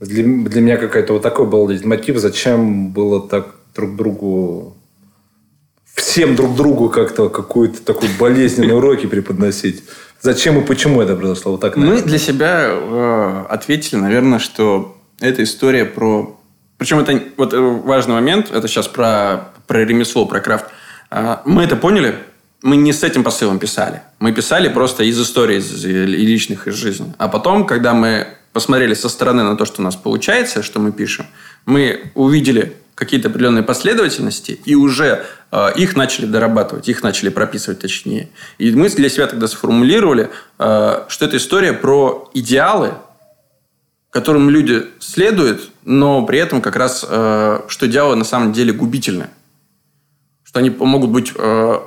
для, 0.00 0.22
для 0.22 0.60
меня 0.60 0.76
какой-то 0.76 1.14
вот 1.14 1.22
такой 1.22 1.46
был 1.46 1.70
мотив, 1.84 2.18
зачем 2.18 2.90
было 2.90 3.26
так 3.26 3.54
друг 3.74 3.96
другу 3.96 4.73
всем 5.94 6.34
друг 6.36 6.56
другу 6.56 6.88
как-то 6.88 7.28
какую-то 7.28 7.82
такую 7.82 8.10
болезненную 8.18 8.78
уроки 8.78 9.06
преподносить. 9.06 9.84
Зачем 10.20 10.60
и 10.60 10.64
почему 10.64 11.02
это 11.02 11.14
произошло? 11.16 11.52
Вот 11.52 11.60
так, 11.60 11.76
Мы 11.76 12.00
для 12.02 12.18
себя 12.18 12.68
э, 12.70 13.44
ответили, 13.48 13.96
наверное, 13.96 14.38
что 14.38 14.96
эта 15.20 15.42
история 15.42 15.84
про... 15.84 16.40
Причем 16.78 16.98
это 16.98 17.22
вот 17.36 17.52
э, 17.52 17.58
важный 17.58 18.14
момент, 18.14 18.50
это 18.50 18.66
сейчас 18.66 18.88
про, 18.88 19.52
про 19.66 19.84
ремесло, 19.84 20.26
про 20.26 20.40
крафт. 20.40 20.66
Э, 21.10 21.38
мы 21.44 21.62
это 21.62 21.76
поняли, 21.76 22.16
мы 22.62 22.76
не 22.76 22.92
с 22.92 23.04
этим 23.04 23.22
посылом 23.22 23.58
писали. 23.58 24.00
Мы 24.18 24.32
писали 24.32 24.68
просто 24.68 25.04
из 25.04 25.20
истории 25.20 25.58
из, 25.58 25.84
и 25.84 26.06
личных, 26.06 26.66
из 26.66 26.74
жизни. 26.74 27.12
А 27.18 27.28
потом, 27.28 27.66
когда 27.66 27.92
мы 27.92 28.26
посмотрели 28.54 28.94
со 28.94 29.10
стороны 29.10 29.42
на 29.42 29.56
то, 29.56 29.66
что 29.66 29.82
у 29.82 29.84
нас 29.84 29.94
получается, 29.94 30.62
что 30.62 30.80
мы 30.80 30.92
пишем, 30.92 31.26
мы 31.66 32.10
увидели 32.14 32.72
какие-то 32.94 33.28
определенные 33.28 33.62
последовательности 33.64 34.60
и 34.64 34.74
уже 34.74 35.24
э, 35.50 35.72
их 35.76 35.96
начали 35.96 36.26
дорабатывать, 36.26 36.88
их 36.88 37.02
начали 37.02 37.28
прописывать 37.28 37.80
точнее. 37.80 38.30
И 38.58 38.70
мы 38.70 38.88
для 38.88 39.08
себя 39.08 39.26
тогда 39.26 39.48
сформулировали, 39.48 40.30
э, 40.58 41.04
что 41.08 41.24
это 41.24 41.36
история 41.36 41.72
про 41.72 42.30
идеалы, 42.34 42.94
которым 44.10 44.48
люди 44.48 44.86
следуют, 45.00 45.70
но 45.84 46.24
при 46.24 46.38
этом 46.38 46.60
как 46.60 46.76
раз, 46.76 47.04
э, 47.08 47.60
что 47.66 47.86
идеалы 47.86 48.14
на 48.14 48.24
самом 48.24 48.52
деле 48.52 48.72
губительны. 48.72 49.28
Что 50.44 50.60
они 50.60 50.70
могут 50.70 51.10
быть 51.10 51.32
э, 51.34 51.80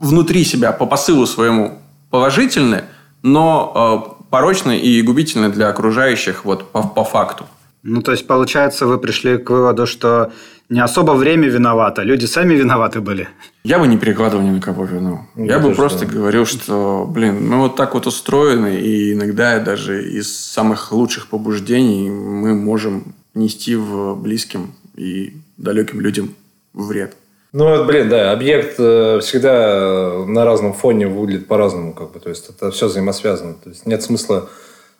внутри 0.00 0.44
себя 0.44 0.72
по 0.72 0.84
посылу 0.84 1.26
своему 1.26 1.80
положительны, 2.10 2.84
но 3.22 4.12
э, 4.20 4.26
порочны 4.30 4.78
и 4.78 5.00
губительны 5.00 5.48
для 5.48 5.68
окружающих 5.68 6.44
вот 6.44 6.70
по, 6.72 6.82
по 6.82 7.04
факту. 7.04 7.46
Ну, 7.86 8.02
то 8.02 8.10
есть, 8.10 8.26
получается, 8.26 8.86
вы 8.86 8.98
пришли 8.98 9.38
к 9.38 9.48
выводу, 9.50 9.86
что 9.86 10.32
не 10.68 10.80
особо 10.80 11.12
время 11.12 11.48
виновато, 11.48 12.02
люди 12.02 12.26
сами 12.26 12.54
виноваты 12.54 13.00
были. 13.00 13.28
Я 13.62 13.78
бы 13.78 13.86
не 13.86 13.96
перекладывал 13.96 14.42
ни 14.42 14.50
на 14.50 14.60
кого 14.60 14.84
вину. 14.84 15.20
Ну, 15.36 15.44
я 15.44 15.60
бы 15.60 15.72
просто 15.72 16.04
что? 16.04 16.16
говорил, 16.16 16.44
что, 16.46 17.06
блин, 17.08 17.48
мы 17.48 17.58
вот 17.58 17.76
так 17.76 17.94
вот 17.94 18.08
устроены, 18.08 18.80
и 18.80 19.12
иногда 19.12 19.60
даже 19.60 20.04
из 20.04 20.36
самых 20.36 20.90
лучших 20.90 21.28
побуждений 21.28 22.10
мы 22.10 22.54
можем 22.54 23.14
нести 23.34 23.76
в 23.76 24.16
близким 24.16 24.74
и 24.96 25.34
далеким 25.56 26.00
людям 26.00 26.34
вред. 26.72 27.16
Ну, 27.52 27.84
блин, 27.84 28.08
да, 28.08 28.32
объект 28.32 28.74
э, 28.78 29.20
всегда 29.22 30.24
на 30.26 30.44
разном 30.44 30.74
фоне 30.74 31.06
выглядит 31.06 31.46
по-разному, 31.46 31.94
как 31.94 32.12
бы, 32.12 32.18
то 32.18 32.28
есть 32.28 32.50
это 32.50 32.72
все 32.72 32.88
взаимосвязано. 32.88 33.54
То 33.54 33.70
есть 33.70 33.86
нет 33.86 34.02
смысла 34.02 34.50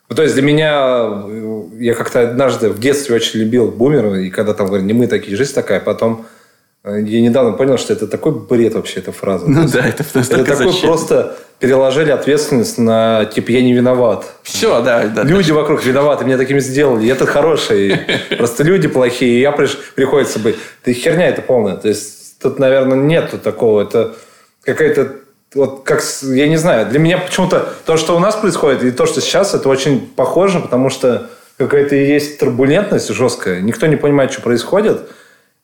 ну, 0.09 0.14
то 0.14 0.23
есть 0.23 0.35
для 0.35 0.42
меня, 0.42 1.25
я 1.79 1.95
как-то 1.95 2.21
однажды 2.21 2.71
в 2.71 2.79
детстве 2.79 3.16
очень 3.16 3.40
любил 3.40 3.71
бумеры, 3.71 4.27
и 4.27 4.31
когда 4.31 4.55
там 4.55 4.69
говорят, 4.69 4.87
не 4.87 4.92
мы 4.92 5.09
такие, 5.09 5.37
жизнь 5.37 5.53
такая, 5.53 5.81
потом 5.81 6.27
э, 6.85 7.01
я 7.03 7.21
недавно 7.21 7.53
понял, 7.53 7.77
что 7.77 7.92
это 7.92 8.07
такой 8.07 8.33
бред 8.33 8.75
вообще, 8.75 9.01
эта 9.01 9.11
фраза. 9.11 9.51
Ну 9.51 9.66
да, 9.69 9.85
это 9.85 10.05
Это 10.14 10.45
такой 10.45 10.73
просто 10.81 11.37
переложили 11.59 12.12
ответственность 12.12 12.79
на, 12.79 13.25
типа, 13.25 13.51
я 13.51 13.62
не 13.62 13.73
виноват. 13.73 14.27
Все, 14.42 14.81
да. 14.81 15.09
да 15.09 15.23
люди 15.25 15.49
точно. 15.49 15.55
вокруг 15.55 15.85
виноваты, 15.85 16.25
меня 16.25 16.37
такими 16.37 16.61
сделали. 16.61 17.11
Это 17.11 17.27
хорошие. 17.27 18.07
Просто 18.37 18.62
люди 18.62 18.88
плохие. 18.88 19.38
И 19.38 19.40
я 19.40 19.53
приходится 19.53 20.38
быть. 20.38 20.57
Ты 20.85 20.92
херня 20.92 21.29
это 21.29 21.42
полная. 21.42 21.77
То 21.77 21.88
есть 21.88 22.38
тут, 22.40 22.59
наверное, 22.59 22.99
нету 22.99 23.38
такого. 23.38 23.83
Это 23.83 24.14
какая-то 24.62 25.14
вот 25.55 25.85
как, 25.85 26.03
я 26.23 26.49
не 26.49 26.57
знаю, 26.57 26.87
для 26.87 26.99
меня 26.99 27.19
почему-то 27.19 27.75
то, 27.85 27.97
что 27.97 28.17
у 28.17 28.19
нас 28.19 28.37
происходит, 28.37 28.83
и 28.83 28.91
то, 28.91 29.07
что 29.07 29.21
сейчас, 29.21 29.55
это 29.55 29.69
очень 29.69 30.01
похоже, 30.01 30.61
потому 30.61 30.91
что 30.91 31.31
какая-то 31.57 31.95
есть 31.95 32.39
турбулентность 32.39 33.09
жесткая, 33.13 33.61
никто 33.61 33.87
не 33.87 33.97
понимает, 33.97 34.33
что 34.33 34.43
происходит, 34.43 35.09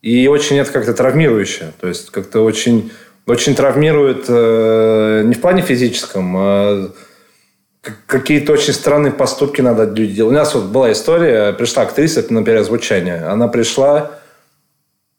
и 0.01 0.27
очень 0.29 0.59
это 0.59 0.73
как-то 0.73 0.95
травмирующее, 0.95 1.73
то 1.81 1.89
есть 1.89 2.11
как-то 2.11 2.41
очень, 2.41 2.93
очень 3.27 3.55
травмирует 3.55 4.25
э, 4.29 5.23
не 5.25 5.35
в 5.35 5.41
плане 5.41 5.63
физическом, 5.63 6.37
а 6.37 6.93
какие-то 8.07 8.53
очень 8.53 8.73
странные 8.73 9.13
поступки 9.13 9.61
надо 9.61 9.85
люди 9.85 10.15
делать. 10.15 10.33
У 10.33 10.37
нас 10.37 10.55
вот 10.55 10.65
была 10.65 10.93
история, 10.93 11.53
пришла 11.53 11.83
актриса 11.83 12.25
на 12.31 12.45
переозвучание, 12.45 13.25
она 13.25 13.49
пришла, 13.49 14.13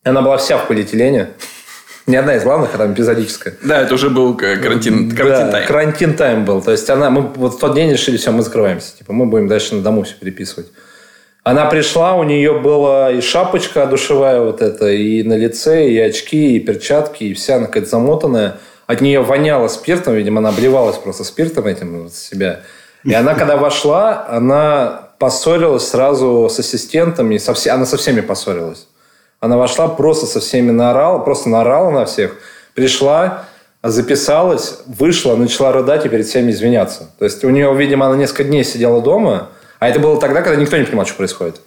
она 0.03 0.21
была 0.21 0.37
вся 0.37 0.57
в 0.57 0.67
полиэтилене, 0.67 1.31
не 2.05 2.17
одна 2.17 2.35
из 2.35 2.43
главных, 2.43 2.75
а 2.75 2.77
там 2.77 2.93
эпизодическая. 2.93 3.55
Да, 3.63 3.81
это 3.81 3.93
уже 3.93 4.09
был 4.09 4.35
карантин, 4.35 5.09
карантин 5.11 5.45
да, 5.45 5.51
тайм. 5.51 5.67
карантин 5.67 6.13
тайм 6.15 6.45
был. 6.45 6.61
То 6.61 6.71
есть 6.71 6.89
она, 6.89 7.09
мы 7.09 7.21
вот 7.21 7.55
в 7.55 7.59
тот 7.59 7.75
день 7.75 7.91
решили, 7.91 8.17
все, 8.17 8.31
мы 8.31 8.41
закрываемся. 8.41 8.97
Типа 8.97 9.13
мы 9.13 9.25
будем 9.25 9.47
дальше 9.47 9.75
на 9.75 9.81
дому 9.81 10.03
все 10.03 10.15
переписывать. 10.15 10.67
Она 11.43 11.65
пришла, 11.65 12.15
у 12.15 12.23
нее 12.23 12.59
была 12.59 13.11
и 13.11 13.19
шапочка 13.19 13.85
душевая 13.85 14.39
вот 14.39 14.61
эта, 14.61 14.89
и 14.89 15.23
на 15.23 15.35
лице, 15.35 15.89
и 15.89 15.99
очки, 15.99 16.55
и 16.55 16.59
перчатки, 16.59 17.25
и 17.25 17.33
вся 17.33 17.57
она 17.57 17.65
какая-то 17.65 17.89
замотанная. 17.89 18.57
От 18.87 19.01
нее 19.01 19.21
воняло 19.21 19.67
спиртом, 19.67 20.15
видимо, 20.15 20.39
она 20.39 20.49
обливалась 20.49 20.97
просто 20.97 21.23
спиртом 21.23 21.67
этим 21.67 22.03
вот 22.03 22.13
себя. 22.13 22.61
И 23.03 23.13
она, 23.13 23.33
когда 23.33 23.57
вошла, 23.57 24.25
она 24.29 25.09
поссорилась 25.19 25.87
сразу 25.87 26.49
с 26.49 26.59
ассистентами, 26.59 27.37
со 27.37 27.53
все, 27.53 27.71
она 27.71 27.85
со 27.85 27.97
всеми 27.97 28.21
поссорилась. 28.21 28.87
Она 29.43 29.57
вошла, 29.57 29.89
просто 29.89 30.25
со 30.25 30.39
всеми 30.39 30.71
наорала, 30.71 31.19
просто 31.19 31.49
наорала 31.49 31.89
на 31.89 32.05
всех. 32.05 32.37
Пришла, 32.75 33.43
записалась, 33.83 34.79
вышла, 34.87 35.35
начала 35.35 35.73
рыдать 35.73 36.05
и 36.05 36.09
перед 36.09 36.25
всеми 36.25 36.51
извиняться. 36.51 37.09
То 37.19 37.25
есть 37.25 37.43
у 37.43 37.49
нее, 37.49 37.75
видимо, 37.75 38.05
она 38.07 38.15
несколько 38.15 38.45
дней 38.45 38.63
сидела 38.63 39.01
дома, 39.01 39.49
а 39.79 39.89
это 39.89 39.99
было 39.99 40.17
тогда, 40.17 40.43
когда 40.43 40.55
никто 40.55 40.77
не 40.77 40.85
понимал, 40.85 41.05
что 41.05 41.17
происходит. 41.17 41.59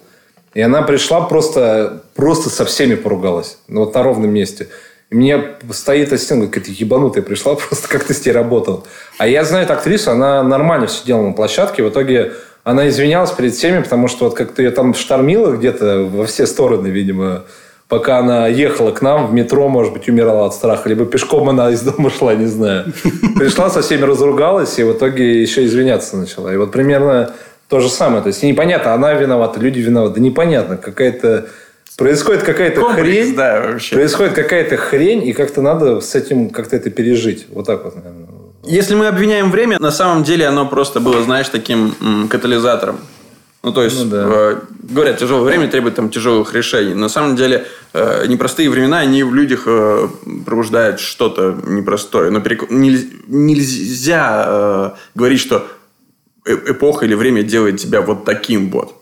И 0.54 0.62
она 0.62 0.80
пришла 0.80 1.20
просто, 1.20 2.02
просто 2.14 2.48
со 2.48 2.64
всеми 2.64 2.94
поругалась. 2.94 3.58
Ну, 3.68 3.80
вот 3.80 3.94
на 3.94 4.02
ровном 4.02 4.30
месте. 4.30 4.68
И 5.10 5.14
мне 5.14 5.38
стоит 5.72 6.10
ассистент, 6.14 6.44
говорит, 6.44 6.64
ты 6.64 6.74
ебанутая 6.74 7.22
пришла, 7.22 7.56
просто 7.56 7.88
как 7.88 8.04
ты 8.04 8.14
с 8.14 8.24
ней 8.24 8.32
работал. 8.32 8.86
А 9.18 9.28
я 9.28 9.44
знаю 9.44 9.64
эту 9.64 9.74
актрису, 9.74 10.12
она 10.12 10.42
нормально 10.42 10.86
все 10.86 11.04
делала 11.04 11.26
на 11.26 11.32
площадке. 11.34 11.82
В 11.82 11.90
итоге 11.90 12.32
она 12.64 12.88
извинялась 12.88 13.32
перед 13.32 13.52
всеми, 13.52 13.82
потому 13.82 14.08
что 14.08 14.24
вот 14.24 14.34
как-то 14.34 14.62
ее 14.62 14.70
там 14.70 14.94
штормило 14.94 15.52
где-то 15.52 16.08
во 16.10 16.24
все 16.24 16.46
стороны, 16.46 16.86
видимо 16.88 17.44
пока 17.88 18.18
она 18.18 18.48
ехала 18.48 18.90
к 18.90 19.02
нам 19.02 19.26
в 19.26 19.32
метро, 19.32 19.68
может 19.68 19.92
быть, 19.92 20.08
умирала 20.08 20.46
от 20.46 20.54
страха, 20.54 20.88
либо 20.88 21.04
пешком 21.04 21.48
она 21.48 21.70
из 21.70 21.82
дома 21.82 22.10
шла, 22.10 22.34
не 22.34 22.46
знаю. 22.46 22.92
Пришла, 23.36 23.70
со 23.70 23.82
всеми 23.82 24.02
разругалась, 24.02 24.78
и 24.78 24.82
в 24.82 24.92
итоге 24.92 25.40
еще 25.40 25.64
извиняться 25.64 26.16
начала. 26.16 26.52
И 26.52 26.56
вот 26.56 26.72
примерно 26.72 27.32
то 27.68 27.80
же 27.80 27.88
самое. 27.88 28.22
То 28.22 28.28
есть 28.28 28.42
непонятно, 28.42 28.94
она 28.94 29.14
виновата, 29.14 29.60
люди 29.60 29.80
виноваты. 29.80 30.14
Да 30.14 30.20
непонятно, 30.20 30.76
какая-то... 30.76 31.46
Происходит 31.96 32.42
какая-то 32.42 32.82
хрень. 32.90 33.34
Да, 33.34 33.62
вообще. 33.62 33.94
Происходит 33.94 34.34
какая-то 34.34 34.76
хрень, 34.76 35.26
и 35.26 35.32
как-то 35.32 35.62
надо 35.62 36.00
с 36.00 36.14
этим 36.14 36.50
как-то 36.50 36.76
это 36.76 36.90
пережить. 36.90 37.46
Вот 37.50 37.66
так 37.66 37.84
вот, 37.84 37.96
наверное. 37.96 38.26
Если 38.64 38.94
мы 38.94 39.06
обвиняем 39.06 39.50
время, 39.50 39.78
на 39.78 39.90
самом 39.90 40.22
деле 40.22 40.46
оно 40.46 40.66
просто 40.66 41.00
было, 41.00 41.22
знаешь, 41.22 41.48
таким 41.48 41.94
м, 42.02 42.28
катализатором. 42.28 42.98
Ну, 43.66 43.72
то 43.72 43.82
есть, 43.82 43.98
Ну, 44.04 44.04
да. 44.10 44.24
э, 44.28 44.60
говорят, 44.94 45.18
тяжелое 45.18 45.42
время 45.42 45.68
требует 45.68 45.96
там 45.96 46.08
тяжелых 46.08 46.54
решений. 46.54 46.94
На 46.94 47.08
самом 47.08 47.34
деле, 47.34 47.66
э, 47.94 48.24
непростые 48.28 48.70
времена, 48.70 48.98
они 49.00 49.24
в 49.24 49.34
людях 49.34 49.64
э, 49.66 50.08
пробуждают 50.44 51.00
что-то 51.00 51.60
непростое. 51.66 52.30
Но 52.30 52.38
перек- 52.38 52.68
нельз- 52.70 53.10
нельзя 53.26 54.44
э, 54.46 54.90
говорить, 55.16 55.40
что 55.40 55.66
э- 56.44 56.70
эпоха 56.70 57.06
или 57.06 57.14
время 57.14 57.42
делает 57.42 57.80
тебя 57.80 58.02
вот 58.02 58.24
таким 58.24 58.70
вот. 58.70 58.94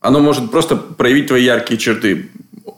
Оно 0.00 0.20
может 0.20 0.52
просто 0.52 0.76
проявить 0.76 1.26
твои 1.26 1.42
яркие 1.42 1.76
черты. 1.76 2.30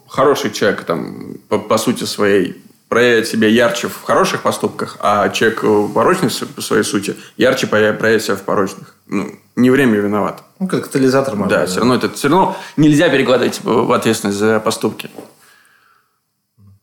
Хороший 0.09 0.51
человек, 0.51 0.85
там, 0.85 1.35
по, 1.51 1.59
по 1.59 1.77
сути 1.77 2.05
своей, 2.05 2.57
проявит 2.89 3.27
себя 3.29 3.49
ярче 3.49 3.89
в 3.89 4.03
хороших 4.03 4.41
поступках, 4.41 4.97
а 5.01 5.29
человек 5.29 5.63
э, 5.63 5.89
порочный 5.95 6.31
по 6.57 6.63
своей 6.63 6.85
сути 6.85 7.17
ярче 7.37 7.67
проя- 7.67 7.93
проявит 7.93 8.23
себя 8.23 8.37
в 8.37 8.43
порочных. 8.45 8.97
Ну, 9.09 9.31
не 9.57 9.71
время 9.71 9.99
виноват. 9.99 10.43
Ну, 10.59 10.69
как 10.69 10.85
катализатор, 10.85 11.37
может 11.37 11.51
Да, 11.51 11.61
быть, 11.61 11.71
все 11.71 11.79
равно 11.81 11.95
это 11.95 12.09
все 12.11 12.29
равно 12.29 12.57
нельзя 12.77 13.09
перекладывать 13.09 13.55
типа, 13.55 13.83
в 13.85 13.93
ответственность 13.93 14.39
за 14.39 14.61
поступки. 14.61 15.11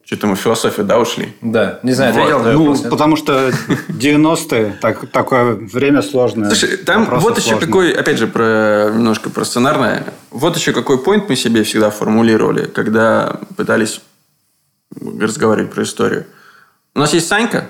Что-то 0.04 0.26
мы 0.26 0.36
в 0.36 0.40
философию, 0.40 0.88
да, 0.88 1.00
ушли? 1.00 1.36
Да, 1.42 1.80
не 1.84 1.94
знаю, 1.94 2.14
Вот. 2.14 2.22
ответил 2.22 2.52
Ну, 2.52 2.66
вопрос, 2.66 2.82
потому 2.90 3.16
что 3.16 3.50
90-е, 3.90 4.80
так, 4.82 5.08
такое 5.12 5.54
время 5.54 6.02
сложное. 6.02 6.50
Слушай, 6.50 6.78
там 6.78 7.02
вопросы 7.02 7.24
вот 7.24 7.38
еще 7.38 7.50
сложные. 7.50 7.68
какой, 7.68 7.92
опять 7.92 8.18
же, 8.18 8.26
про 8.26 8.90
немножко 8.92 9.30
про 9.30 9.46
сценарное. 9.46 10.12
Вот 10.32 10.58
еще 10.58 10.74
какой 10.74 10.98
поинт 10.98 11.30
мы 11.30 11.36
себе 11.36 11.62
всегда 11.62 11.92
формулировали, 11.92 12.66
когда 12.66 13.40
пытались 13.56 14.02
разговаривать 15.00 15.72
про 15.72 15.84
историю. 15.84 16.26
У 16.96 17.00
нас 17.00 17.14
есть 17.14 17.28
Санька, 17.28 17.70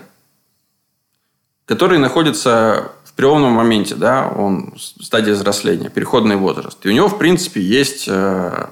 который 1.66 1.97
находится 1.97 2.93
в 3.20 3.22
переломном 3.22 3.51
моменте, 3.51 3.95
да, 3.95 4.30
он 4.30 4.72
в 4.78 5.03
стадии 5.03 5.32
взросления, 5.32 5.89
переходный 5.89 6.38
возраст. 6.38 6.78
И 6.86 6.89
у 6.89 6.93
него, 6.93 7.09
в 7.09 7.17
принципе, 7.17 7.61
есть... 7.61 8.05
э, 8.07 8.67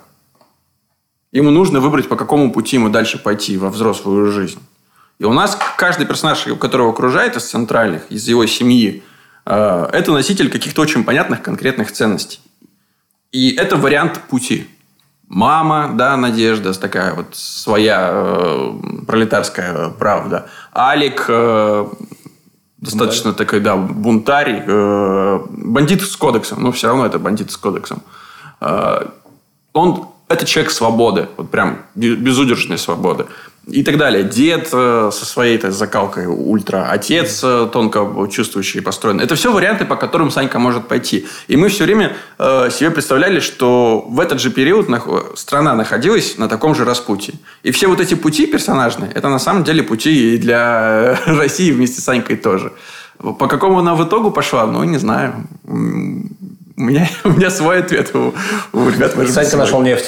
Ему 1.34 1.52
нужно 1.52 1.82
выбрать, 1.82 2.08
по 2.08 2.16
какому 2.16 2.54
пути 2.54 2.78
ему 2.78 2.88
дальше 2.88 3.18
пойти 3.18 3.58
во 3.58 3.70
взрослую 3.70 4.32
жизнь. 4.32 4.62
И 5.20 5.26
у 5.26 5.34
нас 5.34 5.60
каждый 5.76 6.06
персонаж, 6.06 6.46
которого 6.62 6.92
окружает 6.92 7.36
из 7.36 7.44
центральных, 7.44 8.10
из 8.10 8.26
его 8.30 8.46
семьи, 8.46 9.04
э, 9.46 9.90
это 9.92 10.14
носитель 10.14 10.50
каких-то 10.50 10.82
очень 10.82 11.04
понятных 11.04 11.42
конкретных 11.42 11.92
ценностей. 11.92 12.40
И 13.34 13.54
это 13.54 13.76
вариант 13.76 14.22
пути. 14.30 14.70
Мама, 15.28 15.92
да, 15.94 16.16
Надежда, 16.16 16.72
такая 16.80 17.14
вот 17.16 17.36
своя 17.36 18.12
э, 18.14 18.72
пролетарская 19.06 19.90
правда. 19.90 20.50
Алик, 20.74 21.26
э, 21.28 21.86
достаточно 22.92 23.34
такой, 23.34 23.60
да, 23.60 23.76
бунтарь, 23.76 24.64
э, 24.68 25.40
бандит 25.50 26.02
с 26.02 26.16
кодексом, 26.16 26.64
но 26.64 26.72
все 26.72 26.88
равно 26.88 27.06
это 27.06 27.20
бандит 27.20 27.52
с 27.52 27.58
кодексом. 27.58 28.02
Э, 28.62 29.08
он 29.74 30.08
это 30.30 30.46
человек 30.46 30.72
свободы, 30.72 31.28
вот 31.38 31.50
прям 31.50 31.78
бе- 31.96 32.16
безудержной 32.16 32.78
свободы. 32.78 33.26
И 33.68 33.84
так 33.84 33.98
далее. 33.98 34.24
Дед 34.24 34.70
э, 34.72 35.10
со 35.12 35.26
своей 35.26 35.58
-то 35.58 35.72
закалкой 35.72 36.26
ультра, 36.26 36.88
отец 36.90 37.42
э, 37.44 37.68
тонко 37.72 38.28
чувствующий 38.32 38.80
и 38.80 38.84
построенный. 38.84 39.26
Это 39.26 39.36
все 39.36 39.52
варианты, 39.52 39.84
по 39.84 39.98
которым 39.98 40.32
Санька 40.32 40.58
может 40.58 40.88
пойти. 40.88 41.28
И 41.50 41.58
мы 41.58 41.68
все 41.68 41.84
время 41.84 42.16
э, 42.40 42.70
себе 42.72 42.92
представляли, 42.92 43.42
что 43.42 44.06
в 44.08 44.22
этот 44.22 44.40
же 44.40 44.52
период 44.52 44.88
страна 45.36 45.76
находилась 45.76 46.38
на 46.38 46.48
таком 46.48 46.76
же 46.76 46.86
распутье. 46.86 47.34
И 47.64 47.72
все 47.72 47.88
вот 47.88 48.00
эти 48.00 48.16
пути 48.16 48.48
персонажные, 48.48 49.12
это 49.12 49.28
на 49.28 49.40
самом 49.40 49.66
деле 49.66 49.84
пути 49.84 50.36
и 50.36 50.38
для 50.38 51.20
России 51.26 51.72
вместе 51.72 52.00
с 52.00 52.06
Санькой 52.06 52.38
тоже. 52.38 52.72
По 53.18 53.48
какому 53.48 53.80
она 53.80 53.96
в 53.96 54.08
итогу 54.08 54.32
пошла, 54.32 54.66
ну, 54.66 54.84
не 54.86 54.98
знаю. 54.98 55.34
У 55.66 55.76
меня, 56.82 57.10
у 57.26 57.32
меня 57.32 57.50
свой 57.50 57.80
ответ. 57.80 58.16
У, 58.16 58.34
у 58.72 58.90
ребят, 58.90 59.16
может 59.18 59.18
быть, 59.18 59.34
Санька 59.34 59.52
свой. 59.52 59.62
нашел 59.62 59.82
нефть. 59.82 60.06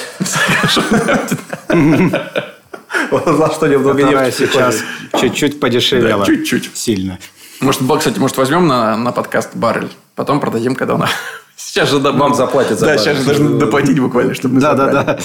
Он 3.10 3.36
знал, 3.36 3.52
что 3.52 3.68
Которая 3.68 4.30
сейчас 4.30 4.82
чуть-чуть 5.20 5.60
подешевела. 5.60 6.24
Да, 6.24 6.26
чуть-чуть. 6.26 6.70
Сильно. 6.74 7.18
Может, 7.60 7.82
кстати, 7.98 8.18
может, 8.18 8.36
возьмем 8.36 8.66
на, 8.66 8.96
на 8.96 9.12
подкаст 9.12 9.54
баррель, 9.54 9.90
потом 10.14 10.40
продадим, 10.40 10.74
когда 10.74 10.94
она... 10.94 11.08
Сейчас 11.56 11.90
же 11.90 11.98
Вам 11.98 12.34
заплатят 12.34 12.78
за 12.78 12.86
Да, 12.86 12.92
баррель. 12.92 13.00
сейчас 13.02 13.18
же 13.18 13.24
должны 13.24 13.58
доплатить 13.58 14.00
буквально, 14.00 14.32
чтобы 14.32 14.54
мы 14.54 14.60
Да, 14.62 14.72
да, 14.72 14.86
забрали. 14.86 15.06
да. 15.06 15.18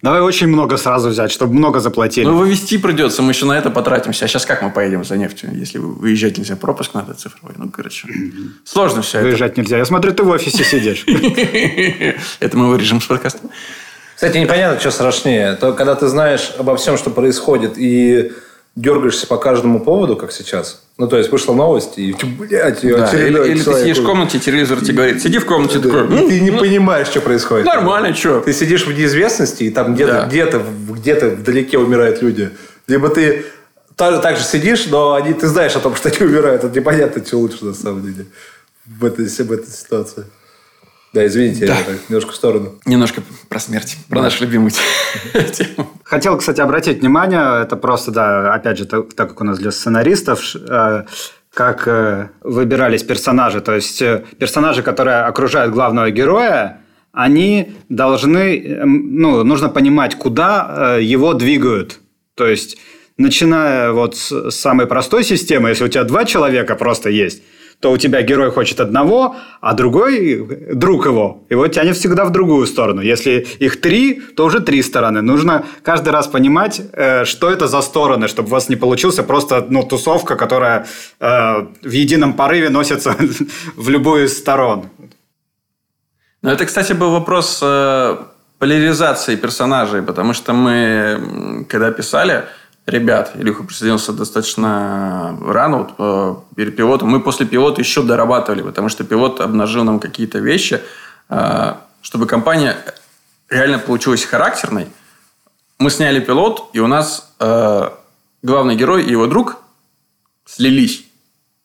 Давай 0.00 0.20
очень 0.20 0.46
много 0.46 0.76
сразу 0.76 1.08
взять, 1.08 1.32
чтобы 1.32 1.54
много 1.54 1.80
заплатили. 1.80 2.24
Ну, 2.26 2.36
вывести 2.36 2.78
придется, 2.78 3.20
мы 3.22 3.32
еще 3.32 3.46
на 3.46 3.58
это 3.58 3.68
потратимся. 3.70 4.26
А 4.26 4.28
сейчас 4.28 4.46
как 4.46 4.62
мы 4.62 4.70
поедем 4.70 5.02
за 5.02 5.16
нефтью, 5.16 5.50
если 5.52 5.78
выезжать 5.78 6.38
нельзя? 6.38 6.54
Пропуск 6.54 6.94
надо 6.94 7.14
цифровой. 7.14 7.54
Ну, 7.58 7.68
короче, 7.70 8.06
сложно 8.64 9.02
все 9.02 9.18
это. 9.18 9.26
Выезжать 9.28 9.56
нельзя. 9.56 9.78
Я 9.78 9.84
смотрю, 9.84 10.12
ты 10.12 10.22
в 10.22 10.28
офисе 10.28 10.62
сидишь. 10.62 11.04
Это 12.40 12.56
мы 12.56 12.68
вырежем 12.68 13.00
с 13.00 13.06
подкаста. 13.06 13.40
Кстати, 14.18 14.36
непонятно, 14.38 14.80
что 14.80 14.90
страшнее. 14.90 15.54
То, 15.54 15.72
когда 15.74 15.94
ты 15.94 16.08
знаешь 16.08 16.52
обо 16.58 16.76
всем, 16.76 16.98
что 16.98 17.08
происходит, 17.10 17.74
и 17.76 18.32
дергаешься 18.74 19.28
по 19.28 19.36
каждому 19.36 19.78
поводу, 19.78 20.16
как 20.16 20.32
сейчас. 20.32 20.82
Ну, 20.96 21.06
то 21.06 21.16
есть, 21.18 21.30
вышла 21.30 21.54
новость, 21.54 21.98
и, 21.98 22.16
блядь, 22.36 22.82
и 22.82 22.92
Да, 22.94 23.12
Или, 23.12 23.50
или 23.52 23.62
ты 23.62 23.74
сидишь 23.74 23.98
в 23.98 24.04
комнате, 24.04 24.40
телевизор 24.40 24.80
тебе 24.80 24.94
говорит, 24.94 25.22
сиди 25.22 25.38
в 25.38 25.46
комнате, 25.46 25.78
Да, 25.78 25.88
такой, 25.88 26.16
и 26.16 26.18
«М, 26.22 26.28
ты 26.28 26.40
не 26.40 26.50
понимаешь, 26.50 27.06
что 27.06 27.20
происходит. 27.20 27.66
нормально, 27.66 28.12
что? 28.12 28.40
Ты 28.40 28.52
сидишь 28.52 28.88
в 28.88 28.92
неизвестности, 28.92 29.62
и 29.62 29.70
там 29.70 29.94
где-то 29.94 30.12
Да. 30.12 30.26
где-то 30.26 30.62
где-то 30.90 31.26
вдалеке 31.30 31.78
умирают 31.78 32.20
люди. 32.20 32.50
Либо 32.88 33.10
ты 33.10 33.44
так, 33.94 34.20
так 34.20 34.36
же 34.36 34.42
сидишь, 34.42 34.86
но 34.86 35.14
они, 35.14 35.32
ты 35.32 35.46
знаешь 35.46 35.76
о 35.76 35.80
том, 35.80 35.94
что 35.94 36.08
они 36.08 36.18
умирают. 36.28 36.64
Это 36.64 36.76
непонятно, 36.76 37.24
что 37.24 37.36
лучше 37.38 37.64
на 37.64 37.74
самом 37.74 38.02
деле 38.02 38.26
в 38.84 39.04
этой, 39.04 39.26
в 39.26 39.52
этой 39.52 39.70
ситуации. 39.70 40.24
Да, 41.12 41.26
извините, 41.26 41.66
я 41.66 41.74
так 41.74 41.96
немножко 42.08 42.32
в 42.32 42.36
сторону. 42.36 42.74
Немножко 42.84 43.22
про 43.48 43.58
смерть, 43.60 43.96
про 44.10 44.20
нашу 44.22 44.44
любимую 44.44 44.70
тему. 45.52 45.90
Хотел, 46.04 46.36
кстати, 46.36 46.60
обратить 46.60 47.00
внимание, 47.00 47.62
это 47.62 47.76
просто, 47.76 48.10
да, 48.10 48.54
опять 48.54 48.78
же, 48.78 48.84
так, 48.84 49.14
так 49.14 49.28
как 49.30 49.40
у 49.40 49.44
нас 49.44 49.58
для 49.58 49.70
сценаристов, 49.70 50.54
э, 50.54 51.04
как 51.52 51.88
э, 51.88 52.28
выбирались 52.42 53.02
персонажи. 53.02 53.60
То 53.60 53.74
есть 53.74 54.02
э, 54.02 54.24
персонажи, 54.38 54.82
которые 54.82 55.22
окружают 55.22 55.72
главного 55.72 56.10
героя, 56.10 56.82
они 57.12 57.72
должны, 57.88 58.58
э, 58.58 58.80
м, 58.82 59.16
ну, 59.16 59.42
нужно 59.44 59.70
понимать, 59.70 60.14
куда 60.14 60.98
его 61.00 61.32
двигают. 61.32 62.00
То 62.34 62.46
есть, 62.46 62.78
начиная 63.16 63.92
вот 63.92 64.14
с 64.16 64.50
самой 64.50 64.86
простой 64.86 65.24
системы, 65.24 65.70
если 65.70 65.84
у 65.84 65.88
тебя 65.88 66.04
два 66.04 66.24
человека 66.24 66.74
просто 66.76 67.10
есть, 67.10 67.42
то 67.80 67.92
у 67.92 67.96
тебя 67.96 68.22
герой 68.22 68.50
хочет 68.50 68.80
одного, 68.80 69.36
а 69.60 69.74
другой 69.74 70.74
друг 70.74 71.06
его. 71.06 71.44
Его 71.50 71.68
тянет 71.68 71.96
всегда 71.96 72.24
в 72.24 72.30
другую 72.30 72.66
сторону. 72.66 73.00
Если 73.00 73.46
их 73.60 73.80
три, 73.80 74.20
то 74.36 74.44
уже 74.44 74.60
три 74.60 74.82
стороны. 74.82 75.22
Нужно 75.22 75.64
каждый 75.82 76.08
раз 76.08 76.26
понимать, 76.26 76.80
э, 76.92 77.24
что 77.24 77.50
это 77.50 77.68
за 77.68 77.80
стороны, 77.82 78.26
чтобы 78.26 78.48
у 78.48 78.50
вас 78.52 78.68
не 78.68 78.76
получился 78.76 79.22
просто 79.22 79.66
ну, 79.70 79.84
тусовка, 79.84 80.34
которая 80.34 80.86
э, 81.20 81.66
в 81.82 81.90
едином 81.90 82.32
порыве 82.32 82.68
носится 82.68 83.16
в 83.76 83.88
любую 83.88 84.24
из 84.24 84.36
сторон. 84.36 84.86
Ну, 86.42 86.50
это, 86.50 86.66
кстати, 86.66 86.94
был 86.94 87.10
вопрос 87.10 87.60
э, 87.62 88.16
поляризации 88.58 89.36
персонажей, 89.36 90.02
потому 90.02 90.34
что 90.34 90.52
мы, 90.52 91.64
когда 91.68 91.92
писали, 91.92 92.44
ребят, 92.88 93.32
Илюха 93.34 93.62
присоединился 93.62 94.12
достаточно 94.12 95.38
рано, 95.40 95.78
вот, 95.78 95.94
э, 95.98 96.34
перед 96.56 96.76
пилотом. 96.76 97.08
Мы 97.08 97.20
после 97.20 97.46
пилота 97.46 97.80
еще 97.80 98.02
дорабатывали, 98.02 98.62
потому 98.62 98.88
что 98.88 99.04
пилот 99.04 99.40
обнажил 99.40 99.84
нам 99.84 100.00
какие-то 100.00 100.38
вещи, 100.38 100.80
э, 101.28 101.74
чтобы 102.00 102.26
компания 102.26 102.76
реально 103.50 103.78
получилась 103.78 104.24
характерной. 104.24 104.88
Мы 105.78 105.90
сняли 105.90 106.20
пилот, 106.20 106.70
и 106.72 106.80
у 106.80 106.86
нас 106.86 107.32
э, 107.38 107.90
главный 108.42 108.76
герой 108.76 109.04
и 109.04 109.10
его 109.10 109.26
друг 109.26 109.58
слились. 110.44 111.04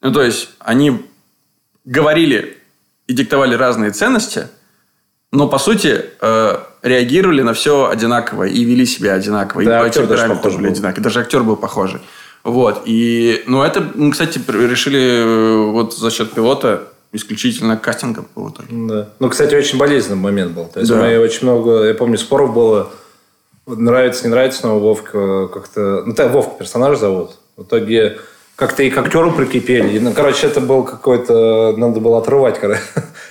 Ну, 0.02 0.12
то 0.12 0.22
есть, 0.22 0.50
они 0.60 1.10
говорили 1.86 2.62
и 3.08 3.14
диктовали 3.14 3.56
разные 3.56 3.92
ценности, 3.92 4.50
но, 5.34 5.48
по 5.48 5.58
сути, 5.58 6.06
э, 6.22 6.58
реагировали 6.84 7.42
на 7.42 7.54
все 7.54 7.90
одинаково 7.90 8.44
и 8.44 8.64
вели 8.64 8.86
себя 8.86 9.14
одинаково. 9.16 9.64
Да, 9.66 9.78
и 9.78 9.82
по 9.82 9.86
актер 9.88 10.08
даже 10.08 10.28
похож 10.36 10.54
были 10.54 10.68
был. 10.68 10.72
одинаковые. 10.74 11.04
Даже 11.04 11.20
актер 11.20 11.44
был 11.44 11.56
похожий. 11.58 12.00
Вот. 12.44 12.84
И, 12.86 13.44
ну, 13.48 13.64
это, 13.64 13.82
мы, 13.96 14.12
кстати, 14.12 14.38
пр- 14.40 14.70
решили 14.70 15.00
э, 15.02 15.72
вот 15.72 15.98
за 15.98 16.12
счет 16.12 16.32
пилота 16.34 16.84
исключительно 17.14 17.78
кастингом 17.78 18.26
итоге. 18.50 18.68
Да. 18.72 19.10
Ну, 19.20 19.30
кстати, 19.30 19.56
очень 19.56 19.78
болезненный 19.78 20.22
момент 20.22 20.52
был. 20.52 20.66
То 20.66 20.80
есть, 20.80 20.92
Да. 20.92 20.98
мы 20.98 21.18
очень 21.20 21.48
много, 21.48 21.84
я 21.86 21.94
помню, 21.94 22.18
споров 22.18 22.54
было, 22.54 22.90
нравится, 23.66 24.26
не 24.26 24.30
нравится, 24.32 24.68
но 24.68 24.80
Вовка 24.80 25.48
как-то... 25.48 26.04
Ну, 26.06 26.14
так 26.14 26.32
Вовка 26.32 26.60
персонаж 26.60 26.98
зовут. 26.98 27.32
В 27.58 27.64
итоге 27.64 28.18
как-то 28.56 28.84
и 28.84 28.90
к 28.90 28.98
актеру 28.98 29.32
прикипели. 29.32 29.96
И, 29.98 30.00
ну, 30.00 30.12
короче, 30.14 30.48
это 30.48 30.60
был 30.62 30.84
какой-то... 30.84 31.74
Надо 31.78 32.00
было 32.00 32.18
отрывать. 32.20 32.60
короче. 32.60 32.82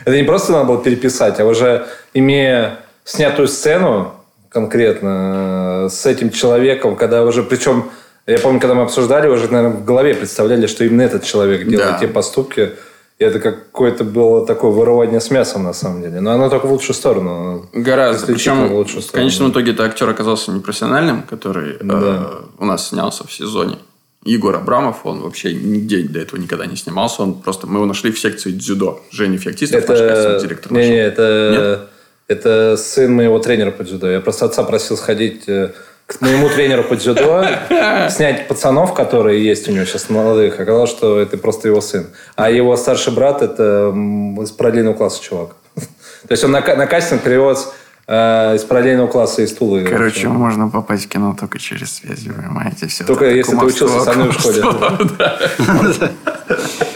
Это 0.05 0.16
не 0.16 0.24
просто 0.24 0.53
надо 0.53 0.64
было 0.66 0.82
переписать, 0.82 1.40
а 1.40 1.44
уже 1.44 1.86
имея 2.14 2.78
снятую 3.05 3.48
сцену 3.48 4.12
конкретно 4.48 5.84
э, 5.86 5.88
с 5.90 6.07
этим 6.07 6.30
человеком, 6.30 6.96
когда 6.96 7.24
уже... 7.24 7.42
Причем, 7.42 7.90
я 8.26 8.38
помню, 8.38 8.61
когда 8.61 8.74
мы 8.74 8.82
обсуждали, 8.82 9.28
уже, 9.28 9.48
наверное, 9.50 9.76
в 9.78 9.84
голове 9.84 10.14
представляли, 10.14 10.66
что 10.66 10.84
именно 10.84 11.03
этот 11.03 11.24
человек 11.24 11.66
делает 11.66 11.92
Да. 11.92 11.98
те 11.98 12.07
поступки. 12.09 12.72
И 13.18 13.24
это 13.24 13.38
какое-то 13.38 14.05
было 14.05 14.44
такое 14.46 14.70
вырывание 14.72 15.20
с 15.20 15.30
мясом, 15.30 15.62
на 15.64 15.72
самом 15.72 16.03
деле. 16.03 16.20
Но 16.20 16.32
оно 16.32 16.48
только 16.48 16.66
в 16.66 16.72
лучшую 16.72 16.94
сторону. 16.94 17.66
Гораздо. 17.72 18.26
Причем 18.26 18.68
в 18.68 18.74
лучшую 18.74 19.00
в 19.03 19.05
сторону. 19.05 19.22
конечном 19.26 19.50
итоге 19.53 19.72
это 19.72 19.84
актер 19.84 20.09
оказался 20.09 20.50
непрофессиональным, 20.50 21.22
который 21.22 21.72
э, 21.74 21.78
Да. 21.82 22.30
у 22.59 22.64
нас 22.64 22.88
снялся 22.88 23.24
в 23.26 23.32
сезоне. 23.32 23.78
Егор 24.24 24.54
Абрамов, 24.54 25.04
он 25.04 25.20
вообще 25.20 25.52
нигде 25.52 26.02
до 26.02 26.20
этого 26.20 26.40
никогда 26.40 26.66
не 26.66 26.76
снимался. 26.76 27.22
Он 27.22 27.40
просто 27.40 27.66
мы 27.66 27.78
его 27.78 27.86
нашли 27.86 28.12
в 28.12 28.18
секции 28.18 28.52
дзюдо. 28.52 29.02
Женя 29.10 29.38
Феоктистов, 29.38 29.88
наш 29.88 29.98
Это... 29.98 30.14
кастинг-директор, 30.14 30.72
Не, 30.72 30.88
не, 30.88 30.96
это... 30.96 31.88
Это 32.28 32.76
сын 32.78 33.12
моего 33.14 33.38
тренера 33.40 33.72
по 33.72 33.84
дзюдо. 33.84 34.08
Я 34.08 34.20
просто 34.20 34.46
отца 34.46 34.62
просил 34.62 34.96
сходить 34.96 35.48
э, 35.48 35.72
к 36.06 36.20
моему 36.20 36.48
тренеру 36.48 36.84
по 36.84 36.96
дзюдо, 36.96 37.44
снять 38.10 38.48
пацанов, 38.48 38.94
которые 38.94 39.44
есть 39.44 39.68
у 39.68 39.72
него 39.72 39.84
сейчас 39.84 40.08
молодых. 40.08 40.58
Оказалось, 40.58 40.90
что 40.90 41.20
это 41.20 41.36
просто 41.36 41.68
его 41.68 41.80
сын. 41.80 42.06
А 42.36 42.50
его 42.50 42.76
старший 42.76 43.12
брат– 43.12 43.42
это 43.42 43.92
из 44.40 44.50
параллельного 44.50 44.94
класса 44.94 45.22
чувак. 45.22 45.56
То 45.74 46.30
есть 46.30 46.44
он 46.44 46.52
на, 46.52 46.60
на 46.60 46.86
кастинг 46.86 47.22
привез 47.22 47.72
э, 48.07 48.57
из 48.57 48.64
параллельного 48.64 49.07
класса 49.09 49.42
из 49.42 49.53
Тулы. 49.53 49.84
Короче, 49.84 50.28
можно 50.28 50.68
попасть 50.68 51.07
в 51.07 51.09
кино 51.09 51.36
только 51.38 51.59
через 51.59 51.92
связи, 51.96 52.30
понимаете? 52.30 52.86
Все 52.86 53.05
Только 53.05 53.24
это 53.26 53.36
если 53.36 53.57
ты 53.57 53.64
учился 53.64 54.00
со 54.00 54.12
мной 54.12 54.28
в 54.30 54.32
школе. 54.32 54.62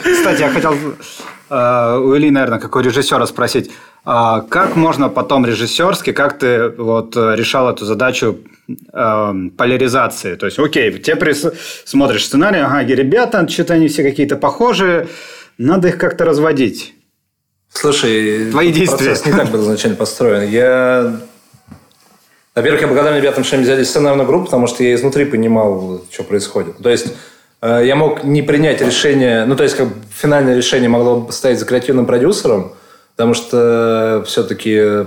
Кстати, 0.03 0.41
я 0.41 0.51
хотел 0.51 0.75
э, 1.51 1.99
у 1.99 2.17
Ильи, 2.17 2.31
наверное, 2.31 2.59
как 2.59 2.75
у 2.77 2.81
режиссера 2.81 3.27
спросить, 3.27 3.71
а 4.05 4.41
как 4.41 4.77
можно 4.77 5.09
потом 5.09 5.45
режиссерски, 5.47 6.13
как 6.13 6.39
ты 6.39 6.69
вот 6.69 7.17
решал 7.17 7.69
эту 7.69 7.85
задачу 7.85 8.39
э, 8.69 9.33
поляризации? 9.57 10.37
То 10.37 10.47
есть, 10.47 10.59
окей, 10.59 10.93
тебе 10.99 11.17
прис- 11.17 11.55
смотришь 11.85 12.25
сценарий, 12.27 12.61
ага, 12.61 12.83
ребята, 12.83 13.49
что-то 13.49 13.75
они 13.75 13.89
все 13.89 14.03
какие-то 14.03 14.37
похожие, 14.37 15.09
надо 15.59 15.89
их 15.89 15.99
как-то 15.99 16.25
разводить. 16.25 16.96
Слушай, 17.77 18.51
Твои 18.51 18.73
действия. 18.73 18.97
процесс 18.97 19.27
не 19.27 19.33
так 19.33 19.51
был 19.51 19.63
изначально 19.63 19.97
построен. 19.97 20.49
Я... 20.49 21.21
Во-первых, 22.55 22.81
я 22.81 22.87
благодарен 22.87 23.19
ребятам, 23.19 23.45
что 23.45 23.57
они 23.57 23.65
взяли 23.65 23.85
сценарную 23.85 24.27
группу, 24.27 24.47
потому 24.47 24.67
что 24.67 24.83
я 24.83 24.95
изнутри 24.95 25.27
понимал, 25.27 26.03
что 26.11 26.25
происходит. 26.25 26.79
То 26.79 26.89
есть, 26.89 27.13
э, 27.61 27.83
я 27.85 27.95
мог 27.95 28.25
не 28.25 28.41
принять 28.41 28.81
решение, 28.81 29.45
ну, 29.45 29.57
то 29.57 29.63
есть, 29.63 29.77
как 29.77 29.89
бы 29.89 29.95
финальное 30.11 30.57
решение 30.57 30.89
могло 30.89 31.21
бы 31.21 31.33
стоять 31.33 31.59
за 31.59 31.67
креативным 31.67 32.07
продюсером, 32.07 32.73
потому 33.15 33.35
что 33.35 34.25
все-таки 34.27 35.07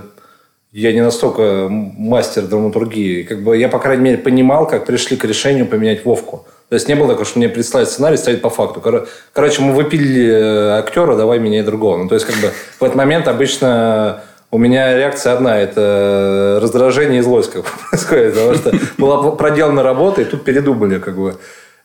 я 0.71 0.93
не 0.93 1.01
настолько 1.01 1.67
мастер 1.69 2.43
драматургии. 2.43 3.23
Как 3.23 3.43
бы 3.43 3.57
я, 3.57 3.69
по 3.69 3.79
крайней 3.79 4.03
мере, 4.03 4.17
понимал, 4.19 4.67
как 4.67 4.85
пришли 4.85 5.17
к 5.17 5.25
решению 5.25 5.65
поменять 5.65 6.05
Вовку. 6.05 6.45
То 6.69 6.75
есть 6.75 6.87
не 6.87 6.95
было 6.95 7.07
такого, 7.07 7.25
что 7.25 7.39
мне 7.39 7.49
представить 7.49 7.89
сценарий, 7.89 8.17
ставить 8.17 8.41
по 8.41 8.49
факту. 8.49 8.79
Кор- 8.79 9.07
Короче, 9.33 9.61
мы 9.61 9.73
выпили 9.73 10.29
э, 10.29 10.77
актера, 10.79 11.15
давай 11.15 11.39
меняй 11.39 11.63
другого. 11.63 11.97
Ну, 11.97 12.07
то 12.07 12.15
есть, 12.15 12.27
как 12.27 12.35
бы 12.37 12.51
в 12.79 12.83
этот 12.83 12.95
момент 12.95 13.27
обычно 13.27 14.21
у 14.51 14.57
меня 14.57 14.95
реакция 14.95 15.33
одна, 15.33 15.59
это 15.59 16.59
раздражение 16.61 17.19
и 17.19 17.23
злость 17.23 17.51
как 17.51 17.63
бы 17.63 17.67
происходит, 17.89 18.33
потому 18.35 18.53
что 18.55 18.71
была 18.97 19.31
проделана 19.31 19.83
работа, 19.83 20.21
и 20.21 20.25
тут 20.25 20.43
передумали, 20.43 20.99
как 20.99 21.17
бы. 21.17 21.35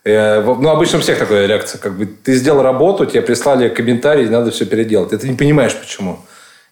Э, 0.03 0.41
Ну, 0.43 0.69
обычно 0.69 0.99
у 0.99 1.01
всех 1.01 1.17
такая 1.17 1.47
реакция, 1.47 1.79
как 1.79 1.93
бы 1.97 2.05
ты 2.05 2.33
сделал 2.35 2.61
работу, 2.61 3.05
тебе 3.07 3.21
прислали 3.23 3.69
комментарий, 3.69 4.29
надо 4.29 4.51
все 4.51 4.65
переделать. 4.65 5.13
И 5.13 5.17
ты 5.17 5.27
не 5.29 5.35
понимаешь, 5.35 5.75
почему. 5.75 6.19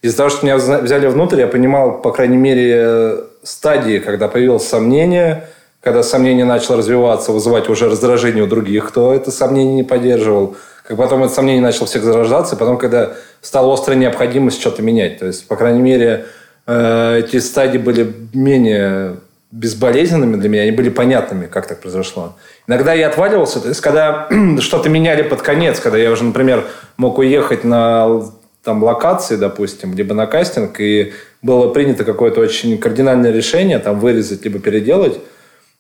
Из-за 0.03 0.17
того, 0.17 0.29
что 0.29 0.45
меня 0.45 0.57
взяли 0.57 1.07
внутрь, 1.07 1.39
я 1.39 1.47
понимал, 1.47 1.99
по 2.01 2.11
крайней 2.11 2.37
мере, 2.37 2.73
э, 2.75 3.21
стадии, 3.43 3.97
когда 3.99 4.27
появилось 4.27 4.67
сомнение, 4.67 5.47
когда 5.83 6.01
сомнение 6.01 6.45
начало 6.45 6.77
развиваться, 6.77 7.33
вызывать 7.33 7.67
уже 7.67 7.89
раздражение 7.89 8.43
у 8.43 8.47
других, 8.47 8.87
кто 8.87 9.13
это 9.13 9.31
сомнение 9.31 9.75
не 9.75 9.83
поддерживал. 9.83 10.55
Как 10.87 10.97
потом 10.97 11.23
это 11.23 11.33
сомнение 11.33 11.61
начало 11.61 11.87
всех 11.87 12.03
зарождаться, 12.03 12.55
потом, 12.55 12.77
когда 12.77 13.13
стала 13.41 13.73
острая 13.73 13.97
необходимость 13.97 14.61
что-то 14.61 14.81
менять. 14.81 15.19
То 15.19 15.27
есть, 15.27 15.45
по 15.47 15.57
крайней 15.57 15.81
мере, 15.81 16.25
э, 16.67 17.19
эти 17.19 17.37
стадии 17.39 17.77
были 17.77 18.13
менее 18.33 19.17
безболезненными 19.51 20.37
для 20.37 20.49
меня, 20.49 20.61
они 20.63 20.71
были 20.71 20.89
понятными, 20.89 21.47
как 21.47 21.67
так 21.67 21.81
произошло. 21.81 22.35
Иногда 22.65 22.93
я 22.93 23.07
отваливался, 23.07 23.59
то 23.59 23.67
есть, 23.67 23.81
когда 23.81 24.29
что-то 24.59 24.87
меняли 24.87 25.21
под 25.21 25.41
конец, 25.41 25.81
когда 25.81 25.97
я 25.97 26.11
уже, 26.11 26.23
например, 26.23 26.63
мог 26.95 27.17
уехать 27.17 27.65
на 27.65 28.23
там, 28.63 28.81
локации, 28.81 29.35
допустим, 29.35 29.93
либо 29.95 30.13
на 30.15 30.27
кастинг, 30.27 30.79
и 30.79 31.11
было 31.41 31.67
принято 31.73 32.05
какое-то 32.05 32.39
очень 32.39 32.77
кардинальное 32.77 33.31
решение, 33.31 33.79
там, 33.79 33.99
вырезать, 33.99 34.45
либо 34.45 34.59
переделать, 34.59 35.19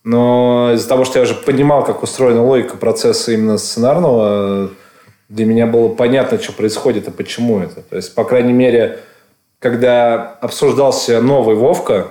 но 0.03 0.71
из-за 0.73 0.87
того, 0.87 1.05
что 1.05 1.19
я 1.19 1.23
уже 1.23 1.33
понимал, 1.33 1.83
как 1.85 2.03
устроена 2.03 2.43
логика 2.43 2.77
процесса 2.77 3.31
именно 3.31 3.57
сценарного, 3.57 4.69
для 5.29 5.45
меня 5.45 5.65
было 5.65 5.89
понятно, 5.89 6.41
что 6.41 6.53
происходит 6.53 7.07
и 7.07 7.11
почему 7.11 7.59
это. 7.59 7.81
То 7.81 7.95
есть, 7.95 8.13
по 8.13 8.23
крайней 8.23 8.53
мере, 8.53 8.99
когда 9.59 10.37
обсуждался 10.41 11.21
новый 11.21 11.55
Вовка, 11.55 12.07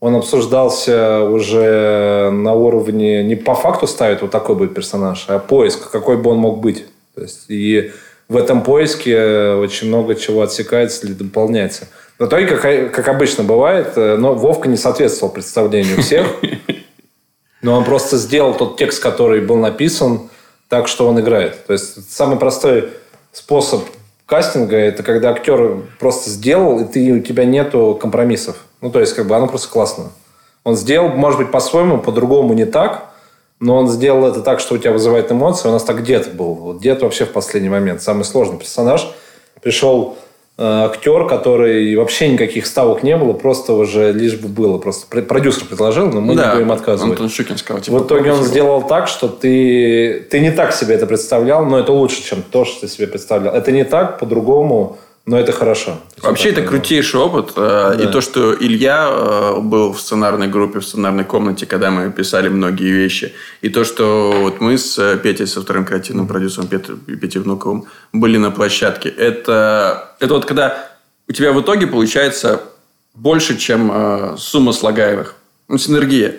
он 0.00 0.16
обсуждался 0.16 1.22
уже 1.22 2.30
на 2.32 2.54
уровне 2.54 3.22
не 3.22 3.36
по 3.36 3.54
факту 3.54 3.86
ставит 3.86 4.20
вот 4.20 4.32
такой 4.32 4.56
будет 4.56 4.74
персонаж, 4.74 5.26
а 5.28 5.38
поиск, 5.38 5.92
какой 5.92 6.16
бы 6.16 6.30
он 6.30 6.38
мог 6.38 6.60
быть. 6.60 6.86
То 7.14 7.22
есть, 7.22 7.44
и 7.48 7.92
в 8.28 8.36
этом 8.36 8.64
поиске 8.64 9.52
очень 9.52 9.86
много 9.86 10.16
чего 10.16 10.42
отсекается 10.42 11.06
или 11.06 11.12
дополняется. 11.12 11.86
В 12.18 12.26
итоге, 12.26 12.46
как, 12.48 12.92
как 12.92 13.08
обычно 13.08 13.44
бывает, 13.44 13.92
э, 13.96 14.16
но 14.16 14.34
Вовка 14.34 14.68
не 14.68 14.76
соответствовал 14.76 15.32
представлению 15.32 16.02
всех. 16.02 16.26
Но 17.62 17.76
он 17.76 17.84
просто 17.84 18.16
сделал 18.16 18.54
тот 18.54 18.76
текст, 18.76 19.02
который 19.02 19.40
был 19.40 19.56
написан, 19.56 20.28
так, 20.68 20.88
что 20.88 21.06
он 21.08 21.20
играет. 21.20 21.66
То 21.66 21.72
есть, 21.72 22.12
самый 22.12 22.36
простой 22.36 22.90
способ 23.30 23.82
кастинга– 24.26 24.76
это 24.78 25.02
когда 25.02 25.30
актер 25.30 25.82
просто 25.98 26.30
сделал, 26.30 26.80
и 26.80 26.84
ты, 26.84 27.12
у 27.12 27.20
тебя 27.20 27.44
нету 27.44 27.98
компромиссов. 28.00 28.56
Ну, 28.80 28.90
то 28.90 29.00
есть, 29.00 29.14
как 29.14 29.26
бы 29.26 29.36
оно 29.36 29.46
просто 29.46 29.68
классно. 29.68 30.10
Он 30.64 30.76
сделал, 30.76 31.10
может 31.10 31.38
быть, 31.38 31.50
по-своему, 31.50 31.98
по-другому 31.98 32.52
не 32.54 32.64
так, 32.64 33.12
но 33.60 33.76
он 33.76 33.88
сделал 33.88 34.26
это 34.26 34.40
так, 34.40 34.58
что 34.58 34.74
у 34.74 34.78
тебя 34.78 34.92
вызывает 34.92 35.30
эмоции. 35.30 35.68
У 35.68 35.72
нас 35.72 35.84
так 35.84 36.02
дед 36.02 36.34
был. 36.34 36.54
Вот 36.54 36.80
дед 36.80 37.02
вообще 37.02 37.26
в 37.26 37.32
последний 37.32 37.68
момент. 37.68 38.02
Самый 38.02 38.24
сложный 38.24 38.58
персонаж. 38.58 39.08
Пришел 39.60 40.16
актер, 40.64 41.26
который 41.26 41.94
вообще 41.96 42.28
никаких 42.28 42.66
ставок 42.66 43.02
не 43.02 43.16
было, 43.16 43.32
просто 43.32 43.72
уже 43.72 44.12
лишь 44.12 44.36
бы 44.36 44.48
было. 44.48 44.78
Просто 44.78 45.06
пр- 45.08 45.22
продюсер 45.22 45.64
предложил, 45.66 46.06
но 46.06 46.20
мы 46.20 46.34
не 46.34 46.54
будем 46.54 46.72
отказывать. 46.72 47.12
Антон 47.12 47.28
Щукин 47.30 47.56
сказал, 47.58 47.82
типа, 47.82 47.98
В 47.98 48.06
итоге 48.06 48.32
он 48.32 48.42
сделал 48.44 48.82
так, 48.82 49.08
что 49.08 49.28
ты, 49.28 50.26
ты 50.30 50.40
не 50.40 50.50
так 50.50 50.72
себе 50.72 50.94
это 50.94 51.06
представлял, 51.06 51.64
но 51.64 51.78
это 51.78 51.92
лучше, 51.92 52.22
чем 52.22 52.42
то, 52.42 52.64
что 52.64 52.82
ты 52.82 52.88
себе 52.88 53.06
представлял. 53.06 53.54
Это 53.54 53.72
не 53.72 53.84
так, 53.84 54.18
по-другому, 54.18 54.98
но 55.26 55.38
это 55.38 55.52
хорошо. 55.52 56.00
Вообще, 56.22 56.50
это 56.50 56.62
крутейший 56.62 57.20
опыт. 57.20 57.52
э, 57.56 58.00
И 58.02 58.06
то, 58.12 58.20
что 58.20 58.54
Илья 58.54 59.08
э, 59.10 59.60
был 59.60 59.92
в 59.92 60.00
сценарной 60.00 60.48
группе, 60.48 60.78
в 60.80 60.84
сценарной 60.84 61.24
комнате, 61.24 61.64
когда 61.66 61.90
мы 61.90 62.10
писали 62.10 62.48
многие 62.48 62.90
вещи. 62.90 63.32
И 63.60 63.68
то, 63.68 63.84
что 63.84 64.32
вот 64.36 64.60
мы 64.60 64.76
с 64.78 64.98
э, 64.98 65.16
Петей, 65.22 65.46
со 65.46 65.60
вторым 65.62 65.84
креативным 65.84 66.26
продюсером 66.26 66.66
Пет- 66.66 67.04
Петей 67.20 67.40
Внуковым, 67.40 67.84
были 68.12 68.36
на 68.38 68.50
площадке. 68.50 69.08
Это, 69.10 70.16
это 70.20 70.34
вот 70.34 70.44
когда 70.44 70.90
у 71.28 71.32
тебя 71.32 71.52
в 71.52 71.60
итоге 71.60 71.86
получается 71.86 72.60
больше, 73.14 73.56
чем 73.58 74.34
сумма 74.38 74.72
слагаемых. 74.72 75.34
Ну, 75.68 75.78
синергия. 75.78 76.36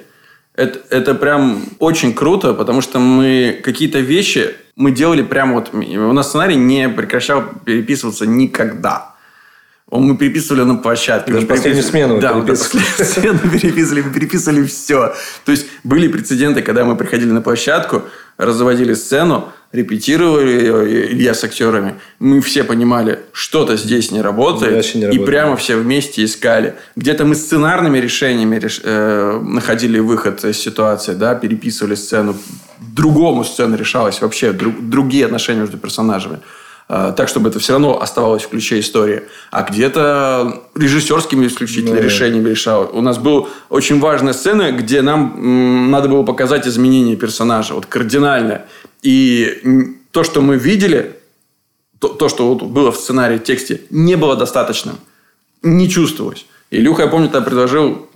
Это, 0.56 0.80
это 0.90 1.16
прям 1.16 1.64
очень 1.80 2.14
круто, 2.14 2.54
потому 2.54 2.82
что 2.82 3.00
мы 3.00 3.60
какие-то 3.64 4.00
вещи 4.00 4.56
мы 4.76 4.92
делали 4.92 5.22
прям 5.22 5.54
вот... 5.54 5.70
У 5.74 6.14
нас 6.14 6.30
сценарий 6.30 6.56
не 6.56 6.90
прекращал 6.90 7.44
переписываться 7.66 8.26
никогда. 8.26 9.14
Он- 9.90 10.04
Мы 10.04 10.18
переписывали 10.18 10.64
на 10.64 10.76
площадке. 10.76 11.32
Даже 11.34 11.46
последнюю 11.46 11.84
смену 11.84 12.20
Да, 12.20 12.34
мы 12.34 12.46
последнюю 12.48 13.06
смену 13.06 13.40
переписывали, 13.40 14.02
переписывали 14.02 14.66
все. 14.66 15.14
То 15.46 15.52
есть 15.52 15.68
были 15.84 16.08
прецеденты, 16.08 16.64
когда 16.64 16.84
мы 16.86 16.96
приходили 16.96 17.32
на 17.32 17.42
площадку, 17.42 18.04
разводили 18.38 18.96
сцену, 18.96 19.52
репетировали 19.74 20.52
ее, 20.52 21.12
Илья 21.14 21.34
с 21.34 21.44
актерами. 21.44 21.96
Мы 22.20 22.40
все 22.42 22.64
понимали, 22.64 23.20
что-то 23.34 23.76
здесь 23.76 24.12
не 24.12 24.22
работает. 24.22 24.96
Не 24.96 25.02
и 25.02 25.04
работает. 25.06 25.26
прямо 25.26 25.56
все 25.56 25.76
вместе 25.76 26.24
искали. 26.24 26.76
Где-то 26.96 27.26
мы 27.26 27.36
сценарными 27.36 27.98
решениями 27.98 28.58
реш- 28.58 28.82
э, 28.84 29.40
находили 29.42 30.00
выход 30.00 30.46
из 30.46 30.58
ситуации, 30.60 31.14
да, 31.16 31.34
переписывали 31.36 31.96
сцену. 31.96 32.36
Другому 32.96 33.44
сцену 33.44 33.76
решалась 33.76 34.22
вообще, 34.22 34.54
друг- 34.54 34.80
другие 34.90 35.26
отношения 35.26 35.62
между 35.62 35.78
персонажами. 35.78 36.38
Э, 36.90 37.14
так, 37.16 37.28
чтобы 37.30 37.50
это 37.50 37.60
все 37.60 37.74
равно 37.74 38.02
оставалось 38.02 38.44
в 38.44 38.50
ключе 38.50 38.80
истории. 38.80 39.24
А 39.52 39.64
где-то 39.64 40.64
режиссерскими 40.76 41.48
исключительно 41.48 41.96
Ну, 41.96 42.02
да. 42.02 42.04
решениями 42.04 42.50
решал. 42.50 42.90
У 42.94 43.02
нас 43.02 43.18
была 43.18 43.48
очень 43.70 44.00
важная 44.00 44.34
сцена, 44.34 44.72
где 44.72 45.02
нам 45.02 45.90
надо 45.92 46.10
было 46.10 46.24
показать 46.24 46.68
изменение 46.68 47.16
персонажа. 47.16 47.74
Вот 47.74 47.86
кардинальное. 47.86 48.68
И 49.02 49.96
то, 50.12 50.24
что 50.24 50.42
мы 50.42 50.58
видели, 50.58 51.16
то, 52.00 52.10
то, 52.10 52.28
что 52.30 52.54
вот 52.54 52.64
было 52.64 52.92
в 52.92 52.98
сценарии, 52.98 53.38
тексте, 53.38 53.82
не 53.90 54.18
было 54.18 54.36
достаточным. 54.36 54.98
Не 55.62 55.90
чувствовалось. 55.90 56.46
Илюха, 56.70 57.04
я 57.04 57.08
помню, 57.08 57.30
тогда 57.30 57.46
предложил 57.46 58.10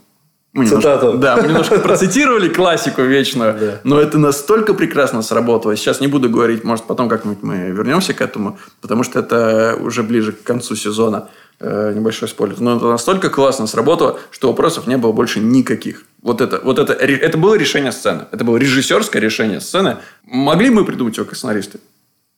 немножко, 0.64 1.14
да, 1.14 1.38
мы 1.38 1.47
немножко 1.47 1.80
процитировали 1.80 2.49
классику 2.49 3.01
вечную, 3.01 3.58
да. 3.60 3.80
но 3.84 3.99
это 3.99 4.18
настолько 4.18 4.74
прекрасно 4.74 5.22
сработало. 5.22 5.76
Сейчас 5.76 6.01
не 6.01 6.08
буду 6.08 6.30
говорить, 6.30 6.64
может, 6.64 6.86
потом 6.86 7.10
как-нибудь 7.10 7.43
мы 7.43 7.70
вернемся 7.70 8.14
к 8.14 8.22
этому, 8.22 8.58
потому 8.82 9.03
что 9.03 9.20
это 9.20 9.78
уже 9.80 10.03
ближе 10.03 10.32
к 10.32 10.43
концу 10.43 10.76
сезона. 10.76 11.30
Э, 11.60 11.91
небольшой 11.91 12.28
спойлер. 12.28 12.60
Но 12.60 12.78
это 12.78 12.86
настолько 12.86 13.32
классно 13.32 13.66
сработало, 13.66 14.20
что 14.30 14.49
вопросов 14.49 14.86
не 14.86 14.95
было 14.95 15.12
больше 15.12 15.39
никаких. 15.39 16.03
Вот 16.22 16.39
это, 16.39 16.62
вот 16.64 16.78
это, 16.78 16.93
это 16.93 17.38
было 17.39 17.55
решение 17.55 17.91
сцены. 17.91 18.26
Это 18.32 18.43
было 18.43 18.58
режиссерское 18.58 19.20
решение 19.20 19.60
сцены. 19.60 19.97
Могли 20.24 20.70
мы 20.70 20.86
придумать 20.86 21.18
его 21.18 21.26
как 21.26 21.36
сценаристы? 21.36 21.80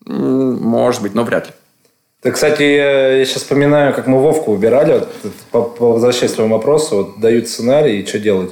Может 0.06 1.02
быть, 1.02 1.16
но 1.16 1.26
вряд 1.26 1.48
ли. 1.48 1.54
Да, 2.22 2.32
кстати, 2.32 2.64
я 2.64 3.26
сейчас 3.26 3.44
вспоминаю, 3.44 3.94
как 3.94 4.06
мы 4.06 4.20
Вовку 4.20 4.52
выбирали, 4.52 4.94
вот, 4.94 5.34
по, 5.52 5.62
по 5.62 5.94
возвращаясь 5.94 6.38
вопросу, 6.38 6.98
вот, 6.98 7.20
дают 7.22 7.48
сценарий 7.48 8.02
и 8.02 8.06
что 8.06 8.20
делать. 8.20 8.52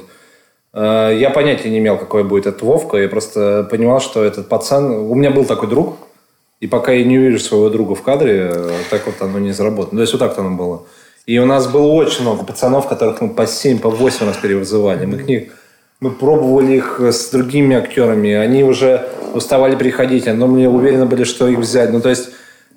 Э, 0.72 1.14
я 1.14 1.28
понятия 1.28 1.68
не 1.68 1.78
имел, 1.78 1.98
какой 1.98 2.24
будет 2.24 2.46
этот 2.46 2.62
Вовка. 2.62 2.96
Я 2.96 3.08
просто 3.08 3.68
понимал, 3.70 4.00
что 4.00 4.24
этот 4.24 4.48
пацан... 4.48 4.90
У 4.90 5.14
меня 5.14 5.30
был 5.30 5.44
такой 5.44 5.68
друг, 5.68 5.98
и 6.60 6.66
пока 6.66 6.92
я 6.92 7.04
не 7.04 7.18
увижу 7.18 7.40
своего 7.40 7.68
друга 7.68 7.94
в 7.94 8.02
кадре, 8.02 8.50
э, 8.50 8.70
так 8.88 9.04
вот 9.04 9.20
оно 9.20 9.38
не 9.38 9.52
заработает. 9.52 9.92
Ну, 9.92 9.98
то 9.98 10.02
есть 10.02 10.12
вот 10.14 10.20
так-то 10.20 10.40
оно 10.40 10.56
было. 10.56 10.84
И 11.26 11.38
у 11.38 11.44
нас 11.44 11.66
было 11.66 11.92
очень 11.92 12.22
много 12.22 12.44
пацанов, 12.44 12.88
которых 12.88 13.20
мы 13.20 13.34
по 13.34 13.46
7, 13.46 13.80
по 13.80 13.90
8 13.90 14.26
раз 14.26 14.38
перевызывали. 14.38 15.04
Мы 15.04 15.18
к 15.18 15.26
них 15.26 15.52
мы 16.00 16.12
пробовали 16.12 16.76
их 16.76 17.00
с 17.00 17.30
другими 17.30 17.76
актерами. 17.76 18.32
Они 18.32 18.62
уже 18.62 19.08
уставали 19.34 19.74
приходить, 19.74 20.26
но 20.26 20.46
мы 20.46 20.66
уверены 20.68 21.06
были, 21.06 21.24
что 21.24 21.48
их 21.48 21.58
взять. 21.58 21.92
Ну, 21.92 22.00
то 22.00 22.08
есть 22.08 22.30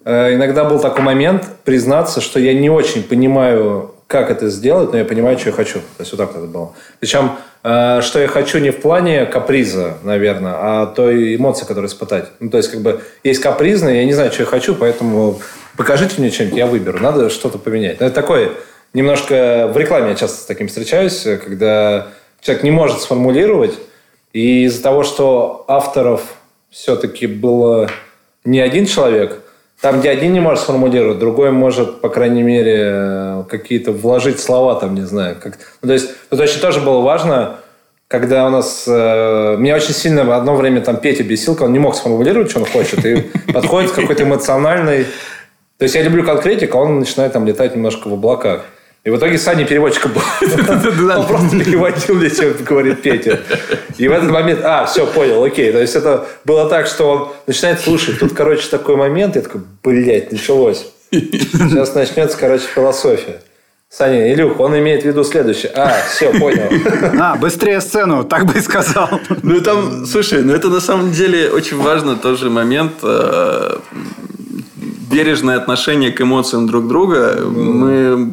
иногда 0.06 0.66
был 0.66 0.80
такой 0.80 1.04
момент 1.04 1.48
признаться, 1.64 2.22
что 2.22 2.40
я 2.40 2.54
не 2.54 2.70
очень 2.70 3.04
понимаю, 3.04 3.94
как 4.12 4.30
это 4.30 4.50
сделать, 4.50 4.92
но 4.92 4.98
я 4.98 5.06
понимаю, 5.06 5.40
что 5.40 5.50
я 5.50 5.56
хочу. 5.56 5.80
То 5.80 6.02
есть 6.02 6.12
вот 6.12 6.18
так 6.18 6.32
это 6.32 6.46
было. 6.46 6.74
Причем, 7.00 7.32
э, 7.64 8.02
что 8.02 8.20
я 8.20 8.28
хочу 8.28 8.60
не 8.60 8.72
в 8.72 8.82
плане 8.82 9.26
каприза, 9.26 9.98
наверное, 10.04 10.54
а 10.58 10.86
той 10.88 11.38
эмоции, 11.38 11.66
которую 11.66 11.88
испытать. 11.88 12.26
Ну, 12.42 12.50
то 12.50 12.58
есть, 12.58 12.70
как 12.72 12.82
бы, 12.82 13.02
есть 13.24 13.42
капризное, 13.42 13.96
я 13.96 14.06
не 14.06 14.14
знаю, 14.14 14.32
что 14.34 14.44
я 14.44 14.48
хочу, 14.48 14.76
поэтому 14.76 15.40
покажите 15.78 16.16
мне 16.18 16.30
что-нибудь, 16.30 16.58
я 16.58 16.68
выберу. 16.68 17.00
Надо 17.00 17.30
что-то 17.30 17.58
поменять. 17.58 18.02
Но 18.02 18.08
это 18.08 18.16
такое, 18.16 18.50
немножко 18.94 19.72
в 19.74 19.78
рекламе 19.78 20.10
я 20.10 20.16
часто 20.16 20.42
с 20.42 20.46
таким 20.46 20.68
встречаюсь, 20.68 21.26
когда 21.46 22.08
человек 22.42 22.64
не 22.64 22.72
может 22.72 23.00
сформулировать, 23.00 23.76
и 24.34 24.66
из-за 24.66 24.84
того, 24.84 25.04
что 25.04 25.64
авторов 25.70 26.22
все-таки 26.70 27.28
было 27.28 27.90
не 28.44 28.60
один 28.60 28.86
человек– 28.86 29.40
там, 29.82 30.00
где 30.00 30.12
один 30.12 30.32
не 30.32 30.40
может 30.40 30.64
сформулировать, 30.64 31.18
другой 31.18 31.52
может, 31.52 32.02
по 32.02 32.10
крайней 32.10 32.44
мере, 32.44 33.46
какие-то 33.50 33.92
вложить 33.92 34.40
слова, 34.40 34.76
там, 34.76 34.94
не 34.94 35.02
знаю. 35.02 35.38
Как... 35.42 35.58
Ну, 35.82 35.88
то 35.88 35.94
есть, 35.94 36.12
это 36.30 36.44
очень 36.44 36.62
тоже 36.62 36.82
было 36.82 37.02
важно, 37.02 37.58
когда 38.08 38.46
у 38.46 38.52
нас... 38.52 38.86
Э, 38.88 39.56
меня 39.58 39.76
очень 39.76 39.96
сильно 39.96 40.36
одно 40.36 40.56
время 40.56 40.82
там 40.82 40.98
Петя 40.98 41.24
бесил, 41.24 41.58
он 41.60 41.74
не 41.74 41.80
мог 41.80 41.96
сформулировать, 41.96 42.52
что 42.52 42.60
он 42.60 42.68
хочет, 42.68 43.04
и 43.04 43.32
подходит 43.52 43.92
какой-то 43.92 44.24
эмоциональный... 44.24 45.06
То 45.80 45.84
есть, 45.86 45.96
я 45.96 46.04
люблю 46.04 46.24
конкретику, 46.24 46.78
а 46.78 46.82
он 46.82 47.00
начинает 47.00 47.34
там 47.34 47.48
летать 47.48 47.76
немножко 47.76 48.08
в 48.08 48.14
облаках. 48.14 48.66
И 49.04 49.10
в 49.10 49.18
итоге 49.18 49.40
Саня 49.40 49.66
переводчиком 49.66 50.14
был. 50.14 50.22
Он 51.18 51.26
просто 51.26 51.60
переводил 51.60 52.16
мне, 52.16 52.30
что 52.30 52.52
говорит 52.64 53.02
Петя. 53.02 53.40
И 53.98 54.08
в 54.08 54.12
этот 54.12 54.30
момент, 54.30 54.62
а, 54.64 54.86
все, 54.86 55.08
понял, 55.08 55.44
окей. 55.44 55.72
То 55.72 55.80
есть 55.80 55.96
это 55.96 56.28
было 56.46 56.70
так, 56.70 56.86
что 56.86 57.10
он 57.10 57.30
начинает 57.48 57.80
слушать. 57.80 58.20
Тут, 58.20 58.34
короче, 58.34 58.68
такой 58.70 58.96
момент, 58.96 59.36
я 59.36 59.42
такой, 59.42 59.62
блядь, 59.84 60.32
началось. 60.32 60.86
Сейчас 61.12 61.96
начнется, 61.96 62.38
короче, 62.38 62.66
философия. 62.66 63.42
Саня, 63.90 64.32
Илюх, 64.34 64.60
он 64.60 64.78
имеет 64.78 65.02
в 65.02 65.06
виду 65.06 65.24
следующее. 65.24 65.72
А, 65.76 65.92
все, 66.08 66.32
понял. 66.32 66.70
А, 67.20 67.36
быстрее 67.36 67.82
сцену, 67.82 68.24
так 68.24 68.46
бы 68.46 68.60
и 68.60 68.62
сказал. 68.62 69.10
Ну, 69.42 69.62
там, 69.62 70.06
слушай, 70.06 70.44
ну 70.44 70.54
это 70.54 70.70
на 70.70 70.80
самом 70.80 71.12
деле 71.12 71.50
очень 71.50 71.78
важно 71.78 72.16
тоже 72.16 72.50
момент 72.50 72.94
э, 73.02 73.78
бережное 75.12 75.58
отношение 75.58 76.12
к 76.12 76.22
эмоциям 76.22 76.68
друг 76.68 76.88
друга. 76.88 77.42
Мы 77.42 78.32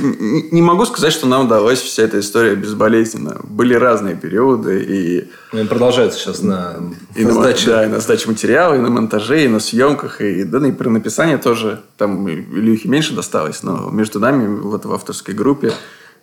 не 0.00 0.62
могу 0.62 0.84
сказать, 0.86 1.12
что 1.12 1.26
нам 1.26 1.46
удалось 1.46 1.80
вся 1.80 2.02
эта 2.02 2.20
история 2.20 2.54
безболезненно. 2.54 3.40
Были 3.44 3.74
разные 3.74 4.16
периоды. 4.16 4.82
И, 4.82 5.30
ну, 5.52 5.60
и 5.60 5.66
продолжается 5.66 6.18
сейчас 6.18 6.42
на, 6.42 6.76
и 7.14 7.24
на, 7.24 7.32
сдаче. 7.32 7.66
Да, 7.66 7.84
и 7.84 7.88
на 7.88 8.00
сдаче 8.00 8.28
материала, 8.28 8.74
и 8.74 8.78
на 8.78 8.90
монтаже, 8.90 9.44
и 9.44 9.48
на 9.48 9.60
съемках. 9.60 10.20
И, 10.20 10.44
да, 10.44 10.66
и 10.66 10.72
при 10.72 10.88
написании 10.88 11.36
тоже. 11.36 11.82
Там 11.96 12.28
Илюхе 12.28 12.88
меньше 12.88 13.14
досталось, 13.14 13.62
но 13.62 13.90
между 13.90 14.20
нами 14.20 14.46
вот 14.60 14.84
в 14.84 14.92
авторской 14.92 15.34
группе 15.34 15.72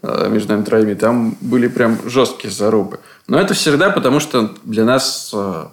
э, 0.02 0.30
между 0.30 0.54
нами 0.54 0.64
троими, 0.64 0.94
там 0.94 1.38
были 1.42 1.68
прям 1.68 1.98
жесткие 2.06 2.52
зарубы. 2.52 3.00
Но 3.28 3.40
это 3.40 3.54
всегда 3.54 3.90
потому, 3.90 4.20
что 4.20 4.52
для 4.64 4.86
нас, 4.86 5.32
э, 5.34 5.66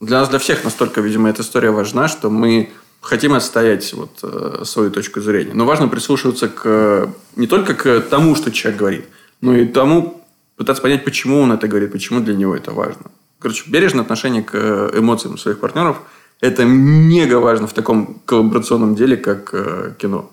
для 0.00 0.20
нас, 0.20 0.28
для 0.28 0.38
всех 0.38 0.64
настолько, 0.64 1.00
видимо, 1.00 1.28
эта 1.28 1.42
история 1.42 1.70
важна, 1.70 2.08
что 2.08 2.30
мы 2.30 2.70
хотим 3.08 3.32
отстоять 3.32 3.94
вот, 3.94 4.18
э, 4.22 4.64
свою 4.64 4.90
точку 4.90 5.20
зрения. 5.20 5.54
Но 5.54 5.64
важно 5.64 5.88
прислушиваться 5.88 6.48
к, 6.48 7.08
не 7.36 7.46
только 7.46 7.74
к 7.74 8.00
тому, 8.00 8.36
что 8.36 8.50
человек 8.50 8.78
говорит, 8.78 9.04
но 9.40 9.56
и 9.56 9.64
тому, 9.64 10.22
пытаться 10.56 10.82
понять, 10.82 11.04
почему 11.04 11.40
он 11.40 11.52
это 11.52 11.68
говорит, 11.68 11.90
почему 11.90 12.20
для 12.20 12.34
него 12.34 12.54
это 12.54 12.72
важно. 12.72 13.06
Короче, 13.38 13.64
бережное 13.66 14.02
отношение 14.02 14.42
к 14.42 14.54
эмоциям 14.94 15.38
своих 15.38 15.58
партнеров– 15.58 15.96
это 16.40 16.64
мега 16.64 17.36
важно 17.36 17.66
в 17.66 17.72
таком 17.72 18.20
коллаборационном 18.26 18.94
деле, 18.94 19.16
как 19.16 19.54
э, 19.54 19.94
кино. 19.98 20.30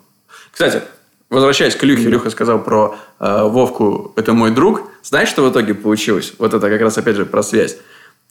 Кстати, 0.52 0.82
возвращаясь 1.30 1.76
к 1.76 1.84
Илюхе, 1.84 2.04
Илюха 2.04 2.30
сказал 2.30 2.62
про 2.62 2.98
э, 3.20 3.44
Вовку 3.44 4.12
«это 4.18 4.34
мой 4.34 4.52
друг». 4.52 4.82
Знаешь, 5.02 5.30
что 5.30 5.44
в 5.44 5.52
итоге 5.52 5.74
получилось? 5.76 6.34
Вот 6.40 6.54
это 6.54 6.70
как 6.70 6.82
раз, 6.82 6.98
опять 6.98 7.16
же, 7.16 7.26
про 7.26 7.42
связь 7.42 7.78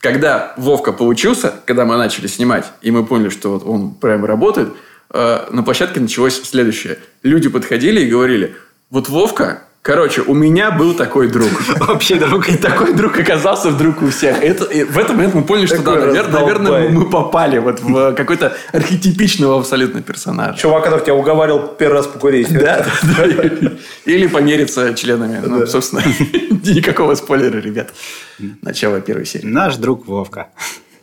когда 0.05 0.53
Вовка 0.59 0.93
получился, 0.93 1.55
когда 1.65 1.87
мы 1.87 1.97
начали 1.97 2.27
снимать, 2.27 2.67
и 2.83 2.91
мы 2.91 3.07
поняли, 3.07 3.31
что 3.31 3.53
вот 3.53 3.67
он 3.67 3.95
прям 3.95 4.27
работает, 4.27 4.69
э, 5.09 5.47
на 5.51 5.63
площадке 5.63 5.99
началось 5.99 6.43
следующее. 6.43 6.99
Люди 7.23 7.49
подходили 7.49 8.03
и 8.03 8.11
говорили, 8.11 8.55
вот 8.91 9.09
Вовка, 9.09 9.63
Короче, 9.85 10.23
у 10.23 10.33
меня 10.33 10.71
был 10.71 10.95
такой 10.95 11.29
друг. 11.29 11.51
Вообще 11.79 12.15
друг. 12.15 12.49
И 12.49 12.57
такой 12.57 12.95
друг 12.95 13.19
оказался 13.19 13.69
вдруг 13.69 14.01
у 14.01 14.09
всех. 14.09 14.43
Это, 14.43 14.65
и 14.65 14.83
в 14.83 14.97
этот 14.97 15.15
момент 15.15 15.35
мы 15.35 15.43
поняли, 15.43 15.67
что 15.67 15.83
да, 15.83 15.97
наверное, 15.97 16.41
наверное, 16.41 16.89
мы 16.89 17.11
попали 17.11 17.59
вот 17.59 17.81
в 17.81 18.15
какой-то 18.15 18.57
архетипичного 18.73 19.59
абсолютно 19.59 20.01
персонажа. 20.01 20.57
Чувак, 20.57 20.85
который 20.85 21.03
тебя 21.03 21.15
уговаривал 21.15 21.69
первый 21.69 21.97
раз 21.97 22.07
покурить. 22.07 22.51
Да, 22.51 22.87
да. 23.03 23.27
Или 24.07 24.27
помериться 24.27 24.95
членами. 24.95 25.43
Ну, 25.45 25.67
собственно, 25.67 26.01
никакого 26.65 27.15
спойлера, 27.15 27.59
ребят. 27.59 27.93
Начало 28.63 29.03
первой 29.03 29.27
серии. 29.27 29.45
Наш 29.45 29.77
друг 29.77 30.07
Вовка. 30.07 30.49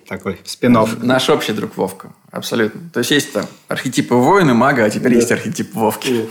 Такой 0.08 0.40
спинов. 0.44 1.04
Наш 1.04 1.30
общий 1.30 1.54
друг 1.54 1.78
Вовка. 1.78 2.14
Абсолютно. 2.32 2.82
То 2.92 3.02
есть, 3.02 3.12
есть 3.12 3.32
там 3.32 3.46
архетипы 3.68 4.16
воина, 4.16 4.56
мага, 4.56 4.86
а 4.86 4.90
теперь 4.90 5.14
есть 5.14 5.32
архетип 5.32 5.72
Вовки. 5.76 6.28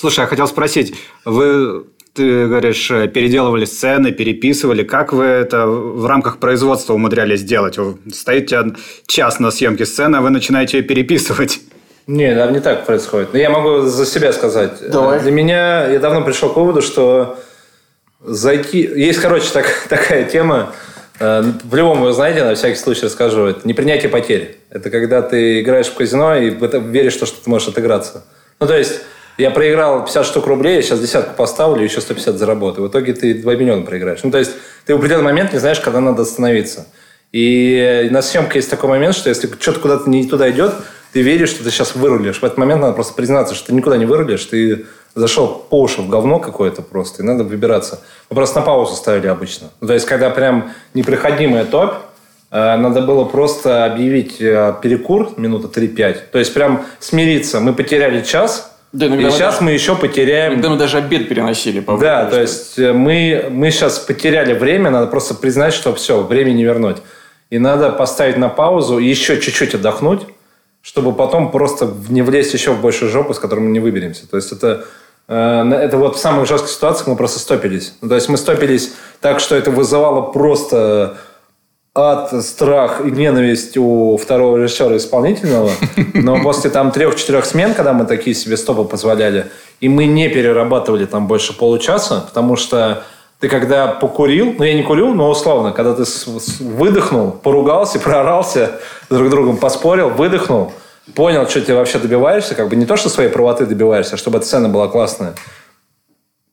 Слушай, 0.00 0.20
я 0.20 0.26
хотел 0.28 0.48
спросить, 0.48 0.94
вы 1.26 1.84
ты 2.14 2.46
говоришь, 2.46 2.88
переделывали 2.88 3.66
сцены, 3.66 4.12
переписывали. 4.12 4.82
Как 4.82 5.12
вы 5.12 5.24
это 5.24 5.66
в 5.66 6.06
рамках 6.06 6.38
производства 6.38 6.94
умудрялись 6.94 7.42
делать? 7.42 7.76
Вы 7.76 7.98
стоите 8.10 8.72
час 9.06 9.40
на 9.40 9.50
съемке 9.50 9.84
сцены, 9.84 10.16
а 10.16 10.20
вы 10.22 10.30
начинаете 10.30 10.78
ее 10.78 10.84
переписывать. 10.84 11.60
Не, 12.06 12.34
да, 12.34 12.50
не 12.50 12.60
так 12.60 12.86
происходит. 12.86 13.34
Но 13.34 13.38
я 13.38 13.50
могу 13.50 13.82
за 13.82 14.06
себя 14.06 14.32
сказать. 14.32 14.90
Давай. 14.90 15.20
Для 15.20 15.32
меня, 15.32 15.86
я 15.86 15.98
давно 15.98 16.22
пришел 16.22 16.48
к 16.48 16.56
выводу, 16.56 16.80
что 16.80 17.38
зайти... 18.24 18.78
Есть, 18.78 19.20
короче, 19.20 19.50
так, 19.52 19.66
такая 19.90 20.24
тема. 20.24 20.72
Э, 21.18 21.42
в 21.62 21.74
любом, 21.74 22.00
вы 22.00 22.14
знаете, 22.14 22.42
на 22.42 22.54
всякий 22.54 22.78
случай 22.78 23.04
расскажу. 23.04 23.44
Это 23.44 23.68
непринятие 23.68 24.08
потерь. 24.08 24.56
Это 24.70 24.88
когда 24.88 25.20
ты 25.20 25.60
играешь 25.60 25.88
в 25.88 25.94
казино 25.94 26.36
и 26.36 26.48
веришь, 26.48 27.12
что 27.12 27.26
ты 27.26 27.50
можешь 27.50 27.68
отыграться. 27.68 28.24
Ну, 28.60 28.66
то 28.66 28.76
есть 28.76 29.02
я 29.40 29.50
проиграл 29.50 30.04
50 30.04 30.26
штук 30.26 30.46
рублей, 30.46 30.76
я 30.76 30.82
сейчас 30.82 31.00
десятку 31.00 31.34
поставлю, 31.34 31.82
еще 31.82 32.00
150 32.00 32.36
заработаю. 32.36 32.86
В 32.86 32.90
итоге 32.90 33.14
ты 33.14 33.34
2 33.34 33.54
миллиона 33.54 33.82
проиграешь. 33.82 34.20
Ну, 34.22 34.30
то 34.30 34.38
есть 34.38 34.52
ты 34.86 34.94
в 34.94 34.98
определенный 34.98 35.24
момент 35.24 35.52
не 35.52 35.58
знаешь, 35.58 35.80
когда 35.80 36.00
надо 36.00 36.22
остановиться. 36.22 36.86
И 37.32 38.08
на 38.10 38.22
съемке 38.22 38.58
есть 38.58 38.70
такой 38.70 38.88
момент, 38.90 39.14
что 39.14 39.28
если 39.28 39.48
что-то 39.58 39.80
куда-то 39.80 40.10
не 40.10 40.26
туда 40.26 40.50
идет, 40.50 40.74
ты 41.12 41.22
веришь, 41.22 41.50
что 41.50 41.64
ты 41.64 41.70
сейчас 41.70 41.94
вырулишь. 41.94 42.40
В 42.40 42.44
этот 42.44 42.58
момент 42.58 42.80
надо 42.80 42.92
просто 42.92 43.14
признаться, 43.14 43.54
что 43.54 43.68
ты 43.68 43.74
никуда 43.74 43.96
не 43.96 44.04
вырулишь, 44.04 44.44
ты 44.44 44.86
зашел 45.14 45.48
по 45.48 45.80
уши 45.80 46.02
в 46.02 46.08
говно 46.08 46.38
какое-то 46.38 46.82
просто, 46.82 47.22
и 47.22 47.26
надо 47.26 47.44
выбираться. 47.44 48.00
Мы 48.28 48.36
просто 48.36 48.60
на 48.60 48.66
паузу 48.66 48.94
ставили 48.94 49.26
обычно. 49.26 49.68
Ну, 49.80 49.88
то 49.88 49.94
есть, 49.94 50.06
когда 50.06 50.30
прям 50.30 50.72
непроходимая 50.94 51.64
топь, 51.64 51.94
э, 52.50 52.76
надо 52.76 53.00
было 53.00 53.24
просто 53.24 53.84
объявить 53.84 54.40
э, 54.40 54.74
перекур 54.82 55.32
минута 55.36 55.68
3-5. 55.80 56.18
То 56.30 56.38
есть, 56.38 56.54
прям 56.54 56.84
смириться. 57.00 57.60
Мы 57.60 57.74
потеряли 57.74 58.22
час, 58.22 58.70
да, 58.92 59.06
и 59.06 59.30
сейчас 59.30 59.54
даже, 59.54 59.64
мы 59.64 59.70
еще 59.72 59.96
потеряем... 59.96 60.54
Иногда 60.54 60.70
мы 60.70 60.76
даже 60.76 60.98
обед 60.98 61.28
переносили. 61.28 61.80
По 61.80 61.96
да, 61.96 62.26
то 62.26 62.40
есть 62.40 62.78
э, 62.78 62.92
мы, 62.92 63.46
мы 63.50 63.70
сейчас 63.70 63.98
потеряли 63.98 64.52
время, 64.52 64.90
надо 64.90 65.06
просто 65.06 65.34
признать, 65.34 65.74
что 65.74 65.94
все, 65.94 66.22
время 66.22 66.50
не 66.50 66.64
вернуть. 66.64 66.98
И 67.50 67.58
надо 67.58 67.90
поставить 67.90 68.36
на 68.36 68.48
паузу 68.48 68.98
и 68.98 69.06
еще 69.06 69.40
чуть-чуть 69.40 69.74
отдохнуть, 69.74 70.22
чтобы 70.82 71.12
потом 71.12 71.50
просто 71.50 71.92
не 72.08 72.22
влезть 72.22 72.54
еще 72.54 72.72
в 72.72 72.80
большую 72.80 73.10
жопу, 73.10 73.34
с 73.34 73.38
которой 73.38 73.60
мы 73.60 73.70
не 73.70 73.80
выберемся. 73.80 74.28
То 74.28 74.36
есть 74.36 74.52
это 74.52 74.86
Э, 75.30 75.62
это 75.72 75.96
вот 75.96 76.16
в 76.16 76.18
самых 76.18 76.48
жестких 76.48 76.70
ситуациях 76.70 77.06
мы 77.06 77.16
просто 77.16 77.38
стопились. 77.38 77.94
Ну, 78.00 78.08
то 78.08 78.16
есть 78.16 78.28
мы 78.28 78.36
стопились 78.36 78.92
так, 79.20 79.38
что 79.38 79.54
это 79.54 79.70
вызывало 79.70 80.22
просто 80.22 81.18
ад, 81.94 82.32
страх 82.44 83.00
и 83.04 83.10
ненависть 83.10 83.76
у 83.76 84.16
второго 84.16 84.58
режиссера 84.58 84.96
исполнительного. 84.96 85.70
Но 86.14 86.42
после 86.42 86.70
там 86.70 86.92
трех-четырех 86.92 87.44
смен, 87.44 87.74
когда 87.74 87.92
мы 87.92 88.04
такие 88.04 88.34
себе 88.34 88.56
стопы 88.56 88.84
позволяли, 88.84 89.46
и 89.80 89.88
мы 89.88 90.06
не 90.06 90.28
перерабатывали 90.28 91.06
там 91.06 91.26
больше 91.26 91.56
получаса, 91.56 92.24
потому 92.26 92.56
что 92.56 93.02
ты 93.40 93.48
когда 93.48 93.88
покурил, 93.88 94.54
ну 94.58 94.64
я 94.64 94.74
не 94.74 94.82
курю, 94.82 95.14
но 95.14 95.28
условно, 95.30 95.72
когда 95.72 95.94
ты 95.94 96.04
выдохнул, 96.60 97.32
поругался, 97.32 97.98
проорался, 98.04 98.72
друг 99.08 99.30
другом 99.30 99.56
поспорил, 99.56 100.10
выдохнул, 100.10 100.72
понял, 101.14 101.48
что 101.48 101.60
ты 101.60 101.74
вообще 101.74 101.98
добиваешься, 101.98 102.54
как 102.54 102.68
бы 102.68 102.76
не 102.76 102.86
то, 102.86 102.96
что 102.96 103.08
своей 103.08 103.30
правоты 103.30 103.66
добиваешься, 103.66 104.14
а 104.14 104.18
чтобы 104.18 104.38
эта 104.38 104.46
сцена 104.46 104.68
была 104.68 104.88
классная, 104.88 105.34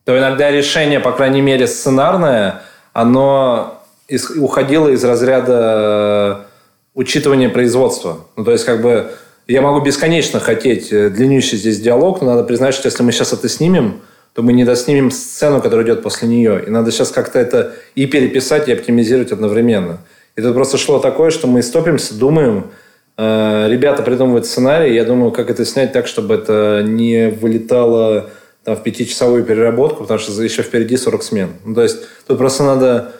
то 0.05 0.17
иногда 0.17 0.49
решение, 0.49 1.01
по 1.01 1.11
крайней 1.11 1.41
мере, 1.41 1.67
сценарное, 1.67 2.61
оно 2.93 3.76
из, 4.07 4.29
уходило 4.31 4.89
из 4.89 5.03
разряда 5.03 6.47
учитывания 6.93 7.49
производства. 7.49 8.25
Ну, 8.35 8.43
то 8.43 8.51
есть, 8.51 8.65
как 8.65 8.81
бы, 8.81 9.11
я 9.47 9.61
могу 9.61 9.81
бесконечно 9.81 10.39
хотеть 10.39 10.91
э, 10.91 11.09
длиннющий 11.09 11.57
здесь 11.57 11.79
диалог, 11.79 12.21
но 12.21 12.27
надо 12.27 12.43
признать, 12.43 12.73
что 12.73 12.87
если 12.87 13.03
мы 13.03 13.11
сейчас 13.11 13.33
это 13.33 13.47
снимем, 13.47 14.01
то 14.33 14.41
мы 14.41 14.53
не 14.53 14.65
доснимем 14.65 15.11
сцену, 15.11 15.61
которая 15.61 15.85
идет 15.85 16.03
после 16.03 16.27
нее. 16.27 16.63
И 16.67 16.69
надо 16.69 16.91
сейчас 16.91 17.09
как-то 17.09 17.39
это 17.39 17.73
и 17.95 18.05
переписать, 18.05 18.67
и 18.67 18.73
оптимизировать 18.73 19.31
одновременно. 19.31 19.99
И 20.35 20.41
тут 20.41 20.53
просто 20.53 20.77
шло 20.77 20.99
такое, 20.99 21.31
что 21.31 21.47
мы 21.47 21.63
стопимся, 21.63 22.13
думаем, 22.13 22.71
э, 23.17 23.67
ребята 23.69 24.03
придумывают 24.03 24.45
сценарий, 24.45 24.93
я 24.93 25.05
думаю, 25.05 25.31
как 25.31 25.49
это 25.49 25.65
снять 25.65 25.91
так, 25.91 26.07
чтобы 26.07 26.35
это 26.35 26.83
не 26.85 27.29
вылетало 27.29 28.29
там, 28.63 28.75
в 28.75 28.83
пятичасовую 28.83 29.43
переработку, 29.43 30.03
потому 30.03 30.19
что 30.19 30.43
еще 30.43 30.61
впереди 30.61 30.97
40 30.97 31.23
смен. 31.23 31.49
Ну, 31.65 31.73
то 31.73 31.83
есть 31.83 31.97
тут 32.27 32.37
просто 32.37 32.63
надо 32.63 33.13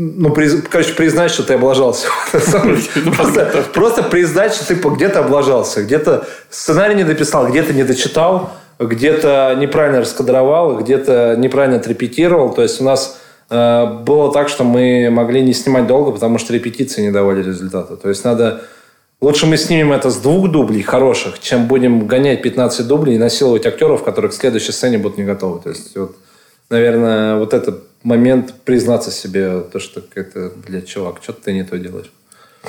ну, 0.00 0.30
приз, 0.32 0.56
короче, 0.70 0.94
признать, 0.94 1.30
что 1.30 1.42
ты 1.42 1.54
облажался. 1.54 2.08
просто, 2.32 3.64
просто 3.74 4.02
признать, 4.02 4.54
что 4.54 4.66
ты 4.66 4.74
где-то 4.74 5.20
облажался, 5.20 5.82
где-то 5.82 6.26
сценарий 6.48 6.94
не 6.94 7.04
дописал, 7.04 7.48
где-то 7.48 7.74
не 7.74 7.84
дочитал, 7.84 8.52
где-то 8.78 9.54
неправильно 9.58 10.00
раскадровал, 10.00 10.78
где-то 10.78 11.36
неправильно 11.36 11.76
отрепетировал. 11.76 12.54
То 12.54 12.62
есть 12.62 12.80
у 12.80 12.84
нас 12.84 13.20
э, 13.50 13.84
было 14.06 14.32
так, 14.32 14.48
что 14.48 14.64
мы 14.64 15.10
могли 15.10 15.42
не 15.42 15.52
снимать 15.52 15.86
долго, 15.86 16.12
потому 16.12 16.38
что 16.38 16.54
репетиции 16.54 17.02
не 17.02 17.10
давали 17.10 17.42
результата. 17.42 17.96
То 17.96 18.08
есть 18.08 18.24
надо... 18.24 18.62
Лучше 19.20 19.44
мы 19.44 19.58
снимем 19.58 19.92
это 19.92 20.08
с 20.08 20.16
двух 20.16 20.50
дублей 20.50 20.80
хороших, 20.80 21.40
чем 21.40 21.66
будем 21.66 22.06
гонять 22.06 22.40
15 22.40 22.86
дублей 22.86 23.16
и 23.16 23.18
насиловать 23.18 23.66
актеров, 23.66 24.02
которые 24.02 24.30
к 24.30 24.34
следующей 24.34 24.72
сцене 24.72 24.96
будут 24.96 25.18
не 25.18 25.24
готовы. 25.24 25.60
То 25.60 25.68
есть, 25.68 25.94
вот, 25.94 26.16
наверное, 26.70 27.36
вот 27.36 27.52
этот 27.52 27.89
момент 28.02 28.54
признаться 28.64 29.10
себе, 29.10 29.60
то, 29.60 29.78
что 29.78 30.02
это, 30.14 30.52
блядь, 30.66 30.88
чувак, 30.88 31.18
что 31.22 31.32
ты 31.32 31.52
не 31.52 31.64
то 31.64 31.78
делаешь. 31.78 32.10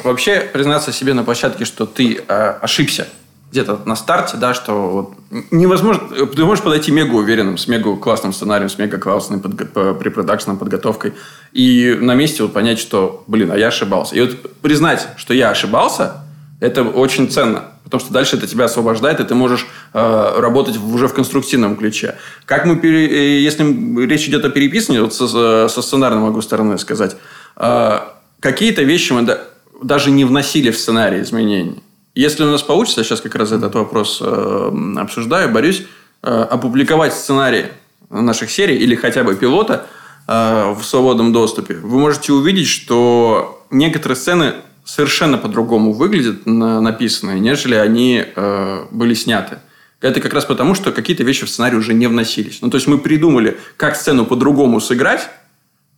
Вообще 0.03 0.41
признаться 0.41 0.91
себе 0.91 1.13
на 1.13 1.23
площадке, 1.23 1.65
что 1.65 1.85
ты 1.85 2.21
э, 2.27 2.49
ошибся 2.61 3.07
где-то 3.51 3.81
на 3.85 3.97
старте, 3.97 4.37
да, 4.37 4.53
что 4.53 4.89
вот 4.89 5.13
невозможно, 5.51 6.25
ты 6.25 6.45
можешь 6.45 6.63
подойти 6.63 6.91
мега 6.91 7.13
уверенным, 7.15 7.57
с 7.57 7.67
мега 7.67 7.97
классным 7.97 8.31
сценарием, 8.31 8.69
с 8.69 8.77
мега 8.77 8.97
классной 8.97 9.39
подго- 9.39 9.93
препродакшной 9.93 10.55
подготовкой, 10.55 11.13
и 11.51 11.97
на 11.99 12.15
месте 12.15 12.43
вот 12.43 12.53
понять, 12.53 12.79
что, 12.79 13.25
блин, 13.27 13.51
а 13.51 13.57
я 13.57 13.67
ошибался. 13.67 14.15
И 14.15 14.21
вот 14.21 14.55
признать, 14.61 15.05
что 15.17 15.33
я 15.33 15.49
ошибался, 15.49 16.23
это 16.61 16.83
очень 16.83 17.29
ценно, 17.29 17.65
потому 17.83 17.99
что 17.99 18.13
дальше 18.13 18.37
это 18.37 18.47
тебя 18.47 18.65
освобождает, 18.65 19.19
и 19.19 19.23
ты 19.23 19.33
можешь 19.33 19.67
э, 19.93 20.33
работать 20.39 20.77
уже 20.77 21.07
в 21.07 21.13
конструктивном 21.13 21.75
ключе. 21.75 22.15
Как 22.45 22.65
мы, 22.65 22.77
пере, 22.77 23.07
э, 23.07 23.41
если 23.41 23.63
речь 24.05 24.27
идет 24.27 24.45
о 24.45 24.49
переписывании, 24.49 25.01
вот 25.01 25.13
со, 25.13 25.67
со 25.67 25.81
сценарной 25.81 26.21
могу 26.21 26.39
стороны 26.41 26.77
сказать, 26.77 27.17
э, 27.57 27.99
какие-то 28.39 28.83
вещи 28.83 29.11
мы 29.11 29.23
да, 29.23 29.41
даже 29.81 30.11
не 30.11 30.23
вносили 30.23 30.69
в 30.69 30.77
сценарий 30.77 31.21
изменений. 31.21 31.81
Если 32.13 32.43
у 32.43 32.51
нас 32.51 32.61
получится, 32.61 33.03
сейчас 33.03 33.21
как 33.21 33.33
раз 33.33 33.51
этот 33.51 33.73
вопрос 33.73 34.19
э, 34.21 34.71
обсуждаю, 34.97 35.49
борюсь, 35.49 35.87
э, 36.21 36.27
опубликовать 36.27 37.15
сценарий 37.15 37.65
наших 38.11 38.51
серий 38.51 38.77
или 38.77 38.93
хотя 38.93 39.23
бы 39.23 39.35
пилота 39.35 39.87
э, 40.27 40.75
в 40.77 40.83
свободном 40.83 41.33
доступе, 41.33 41.73
вы 41.77 41.97
можете 41.97 42.33
увидеть, 42.33 42.67
что 42.67 43.65
некоторые 43.71 44.15
сцены 44.15 44.53
совершенно 44.85 45.37
по-другому 45.37 45.93
выглядят 45.93 46.45
на, 46.45 46.81
написанные, 46.81 47.39
нежели 47.39 47.75
они 47.75 48.25
э, 48.35 48.85
были 48.91 49.13
сняты. 49.13 49.59
Это 49.99 50.19
как 50.19 50.33
раз 50.33 50.45
потому, 50.45 50.73
что 50.73 50.91
какие-то 50.91 51.23
вещи 51.23 51.45
в 51.45 51.49
сценарий 51.49 51.77
уже 51.77 51.93
не 51.93 52.07
вносились. 52.07 52.59
Ну, 52.61 52.69
то 52.69 52.77
есть 52.77 52.87
мы 52.87 52.97
придумали, 52.97 53.57
как 53.77 53.95
сцену 53.95 54.25
по-другому 54.25 54.79
сыграть, 54.79 55.29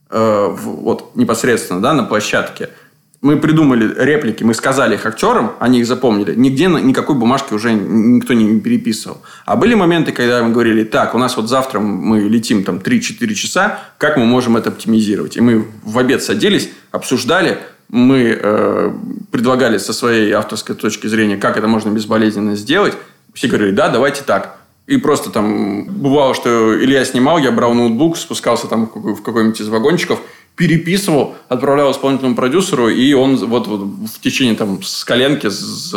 э, 0.10 0.48
вот 0.50 1.16
непосредственно, 1.16 1.82
да, 1.82 1.94
на 1.94 2.04
площадке– 2.04 2.70
мы 3.24 3.38
придумали 3.38 3.90
реплики, 3.98 4.44
мы 4.44 4.54
сказали 4.54 4.96
их 4.96 5.06
актерам, 5.06 5.54
они 5.60 5.80
их 5.80 5.88
запомнили. 5.88 6.36
Нигде 6.36 6.68
никакой 6.68 7.16
бумажки 7.16 7.54
уже 7.54 7.72
никто 7.72 8.34
не 8.34 8.60
переписывал. 8.60 9.22
А 9.46 9.56
были 9.56 9.76
моменты, 9.76 10.12
когда 10.12 10.44
мы 10.44 10.52
говорили, 10.52 10.84
так, 10.84 11.16
у 11.16 11.18
нас 11.18 11.38
вот 11.38 11.48
завтра 11.48 11.80
мы 11.80 12.20
летим 12.20 12.66
там 12.66 12.80
3-4 12.80 13.34
часа, 13.34 13.80
как 13.98 14.18
мы 14.18 14.26
можем 14.26 14.58
это 14.58 14.70
оптимизировать? 14.70 15.38
И 15.38 15.42
мы 15.42 15.66
в 15.84 15.98
обед 15.98 16.22
садились, 16.22 16.70
обсуждали, 16.92 17.60
мы 17.90 18.38
э, 18.40 18.92
предлагали 19.32 19.78
со 19.78 19.94
своей 19.94 20.32
авторской 20.32 20.76
точки 20.76 21.08
зрения, 21.08 21.38
как 21.38 21.58
это 21.58 21.68
можно 21.68 21.90
безболезненно 21.90 22.56
сделать. 22.56 22.94
Все 23.34 23.48
говорили, 23.48 23.72
да, 23.72 23.90
давайте 23.90 24.24
так. 24.24 24.58
И 24.86 24.98
просто 24.98 25.30
там 25.30 25.86
бывало, 25.86 26.34
что 26.34 26.78
Илья 26.84 27.06
снимал, 27.06 27.38
я 27.38 27.52
брал 27.52 27.74
ноутбук, 27.74 28.18
спускался 28.18 28.68
там 28.68 28.92
в 28.94 29.22
какой-нибудь 29.22 29.60
из 29.62 29.68
вагончиков– 29.68 30.20
переписывал, 30.56 31.36
отправлял 31.50 31.92
исполнительному 31.92 32.36
продюсеру, 32.36 32.88
и 32.88 33.14
он 33.14 33.38
вот, 33.38 33.68
вот 33.68 33.80
в 33.82 34.22
течение 34.22 34.56
там 34.56 34.84
с 34.84 35.04
коленки 35.04 35.50
с, 35.50 35.94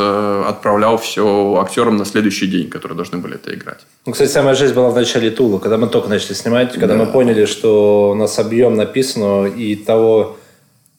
отправлял 0.48 0.96
все 0.96 1.60
актерам 1.62 1.96
на 1.98 2.06
следующий 2.06 2.46
день, 2.46 2.70
которые 2.70 2.96
должны 2.96 3.18
были 3.18 3.34
это 3.34 3.54
играть. 3.54 3.80
Ну, 4.06 4.12
кстати, 4.12 4.30
самая 4.30 4.54
жизнь 4.54 4.74
была 4.74 4.88
в 4.88 4.94
начале 4.94 5.30
Тула, 5.30 5.58
когда 5.58 5.76
мы 5.76 5.88
только 5.88 6.08
начали 6.08 6.32
снимать, 6.32 6.72
когда 6.72 6.96
да. 6.96 7.04
мы 7.04 7.12
поняли, 7.12 7.44
что 7.44 8.10
у 8.12 8.14
нас 8.14 8.38
объем 8.38 8.76
написано 8.76 9.46
и 9.46 9.76
того 9.76 10.35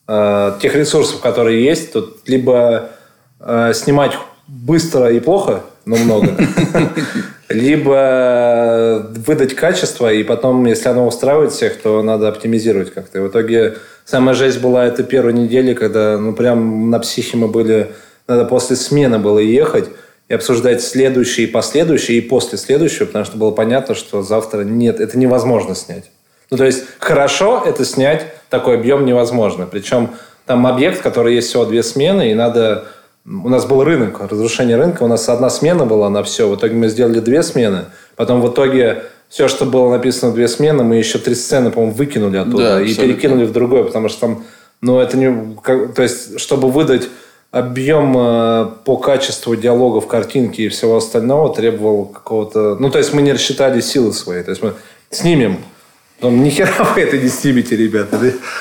э, 0.08 0.54
тех 0.62 0.76
ресурсов, 0.76 1.20
которые 1.22 1.64
есть, 1.64 1.94
тут 1.94 2.28
либо 2.28 2.90
э, 3.40 3.74
снимать 3.74 4.14
быстро 4.48 5.12
и 5.12 5.20
плохо, 5.20 5.64
но 5.86 5.98
много, 5.98 6.36
либо 7.50 9.08
выдать 9.16 9.56
качество, 9.56 10.12
и 10.12 10.24
потом, 10.24 10.66
если 10.66 10.90
оно 10.90 11.08
устраивает 11.08 11.52
всех, 11.52 11.82
то 11.82 12.02
надо 12.02 12.28
оптимизировать 12.28 12.94
как-то. 12.94 13.20
И 13.20 13.22
в 13.22 13.28
итоге 13.28 13.78
самая 14.06 14.36
жесть 14.36 14.62
была 14.62 14.86
это 14.86 15.04
первой 15.04 15.34
недели, 15.34 15.74
когда 15.74 16.18
ну 16.18 16.34
прям 16.34 16.90
на 16.90 17.00
психе 17.00 17.38
мы 17.38 17.48
были, 17.48 17.92
надо 18.28 18.46
после 18.46 18.76
смены 18.76 19.20
было 19.20 19.40
ехать 19.40 19.90
и 20.30 20.34
обсуждать 20.34 20.82
следующий 20.82 21.44
и 21.44 21.48
последующий, 21.48 22.18
и 22.18 22.22
после 22.22 22.58
следующего, 22.58 23.06
потому 23.06 23.26
что 23.26 23.38
было 23.38 23.52
понятно, 23.52 23.96
что 23.96 24.22
завтра 24.24 24.64
нет, 24.64 25.00
это 25.00 25.18
невозможно 25.18 25.76
снять. 25.76 26.12
Ну, 26.50 26.58
то 26.58 26.66
есть, 26.66 26.84
хорошо 27.00 27.64
это 27.66 27.86
снять, 27.86 28.26
такой 28.50 28.76
объем 28.76 29.06
невозможно. 29.06 29.68
Причем 29.70 30.12
там 30.46 30.66
объект, 30.66 31.02
который 31.02 31.36
есть 31.36 31.50
всего 31.50 31.66
две 31.66 31.84
смены, 31.84 32.32
и 32.32 32.34
надо 32.34 32.86
у 33.26 33.50
нас 33.50 33.66
был 33.66 33.84
рынок, 33.84 34.22
разрушение 34.22 34.78
рынка. 34.78 35.04
У 35.04 35.08
нас 35.08 35.28
одна 35.28 35.50
смена 35.50 35.86
была 35.86 36.10
на 36.10 36.24
все. 36.24 36.48
В 36.48 36.56
итоге 36.56 36.76
мы 36.76 36.88
сделали 36.88 37.20
две 37.20 37.44
смены. 37.44 37.86
Потом 38.16 38.42
в 38.42 38.50
итоге 38.50 39.04
все, 39.28 39.50
что 39.50 39.66
было 39.66 39.92
написано 39.92 40.32
две 40.32 40.48
смены, 40.48 40.84
мы 40.84 40.96
еще 40.96 41.20
три 41.20 41.36
сцены, 41.36 41.70
по-моему, 41.70 41.94
выкинули 41.94 42.38
оттуда 42.38 42.76
да, 42.76 42.82
и 42.82 42.94
перекинули 42.94 43.44
в 43.46 43.52
другое, 43.52 43.84
потому 43.84 44.08
что 44.08 44.22
там, 44.22 44.44
ну, 44.82 45.00
это 45.00 45.18
не... 45.18 45.58
Как, 45.62 45.94
то 45.94 46.02
есть, 46.02 46.40
чтобы 46.40 46.72
выдать 46.72 47.10
объем 47.52 48.16
э, 48.18 48.68
по 48.86 48.96
качеству 48.96 49.58
диалогов, 49.58 50.08
картинки 50.08 50.62
и 50.62 50.70
всего 50.70 50.96
остального 50.96 51.54
требовал 51.54 52.06
какого-то... 52.06 52.78
Ну, 52.80 52.90
то 52.90 52.98
есть, 53.00 53.14
мы 53.14 53.22
не 53.22 53.34
рассчитали 53.34 53.82
силы 53.82 54.14
свои. 54.14 54.44
То 54.44 54.52
есть, 54.52 54.64
мы 54.64 54.74
снимем 55.10 55.58
Потом, 56.20 56.44
ни 56.44 56.50
хера 56.50 56.84
вы 56.96 57.02
это 57.02 57.18
не 57.18 57.30
снимете, 57.30 57.76
ребята. 57.76 58.20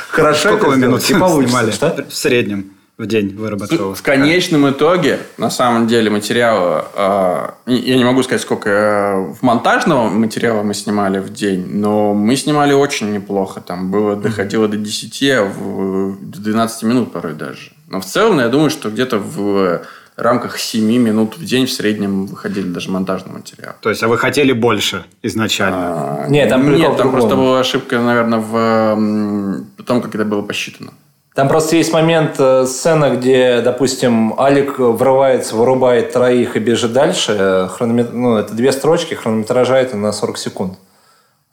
Хорошо 0.08 0.48
Сколько 0.48 0.66
вы 0.66 0.76
минут 0.76 1.02
снимали? 1.02 1.70
Что? 1.70 2.04
В 2.08 2.14
среднем 2.14 2.76
в 2.98 3.06
день 3.06 3.36
вырабатывал. 3.36 3.94
В 3.94 4.02
конечном 4.02 4.70
итоге, 4.70 5.18
на 5.36 5.50
самом 5.50 5.86
деле, 5.86 6.08
материала, 6.08 7.56
э, 7.66 7.70
я 7.72 7.96
не 7.96 8.04
могу 8.04 8.22
сказать, 8.22 8.40
сколько 8.40 8.70
э, 8.70 9.34
в 9.34 9.42
монтажного 9.42 10.08
материала 10.08 10.62
мы 10.62 10.72
снимали 10.72 11.18
в 11.18 11.30
день, 11.30 11.66
но 11.66 12.14
мы 12.14 12.36
снимали 12.36 12.72
очень 12.72 13.12
неплохо. 13.12 13.60
Там 13.60 13.90
было, 13.90 14.16
доходило 14.16 14.66
до 14.66 14.78
10, 14.78 15.22
а 15.24 15.44
в, 15.44 16.16
до 16.20 16.40
12 16.40 16.82
минут 16.84 17.12
порой 17.12 17.34
даже. 17.34 17.72
Но 17.88 18.00
в 18.00 18.06
целом, 18.06 18.38
я 18.38 18.48
думаю, 18.48 18.70
что 18.70 18.88
где-то 18.88 19.18
в 19.18 19.82
рамках 20.16 20.58
7 20.58 20.84
минут 20.84 21.36
в 21.36 21.44
день 21.44 21.66
в 21.66 21.72
среднем 21.72 22.26
выходили 22.26 22.68
даже 22.68 22.90
монтажный 22.90 23.32
материал. 23.32 23.74
То 23.80 23.90
есть, 23.90 24.02
а 24.02 24.08
вы 24.08 24.18
хотели 24.18 24.52
больше 24.52 25.04
изначально? 25.22 26.24
А, 26.24 26.26
нет, 26.28 26.48
там, 26.48 26.74
нет, 26.74 26.96
там 26.96 27.10
просто 27.10 27.36
была 27.36 27.60
ошибка, 27.60 28.00
наверное, 28.00 28.38
в 28.38 29.84
том, 29.84 30.00
как 30.00 30.14
это 30.14 30.24
было 30.24 30.42
посчитано. 30.42 30.92
Там 31.36 31.48
просто 31.48 31.76
есть 31.76 31.92
момент, 31.92 32.36
э, 32.38 32.64
сцена, 32.64 33.14
где, 33.14 33.60
допустим, 33.60 34.40
Алик 34.40 34.78
врывается, 34.78 35.54
вырубает 35.54 36.10
троих 36.10 36.56
и 36.56 36.60
бежит 36.60 36.94
дальше. 36.94 37.68
Хрономет... 37.76 38.14
Ну, 38.14 38.38
это 38.38 38.54
две 38.54 38.72
строчки, 38.72 39.12
хронометража 39.12 39.76
это 39.76 39.98
на 39.98 40.12
40 40.12 40.38
секунд. 40.38 40.78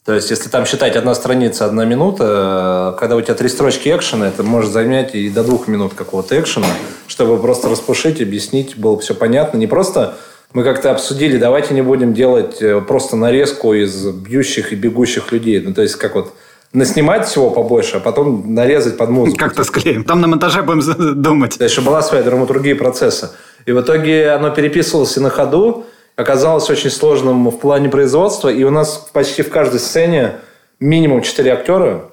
То 0.06 0.14
есть, 0.14 0.30
если 0.30 0.50
там 0.50 0.66
считать 0.66 0.98
одна 0.98 1.16
страница, 1.16 1.66
одна 1.66 1.86
минута, 1.86 2.94
э, 2.94 3.00
когда 3.00 3.16
у 3.16 3.22
тебя 3.22 3.36
три 3.36 3.48
строчки 3.48 3.88
экшена, 3.88 4.28
это 4.28 4.44
может 4.44 4.72
занять 4.72 5.16
и 5.16 5.30
до 5.30 5.44
двух 5.44 5.70
минут 5.70 5.94
какого-то 5.94 6.38
экшена, 6.40 6.68
чтобы 7.08 7.38
просто 7.42 7.70
распушить, 7.70 8.22
объяснить, 8.22 8.78
было 8.78 9.00
все 9.00 9.16
понятно. 9.16 9.58
Не 9.58 9.68
просто 9.68 10.16
мы 10.54 10.66
как-то 10.66 10.92
обсудили, 10.92 11.38
давайте 11.38 11.74
не 11.74 11.82
будем 11.82 12.14
делать 12.14 12.62
э, 12.62 12.82
просто 12.82 13.16
нарезку 13.16 13.74
из 13.74 14.06
бьющих 14.08 14.74
и 14.74 14.76
бегущих 14.76 15.32
людей. 15.32 15.62
Ну, 15.62 15.74
то 15.74 15.82
есть, 15.82 15.96
как 15.96 16.16
вот 16.16 16.34
наснимать 16.74 17.26
всего 17.28 17.50
побольше, 17.50 17.98
а 17.98 18.00
потом 18.02 18.54
нарезать 18.54 18.98
под 18.98 19.10
музыку. 19.10 19.38
Как-то 19.38 19.64
склеим. 19.64 20.04
Там 20.04 20.20
на 20.20 20.28
монтаже 20.28 20.64
будем 20.64 21.22
думать. 21.22 21.58
Дальше 21.58 21.82
была 21.82 22.02
своя 22.02 22.24
драматургия 22.24 22.76
процесса. 22.76 23.36
И 23.66 23.72
в 23.72 23.80
итоге 23.80 24.32
оно 24.32 24.50
переписывалось 24.50 25.16
и 25.16 25.22
на 25.22 25.30
ходу, 25.30 25.86
оказалось 26.16 26.70
очень 26.70 26.90
сложным 26.90 27.50
в 27.50 27.60
плане 27.60 27.90
производства. 27.90 28.50
И 28.50 28.64
у 28.64 28.70
нас 28.70 29.10
почти 29.14 29.42
в 29.42 29.50
каждой 29.50 29.80
сцене 29.80 30.36
минимум 30.80 31.22
четыре 31.22 31.54
актера. 31.54 32.10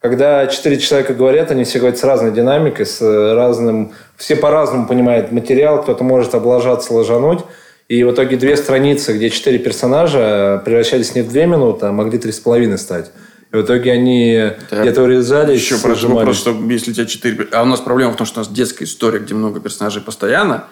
Когда 0.00 0.46
четыре 0.46 0.78
человека 0.78 1.14
говорят, 1.14 1.50
они 1.50 1.64
все 1.64 1.78
говорят 1.78 1.98
с 1.98 2.04
разной 2.04 2.32
динамикой, 2.32 2.86
с 2.86 3.00
разным... 3.00 3.92
Все 4.16 4.36
по-разному 4.36 4.86
понимают 4.86 5.32
материал, 5.32 5.82
кто-то 5.82 6.04
может 6.04 6.34
облажаться, 6.34 6.92
ложануть. 6.94 7.40
И 7.88 8.02
в 8.02 8.12
итоге 8.12 8.36
две 8.36 8.56
страницы, 8.56 9.14
где 9.14 9.30
четыре 9.30 9.58
персонажа 9.58 10.60
превращались 10.64 11.14
не 11.14 11.22
в 11.22 11.28
две 11.28 11.46
минуты, 11.46 11.86
а 11.86 11.92
могли 11.92 12.18
три 12.18 12.32
с 12.32 12.40
половиной 12.40 12.78
стать. 12.78 13.10
И 13.52 13.56
в 13.56 13.62
итоге 13.62 13.92
они 13.92 14.52
да. 14.70 14.82
где-то 14.82 15.02
урезали. 15.02 15.54
Еще 15.54 15.78
про 15.78 15.94
вопрос, 15.94 16.36
что 16.36 16.50
если 16.68 16.90
у 16.90 16.94
тебя 16.94 17.06
четыре... 17.06 17.46
А 17.52 17.62
у 17.62 17.66
нас 17.66 17.80
проблема 17.80 18.12
в 18.12 18.16
том, 18.16 18.26
что 18.26 18.40
у 18.40 18.42
нас 18.42 18.52
детская 18.52 18.84
история, 18.84 19.20
где 19.20 19.34
много 19.34 19.60
персонажей 19.60 20.02
постоянно. 20.02 20.64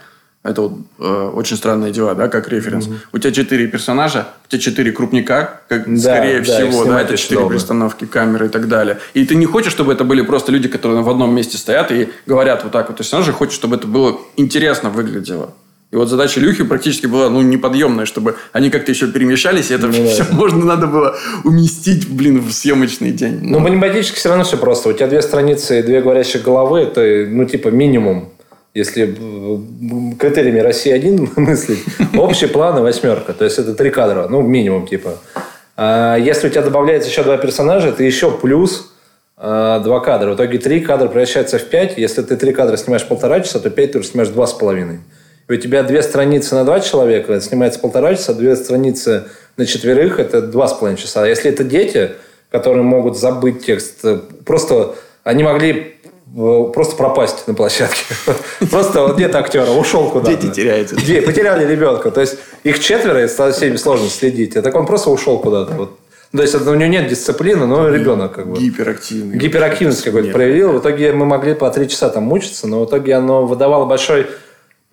Это 0.45 0.61
вот 0.61 0.72
э, 0.99 1.30
очень 1.34 1.57
странные 1.57 1.90
дела, 1.90 2.14
да, 2.14 2.28
как 2.28 2.51
референс. 2.51 2.86
Угу. 2.86 2.95
У 3.14 3.18
тебя 3.18 3.32
четыре 3.32 3.66
персонажа, 3.66 4.28
у 4.45 4.51
тебя 4.51 4.61
четыре 4.61 4.92
крупника, 4.92 5.62
как, 5.68 5.86
да, 5.86 6.16
скорее 6.16 6.40
да, 6.40 6.45
всего, 6.45 6.84
да, 6.84 7.01
это 7.01 7.16
четыре 7.16 7.49
перестановки 7.49 8.05
камеры 8.05 8.47
и 8.47 8.49
так 8.51 8.68
далее. 8.68 8.99
И 9.14 9.24
ты 9.24 9.36
не 9.36 9.47
хочешь, 9.47 9.72
чтобы 9.72 9.95
это 9.95 10.05
были 10.05 10.20
просто 10.20 10.53
люди, 10.53 10.68
которые 10.68 11.03
в 11.03 11.09
одном 11.09 11.34
месте 11.34 11.57
стоят 11.57 11.90
и 11.92 12.11
говорят 12.26 12.62
вот 12.62 12.72
так 12.72 12.88
вот. 12.88 12.99
То 12.99 13.01
есть, 13.01 13.14
она 13.14 13.22
же 13.22 13.32
хочет, 13.32 13.55
чтобы 13.55 13.76
это 13.76 13.86
было 13.86 14.20
интересно 14.36 14.90
выглядело. 14.90 15.55
И 15.95 15.97
вот 15.97 16.09
задача 16.09 16.40
Люхи 16.40 16.64
практически 16.64 17.07
была 17.07 17.30
ну, 17.30 17.40
неподъемная, 17.40 18.05
чтобы 18.05 18.36
они 18.53 18.68
как-то 18.68 18.90
еще 18.90 19.07
перемещались, 19.07 19.70
и 19.70 19.74
это 19.74 19.86
ну, 19.86 19.92
все 19.92 20.24
да. 20.24 20.32
можно 20.32 20.62
надо 20.64 20.88
было 20.88 21.16
уместить, 21.45 22.11
блин, 22.11 22.40
в 22.40 22.53
съемочный 22.53 23.12
день. 23.12 23.38
Ну, 23.40 23.53
ну 23.53 23.59
математически 23.61 24.16
все 24.16 24.28
равно 24.28 24.45
все 24.45 24.59
просто. 24.59 24.90
У 24.90 24.92
тебя 24.92 25.07
две 25.07 25.22
страницы 25.22 25.78
и 25.78 25.82
две 25.82 26.03
говорящих 26.03 26.42
головы, 26.42 26.80
это, 26.80 27.01
ну, 27.30 27.47
типа, 27.47 27.68
минимум. 27.68 28.34
Если 28.75 29.14
критериями 30.18 30.59
России 30.59 30.93
один 30.93 31.31
мыслить, 31.37 31.85
общие 32.16 32.51
планы 32.51 32.81
восьмерка. 32.81 33.33
То 33.33 33.45
есть, 33.45 33.59
это 33.59 33.75
три 33.75 33.91
кадра, 33.91 34.27
ну, 34.29 34.43
минимум, 34.43 34.87
типа. 34.87 35.18
А 35.77 36.16
если 36.16 36.49
у 36.49 36.51
тебя 36.51 36.62
добавляется 36.62 37.09
еще 37.09 37.22
два 37.22 37.37
персонажа, 37.37 37.89
это 37.89 38.03
еще 38.03 38.31
плюс 38.31 38.93
а, 39.37 39.81
два 39.81 40.01
кадра. 40.01 40.33
В 40.33 40.37
итоге 40.37 40.59
три 40.59 40.81
кадра 40.81 41.09
превращается 41.09 41.59
в 41.59 41.64
пять. 41.64 41.99
Если 41.99 42.22
ты 42.22 42.37
три 42.37 42.53
кадра 42.53 42.77
снимаешь 42.77 43.07
полтора 43.07 43.41
часа, 43.41 43.59
то 43.59 43.70
пять 43.70 43.93
ты 43.93 43.99
уже 43.99 44.09
снимаешь 44.09 44.31
два 44.31 44.47
с 44.47 44.53
половиной. 44.53 45.01
У 45.49 45.55
тебя 45.57 45.83
две 45.83 46.03
страницы 46.03 46.55
на 46.55 46.64
два 46.64 46.81
человека, 46.81 47.35
это 47.35 47.45
снимается 47.45 47.79
полтора 47.79 48.14
часа, 48.14 48.33
две 48.33 48.57
страницы 48.57 49.25
на 49.59 49.66
четверых, 49.66 50.18
это 50.18 50.41
два 50.41 50.68
с 50.68 50.72
половиной 50.72 50.99
часа. 50.99 51.25
А 51.25 51.27
если 51.27 51.51
это 51.51 51.64
дети, 51.64 52.12
которые 52.51 52.83
могут 52.83 53.18
забыть 53.18 53.66
текст, 53.66 54.05
просто 54.47 54.95
они 55.22 55.43
могли 55.43 55.70
э, 55.70 55.93
просто 56.33 56.97
пропасть 56.97 57.47
на 57.47 57.55
площадке. 57.55 58.03
Просто 58.70 59.03
вот 59.03 59.18
нет 59.18 59.35
актера, 59.35 59.70
ушел 59.70 60.11
куда-то. 60.11 60.37
Дети 60.37 60.53
теряются. 60.53 60.97
Потеряли 60.97 61.70
ребенка. 61.70 62.11
То 62.11 62.20
есть 62.20 62.39
их 62.64 62.81
четверо, 62.81 63.22
и 63.22 63.29
со 63.29 63.53
всеми 63.53 63.77
сложно 63.77 64.09
следить. 64.09 64.57
А 64.57 64.62
так 64.62 64.75
он 64.75 64.87
просто 64.87 65.11
ушел 65.11 65.39
куда-то. 65.39 65.75
Вот. 65.75 65.99
То 66.33 66.43
есть 66.43 66.55
у 66.55 66.75
него 66.75 66.87
нет 66.87 67.07
дисциплины, 67.07 67.66
но 67.66 67.89
ребенок 67.89 68.33
как 68.33 68.49
бы... 68.49 68.59
Гиперактивный. 68.59 69.37
Гиперактивность 69.39 70.03
какой-то 70.03 70.33
проявил. 70.33 70.72
В 70.72 70.81
итоге 70.81 71.12
мы 71.12 71.27
могли 71.27 71.55
по 71.55 71.70
три 71.70 71.89
часа 71.89 72.09
там 72.09 72.25
мучиться, 72.25 72.66
но 72.66 72.85
в 72.85 72.89
итоге 72.89 73.14
оно 73.14 73.47
выдавало 73.47 73.85
большой 73.85 74.27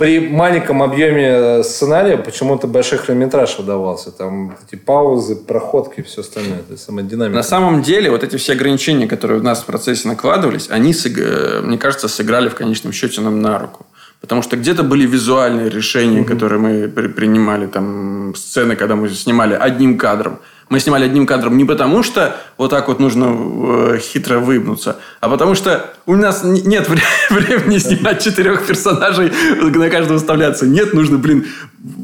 при 0.02 0.20
маленьком 0.20 0.82
объеме 0.82 1.28
э, 1.28 1.64
сценария 1.64 2.18
почему-то 2.18 2.66
большой 2.66 2.97
хронометраж 2.97 3.60
выдавался. 3.60 4.12
Там 4.12 4.58
эти 4.68 4.76
паузы, 4.76 5.36
проходки 5.36 5.99
и 5.99 6.04
все 6.04 6.22
остальное. 6.22 6.58
То 6.58 6.72
есть 6.72 6.84
сама 6.84 7.04
динамика. 7.04 7.36
На 7.36 7.43
самом 7.43 7.84
деле, 7.84 8.10
вот 8.10 8.24
эти 8.24 8.36
все 8.38 8.54
ограничения, 8.54 9.06
которые 9.06 9.39
у 9.41 9.43
нас 9.43 9.62
в 9.62 9.66
процессе 9.66 10.08
накладывались, 10.08 10.70
они, 10.72 10.91
э, 10.91 11.62
мне 11.64 11.78
кажется, 11.78 12.08
сыграли 12.08 12.49
в 12.49 12.56
конечном 12.56 12.93
счете 12.93 13.22
нам 13.22 13.41
на 13.41 13.60
руку. 13.60 13.86
Потому 14.22 14.41
что 14.41 14.58
где-то 14.58 14.82
были 14.82 15.06
визуальные 15.06 15.70
решения, 15.70 16.22
mm-hmm. 16.22 16.26
которые 16.26 16.60
мы 16.60 16.88
принимали, 16.88 17.68
там, 17.68 18.34
сцены, 18.36 18.76
когда 18.76 18.95
мы 18.95 19.08
снимали 19.10 19.54
одним 19.54 19.99
кадром 19.99 20.39
мы 20.72 20.80
снимали 20.80 21.04
одним 21.04 21.26
кадром 21.26 21.58
не 21.58 21.66
потому, 21.66 22.02
что 22.02 22.38
вот 22.58 22.70
так 22.70 22.88
вот 22.88 22.98
нужно 22.98 23.26
э, 23.26 24.00
хитро 24.00 24.40
выебнуться, 24.40 25.00
а 25.20 25.28
потому 25.28 25.54
что 25.54 25.94
у 26.06 26.16
нас 26.16 26.46
нет 26.46 26.90
времени 27.30 27.78
снимать 27.78 28.24
четырех 28.24 28.66
персонажей, 28.66 29.34
на 29.62 29.90
каждого 29.90 30.18
вставляться. 30.18 30.66
Нет, 30.66 30.94
нужно, 30.94 31.18
блин, 31.18 31.46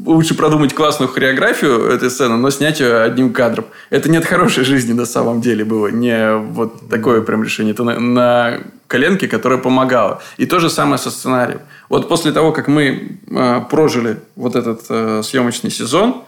лучше 0.06 0.36
продумать 0.36 0.76
классную 0.76 1.10
хореографию 1.10 1.86
этой 1.86 2.10
сцены, 2.10 2.36
но 2.36 2.50
снять 2.50 2.82
ее 2.82 2.98
одним 2.98 3.32
кадром. 3.32 3.66
Это 3.90 4.12
нет 4.12 4.26
хорошей 4.26 4.66
жизни 4.66 4.92
на 4.92 5.06
самом 5.06 5.40
деле 5.40 5.64
было. 5.64 5.88
Не 5.88 6.36
вот 6.36 6.90
такое 6.90 7.22
прям 7.22 7.44
решение. 7.44 7.74
Это 7.74 7.86
на, 7.86 7.98
на 7.98 8.60
коленке, 8.88 9.30
которая 9.30 9.60
помогала. 9.60 10.22
И 10.36 10.46
то 10.46 10.60
же 10.60 10.70
самое 10.70 10.98
со 10.98 11.10
сценарием. 11.10 11.62
Вот 11.88 12.10
после 12.10 12.34
того, 12.34 12.52
как 12.52 12.68
мы 12.68 13.18
э, 13.30 13.62
прожили 13.70 14.18
вот 14.36 14.58
этот 14.58 14.82
э, 14.90 15.22
съемочный 15.24 15.72
сезон, 15.72 16.24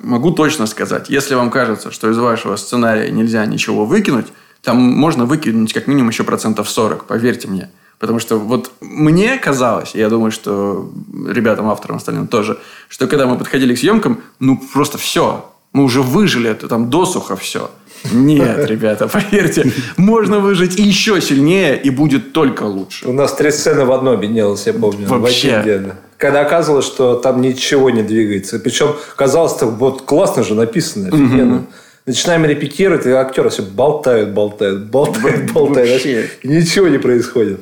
могу 0.00 0.30
точно 0.32 0.66
сказать, 0.66 1.08
если 1.08 1.34
вам 1.34 1.50
кажется, 1.50 1.90
что 1.90 2.10
из 2.10 2.18
вашего 2.18 2.56
сценария 2.56 3.10
нельзя 3.10 3.46
ничего 3.46 3.86
выкинуть, 3.86 4.26
там 4.62 4.76
можно 4.76 5.24
выкинуть 5.24 5.72
как 5.72 5.86
минимум 5.86 6.10
еще 6.10 6.24
процентов 6.24 6.68
40, 6.68 7.04
поверьте 7.04 7.48
мне. 7.48 7.70
Потому 7.98 8.20
что 8.20 8.38
вот 8.38 8.72
мне 8.80 9.38
казалось, 9.38 9.94
я 9.94 10.08
думаю, 10.08 10.30
что 10.30 10.90
ребятам, 11.26 11.68
авторам 11.68 11.96
остальным 11.96 12.28
тоже, 12.28 12.58
что 12.88 13.08
когда 13.08 13.26
мы 13.26 13.36
подходили 13.36 13.74
к 13.74 13.78
съемкам, 13.78 14.20
ну 14.38 14.60
просто 14.72 14.98
все, 14.98 15.52
мы 15.72 15.84
уже 15.84 16.02
выжили 16.02 16.50
это 16.50 16.68
там 16.68 16.90
досуха 16.90 17.36
все. 17.36 17.70
Нет, 18.12 18.66
ребята, 18.70 19.08
поверьте, 19.08 19.72
можно 19.96 20.38
выжить 20.38 20.78
еще 20.78 21.20
сильнее 21.20 21.80
и 21.80 21.90
будет 21.90 22.32
только 22.32 22.62
лучше. 22.62 23.08
У 23.08 23.12
нас 23.12 23.34
три 23.34 23.50
сцены 23.50 23.84
в 23.84 23.92
одно 23.92 24.12
объединилось, 24.12 24.66
я 24.66 24.74
помню. 24.74 25.08
Вообще 25.08 25.96
когда 26.18 26.40
оказывалось, 26.42 26.84
что 26.84 27.14
там 27.14 27.40
ничего 27.40 27.90
не 27.90 28.02
двигается. 28.02 28.58
Причем 28.58 28.96
казалось, 29.16 29.54
так 29.54 29.70
вот 29.70 30.02
классно 30.02 30.42
же 30.42 30.54
написано, 30.54 31.08
офигенно. 31.08 31.56
Угу. 31.56 31.66
Начинаем 32.06 32.44
репетировать, 32.44 33.06
и 33.06 33.10
актеры 33.10 33.50
все 33.50 33.62
болтают, 33.62 34.30
болтают, 34.30 34.86
болтают, 34.86 35.52
болтают. 35.52 36.04
И 36.04 36.48
ничего 36.48 36.88
не 36.88 36.98
происходит. 36.98 37.60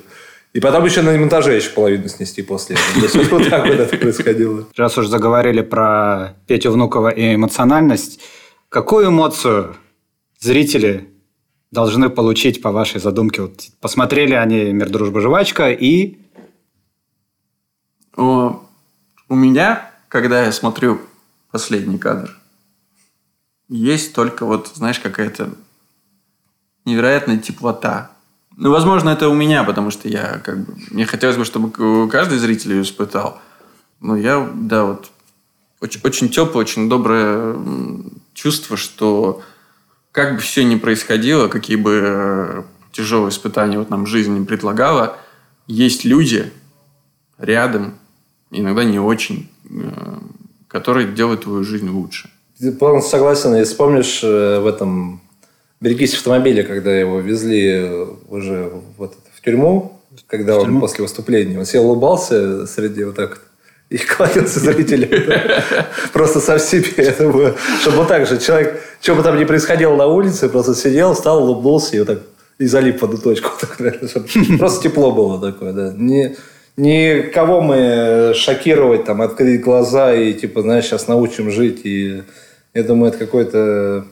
И 0.53 0.61
потом 0.61 0.87
еще 0.87 1.03
на 1.03 1.13
монтаже 1.13 1.55
еще 1.55 1.71
половину 1.71 2.09
снести 2.09 2.41
после 2.41 2.77
этого. 2.77 3.25
Вот 3.31 3.51
так 3.51 3.67
вот 3.67 3.79
это 3.79 3.97
происходило. 3.99 4.67
Раз 4.75 4.97
уж 4.97 5.09
заговорили 5.09 5.61
про 5.61 6.35
Петю 6.47 6.71
Внукова 6.71 7.11
и 7.11 7.35
эмоциональность, 7.35 8.21
какую 8.71 9.09
эмоцию 9.09 9.77
зрители 10.41 11.09
должны 11.73 12.09
получить 12.09 12.63
по 12.63 12.71
вашей 12.71 13.01
задумке? 13.01 13.43
Вот 13.43 13.65
посмотрели 13.83 14.33
они 14.33 14.73
«Мир, 14.73 14.89
дружба, 14.89 15.21
жвачка» 15.21 15.71
и 15.73 16.17
у 18.17 19.35
меня, 19.35 19.91
когда 20.09 20.45
я 20.45 20.53
смотрю 20.53 21.01
последний 21.51 21.99
кадр, 21.99 22.37
есть 23.69 24.14
только 24.14 24.47
вот, 24.47 24.73
знаешь, 24.75 25.01
какая-то 25.01 25.51
невероятная 26.85 27.39
теплота. 27.39 28.11
Ну, 28.57 28.71
возможно, 28.71 29.11
это 29.11 29.29
у 29.29 29.35
меня, 29.35 29.64
потому 29.64 29.91
что 29.91 30.09
я 30.09 30.39
как 30.39 30.64
бы... 30.64 30.75
Мне 30.91 31.05
хотелось 31.05 31.37
бы, 31.37 31.45
чтобы 31.45 32.09
каждый 32.09 32.39
зритель 32.39 32.73
ее 32.73 32.83
испытал. 32.83 33.41
Но 34.01 34.17
я, 34.17 34.49
да, 34.55 34.85
вот 34.85 35.11
очень, 35.81 36.01
очень 36.05 36.29
теплое, 36.29 36.62
очень 36.62 36.89
доброе 36.89 37.57
чувство, 38.35 38.77
что 38.77 39.43
как 40.12 40.37
бы 40.37 40.41
все 40.41 40.64
ни 40.64 40.77
происходило, 40.77 41.49
какие 41.49 41.77
бы 41.77 42.01
э, 42.03 42.62
тяжелые 42.93 43.31
испытания 43.31 43.79
вот 43.79 43.91
нам 43.91 44.07
жизнь 44.07 44.33
не 44.33 44.47
предлагала, 44.47 45.19
есть 45.67 46.05
люди 46.05 46.51
рядом, 47.37 47.95
иногда 48.59 48.85
не 48.85 48.99
очень, 48.99 49.49
э, 49.71 50.19
которые 50.69 51.09
делают 51.09 51.43
твою 51.43 51.65
жизнь 51.65 51.89
лучше. 51.89 52.31
Ты 52.59 52.73
полностью 52.73 53.11
согласен. 53.11 53.55
Если 53.55 53.73
вспомнишь 53.73 54.21
э, 54.23 54.61
в 54.61 54.67
этом 54.67 55.21
«Берегись 55.81 56.15
автомобиля», 56.15 56.63
когда 56.63 56.97
его 56.97 57.21
везли 57.21 57.71
э, 57.71 58.07
уже 58.29 58.73
вот 58.97 59.17
в 59.35 59.43
тюрьму, 59.43 60.01
когда 60.27 60.59
в 60.59 60.63
он 60.63 60.81
после 60.81 61.03
выступления, 61.03 61.59
он 61.59 61.67
себе 61.67 61.81
улыбался 61.81 62.67
среди 62.67 63.05
вот 63.05 63.17
так 63.17 63.41
и 63.91 63.99
кланялся 64.17 64.61
зрителям. 64.61 65.11
Просто 66.13 66.41
со 66.41 66.59
всеми 66.59 66.95
это 66.97 67.29
было. 67.29 67.55
Чтобы 67.81 67.99
вот 67.99 68.09
так 68.09 68.27
же 68.27 68.39
человек, 68.39 68.81
что 69.01 69.15
бы 69.15 69.23
там 69.23 69.39
ни 69.39 69.45
происходило 69.45 69.95
на 69.95 70.07
улице, 70.07 70.49
просто 70.49 70.75
сидел, 70.75 71.15
встал, 71.15 71.43
улыбнулся 71.43 71.97
и 71.97 71.99
вот 72.01 72.09
так 72.09 72.23
и 72.59 72.67
залип 72.67 73.01
в 73.01 73.05
одну 73.05 73.19
точку. 73.19 73.51
Просто 74.59 74.83
тепло 74.83 75.13
было 75.13 75.41
такое, 75.41 75.73
да. 75.73 75.93
Не, 75.97 76.37
никого 76.77 77.61
мы 77.61 78.33
шокировать, 78.35 79.05
там, 79.05 79.22
открыть 79.22 79.61
глаза 79.61 80.14
и, 80.14 80.33
типа, 80.35 80.62
знаешь, 80.62 80.85
сейчас 80.85 81.09
научим 81.09 81.51
жить. 81.51 81.81
И 81.85 82.22
я 82.74 82.83
думаю, 82.83 83.11
это 83.11 83.18
какой-то 83.18 84.07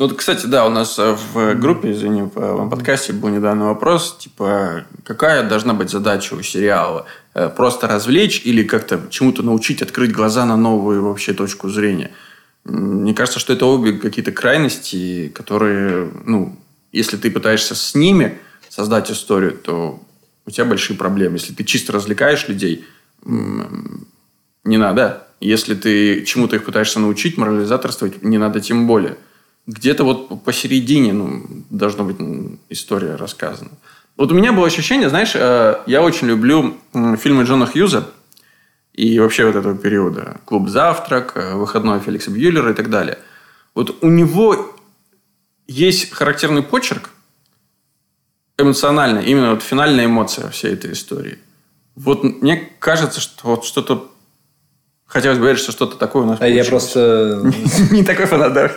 вот, 0.00 0.14
кстати, 0.14 0.46
да, 0.46 0.66
у 0.66 0.70
нас 0.70 0.98
э, 0.98 1.14
в 1.34 1.54
группе, 1.56 1.92
извини, 1.92 2.22
в 2.22 2.70
подкасте 2.70 3.12
был 3.12 3.28
недавно 3.28 3.66
вопрос, 3.66 4.16
типа, 4.18 4.86
какая 5.04 5.46
должна 5.46 5.74
быть 5.74 5.90
задача 5.90 6.32
у 6.32 6.40
сериала? 6.40 7.04
Э, 7.34 7.50
просто 7.50 7.86
развлечь 7.86 8.40
или 8.46 8.62
как-то 8.62 8.98
чему-то 9.10 9.42
научить, 9.42 9.82
открыть 9.82 10.10
глаза 10.10 10.46
на 10.46 10.56
новую 10.56 11.04
вообще 11.04 11.34
точку 11.34 11.68
зрения? 11.68 12.12
Мне 12.64 13.12
кажется, 13.12 13.40
что 13.40 13.52
это 13.52 13.66
обе 13.66 13.92
какие-то 13.92 14.32
крайности, 14.32 15.28
которые, 15.34 16.10
ну, 16.24 16.56
если 16.92 17.18
ты 17.18 17.30
пытаешься 17.30 17.74
с 17.74 17.94
ними 17.94 18.38
создать 18.70 19.10
историю, 19.10 19.52
то 19.52 20.00
у 20.50 20.54
тебя 20.54 20.66
большие 20.66 20.96
проблемы. 20.96 21.36
Если 21.36 21.54
ты 21.54 21.64
чисто 21.64 21.92
развлекаешь 21.92 22.48
людей, 22.48 22.84
не 23.24 24.76
надо. 24.76 25.26
Если 25.40 25.74
ты 25.74 26.24
чему-то 26.24 26.56
их 26.56 26.64
пытаешься 26.64 27.00
научить, 27.00 27.38
морализаторствовать, 27.38 28.22
не 28.22 28.38
надо 28.38 28.60
тем 28.60 28.86
более– 28.86 29.16
где-то 29.66 30.04
вот 30.04 30.44
посередине 30.44 31.12
ну, 31.12 31.46
должна 31.70 32.04
быть 32.04 32.16
история 32.68 33.16
рассказана. 33.16 33.70
Вот 34.16 34.32
у 34.32 34.34
меня 34.34 34.52
было 34.52 34.66
ощущение, 34.66 35.08
знаешь, 35.08 35.32
э, 35.34 35.76
я 35.86 36.02
очень 36.02 36.26
люблю 36.26 36.76
фильмы 37.18 37.44
Джона 37.44 37.66
Хьюза 37.66 38.10
и 38.92 39.18
вообще 39.18 39.46
вот 39.46 39.56
этого 39.56 39.76
периода. 39.76 40.40
«Клуб 40.44 40.68
завтрак», 40.68 41.32
э, 41.36 41.54
«Выходной» 41.54 42.00
Феликса 42.00 42.30
Бьюллера 42.30 42.72
и 42.72 42.74
так 42.74 42.90
далее. 42.90 43.18
Вот 43.74 44.02
у 44.02 44.08
него 44.08 44.76
есть 45.66 46.10
характерный 46.10 46.62
почерк 46.62 47.10
эмоциональный, 48.60 49.24
именно 49.24 49.50
вот 49.50 49.62
финальная 49.62 50.06
эмоция 50.06 50.50
всей 50.50 50.74
этой 50.74 50.92
истории. 50.92 51.38
Вот 51.96 52.22
мне 52.22 52.56
кажется, 52.78 53.20
что 53.20 53.48
вот 53.48 53.64
что-то 53.64 54.10
Хотелось 55.10 55.38
бы 55.38 55.46
верить, 55.46 55.58
что 55.58 55.72
что-то 55.72 55.96
такое 55.96 56.22
у 56.22 56.26
нас 56.26 56.40
А 56.40 56.46
я 56.46 56.64
просто... 56.64 57.42
Не 57.90 58.04
такой 58.04 58.26
фанат, 58.26 58.52
да, 58.52 58.70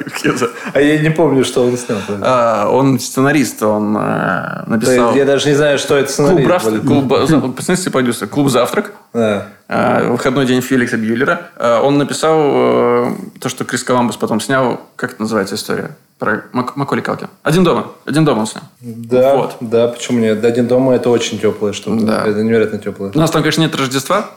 А 0.74 0.82
я 0.82 0.98
не 0.98 1.12
помню, 1.12 1.46
что 1.46 1.64
он 1.64 1.78
снял. 1.78 2.00
А, 2.24 2.68
он 2.72 3.00
сценарист, 3.00 3.62
он 3.62 3.96
э, 3.96 4.64
написал... 4.66 5.14
Я 5.16 5.26
даже 5.26 5.48
не 5.48 5.56
знаю, 5.56 5.78
что 5.78 5.96
это 5.96 6.12
сценарист. 6.12 6.82
Клуб, 6.88 7.08
посмотрите, 7.56 7.92
продюсер. 7.92 8.28
Клуб 8.28 8.50
«Завтрак». 8.50 8.94
А, 9.14 10.10
выходной 10.10 10.48
день 10.48 10.62
Феликса 10.62 10.98
Бьюлера. 10.98 11.52
А, 11.56 11.82
он 11.82 12.00
написал 12.00 12.40
э, 12.42 13.16
то, 13.40 13.48
что 13.48 13.64
Крис 13.64 13.84
Коламбус 13.84 14.18
потом 14.18 14.42
снял. 14.42 14.82
Как 14.96 15.14
это 15.14 15.22
называется 15.22 15.54
история? 15.54 15.92
Про 16.18 16.46
Маколи 16.52 17.02
Калкин. 17.02 17.28
«Один 17.44 17.64
дома». 17.64 17.92
«Один 18.06 18.26
дома» 18.26 18.40
он 18.40 18.48
снял. 18.48 18.64
Да, 18.82 19.36
вот. 19.36 19.58
да, 19.60 19.88
почему 19.88 20.18
нет? 20.18 20.44
«Один 20.44 20.66
дома»– 20.66 20.94
это 20.96 21.12
очень 21.12 21.40
теплое 21.40 21.74
что-то. 21.74 22.04
Да. 22.04 22.26
Это 22.26 22.42
невероятно 22.42 22.80
теплое. 22.80 23.12
У 23.14 23.20
нас 23.20 23.30
там, 23.30 23.44
конечно, 23.44 23.62
нет 23.62 23.76
Рождества 23.76 24.32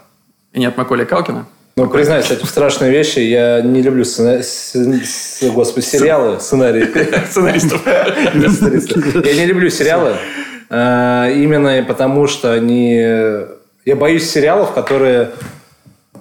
и 0.53 0.61
нет 0.61 0.77
Маколи 0.77 1.07
Калкина. 1.07 1.47
Ну, 1.79 1.91
признаюсь, 1.91 2.25
кстати, 2.25 2.43
страшные 2.47 2.91
вещи. 2.91 3.19
Я 3.19 3.61
не 3.61 3.83
люблю 3.83 4.03
сцена... 4.07 4.43
с... 4.43 5.43
господи, 5.43 5.85
сериалы, 5.85 6.41
сценарии. 6.41 6.89
Сценаристов. 7.29 7.83
Я 9.27 9.35
не 9.35 9.45
люблю 9.45 9.69
сериалы. 9.69 10.17
А, 10.71 11.29
именно 11.29 11.85
потому, 11.87 12.29
что 12.29 12.55
они... 12.55 12.95
Я 13.85 13.95
боюсь 13.95 14.29
сериалов, 14.29 14.73
которые 14.73 15.33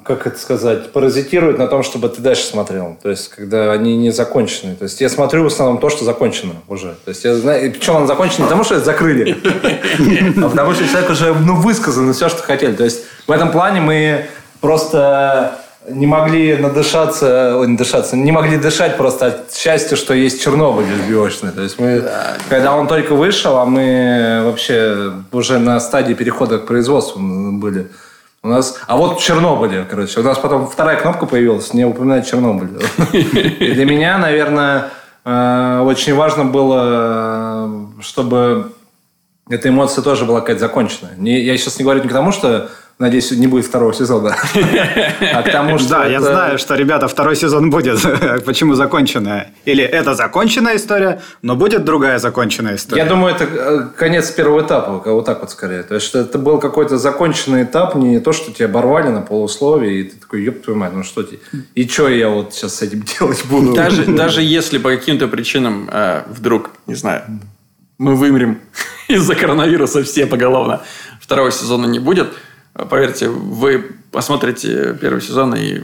как 0.06 0.28
это 0.28 0.38
сказать, 0.38 0.92
паразитируют 0.92 1.58
на 1.58 1.68
том, 1.68 1.82
чтобы 1.82 2.10
ты 2.10 2.22
дальше 2.22 2.44
смотрел. 2.44 2.96
То 3.02 3.10
есть, 3.10 3.30
когда 3.30 3.72
они 3.72 3.98
не 3.98 4.12
закончены. 4.12 4.76
То 4.76 4.84
есть, 4.84 5.02
я 5.02 5.10
смотрю 5.10 5.42
в 5.42 5.48
основном 5.48 5.80
то, 5.80 5.90
что 5.90 6.06
закончено 6.06 6.54
уже. 6.68 6.96
То 7.06 7.10
есть, 7.10 7.24
я 7.24 7.34
знаю, 7.34 7.72
причем 7.72 7.98
оно 7.98 8.06
закончено 8.06 8.44
не 8.44 8.44
потому, 8.44 8.64
что 8.64 8.76
это 8.76 8.86
закрыли, 8.86 9.36
а 10.38 10.50
потому 10.50 10.74
что 10.74 10.88
человек 10.88 11.10
уже 11.10 11.34
ну, 11.34 11.56
высказан 11.56 12.14
все, 12.14 12.30
что 12.30 12.44
хотели. 12.44 12.76
То 12.76 12.84
есть, 12.84 13.02
в 13.26 13.32
этом 13.32 13.52
плане 13.52 13.82
мы 13.82 14.28
просто 14.66 15.60
не 15.88 16.08
могли 16.08 16.58
надышаться, 16.58 17.56
ой, 17.58 17.68
не 17.68 17.78
дышаться, 17.78 18.18
не 18.18 18.32
могли 18.32 18.58
дышать 18.58 18.98
просто 18.98 19.28
от 19.28 19.54
счастья, 19.54 19.96
что 19.96 20.16
есть 20.16 20.44
Чернобыль 20.44 20.86
сбиочный. 21.06 21.52
То 21.52 21.62
есть 21.62 21.80
мы, 21.80 22.02
да. 22.02 22.34
когда 22.50 22.76
он 22.76 22.88
только 22.88 23.14
вышел, 23.14 23.58
а 23.60 23.66
мы 23.66 24.42
вообще 24.44 25.12
уже 25.32 25.60
на 25.60 25.80
стадии 25.80 26.16
перехода 26.16 26.58
к 26.58 26.66
производству 26.66 27.22
были. 27.22 27.92
У 28.42 28.48
нас, 28.48 28.80
а 28.88 28.98
вот 28.98 29.20
в 29.20 29.24
Чернобыле, 29.24 29.86
короче, 29.88 30.20
у 30.20 30.24
нас 30.24 30.40
потом 30.40 30.68
вторая 30.68 31.00
кнопка 31.00 31.28
появилась, 31.28 31.74
не 31.74 31.86
упоминать 31.86 32.28
Чернобыль. 32.28 32.70
Для 33.12 33.86
меня, 33.86 34.18
наверное, 34.18 34.90
э, 35.26 35.82
очень 35.86 36.16
важно 36.16 36.46
было, 36.46 37.70
чтобы 38.02 38.72
эта 39.48 39.70
эмоция 39.70 40.02
тоже 40.04 40.26
была 40.26 40.42
какая-то 40.42 40.62
законченная. 40.62 41.14
Я 41.20 41.56
сейчас 41.58 41.78
не 41.78 41.84
говорю 41.84 42.02
не 42.02 42.10
к 42.10 42.14
тому, 42.14 42.32
что 42.32 42.70
Надеюсь, 42.98 43.30
не 43.32 43.48
будет 43.48 43.66
второго 43.66 43.94
сезона. 43.94 44.36
А 45.34 45.44
к 45.44 45.52
тому, 45.52 45.78
что 45.78 45.90
да, 45.90 46.06
я 46.06 46.22
знаю, 46.22 46.58
что, 46.58 46.76
ребята, 46.76 47.08
второй 47.10 47.36
сезон 47.36 47.70
будет. 47.70 48.00
Почему 48.46 48.76
законченная? 48.76 49.52
Или 49.66 49.84
это 49.84 50.16
законченная 50.16 50.78
история, 50.78 51.22
но 51.42 51.58
будет 51.58 51.84
другая 51.84 52.20
законченная 52.20 52.76
история? 52.76 53.04
Я 53.04 53.10
думаю, 53.10 53.36
это 53.36 53.44
э, 53.44 53.88
конец 53.98 54.32
первого 54.32 54.62
этапа, 54.62 55.02
вот 55.06 55.26
так 55.26 55.42
вот 55.42 55.52
скорее. 55.52 55.84
То 55.84 55.96
есть, 55.96 56.16
это 56.16 56.38
был 56.38 56.58
какой-то 56.60 56.98
законченный 56.98 57.64
этап, 57.64 57.96
не 57.96 58.20
то, 58.20 58.32
что 58.32 58.54
тебя 58.54 58.68
оборвали 58.68 59.10
на 59.10 59.22
полусловие, 59.22 60.00
и 60.00 60.04
ты 60.04 60.18
такой, 60.18 60.44
ёб 60.44 60.62
твою 60.62 60.80
мать, 60.80 60.94
ну 60.94 61.04
что 61.04 61.24
тебе? 61.24 61.40
И 61.76 61.86
что 61.88 62.08
я 62.08 62.30
вот 62.30 62.54
сейчас 62.54 62.76
с 62.76 62.82
этим 62.82 63.02
делать 63.20 63.44
буду? 63.46 63.74
Даже, 63.74 64.06
даже 64.06 64.42
если 64.42 64.78
по 64.78 64.90
каким-то 64.90 65.28
причинам 65.28 65.90
э, 65.92 66.24
вдруг, 66.30 66.70
не 66.88 66.96
знаю, 66.96 67.24
мы 67.98 68.16
вымрем 68.16 68.62
из-за 69.10 69.36
коронавируса 69.36 70.02
все 70.04 70.26
поголовно, 70.26 70.82
второго 71.20 71.52
сезона 71.52 71.88
не 71.88 72.00
будет– 72.00 72.30
Поверьте, 72.76 73.30
вы 73.30 73.92
посмотрите 74.12 74.94
первый 75.00 75.22
сезон, 75.22 75.56
и 75.56 75.84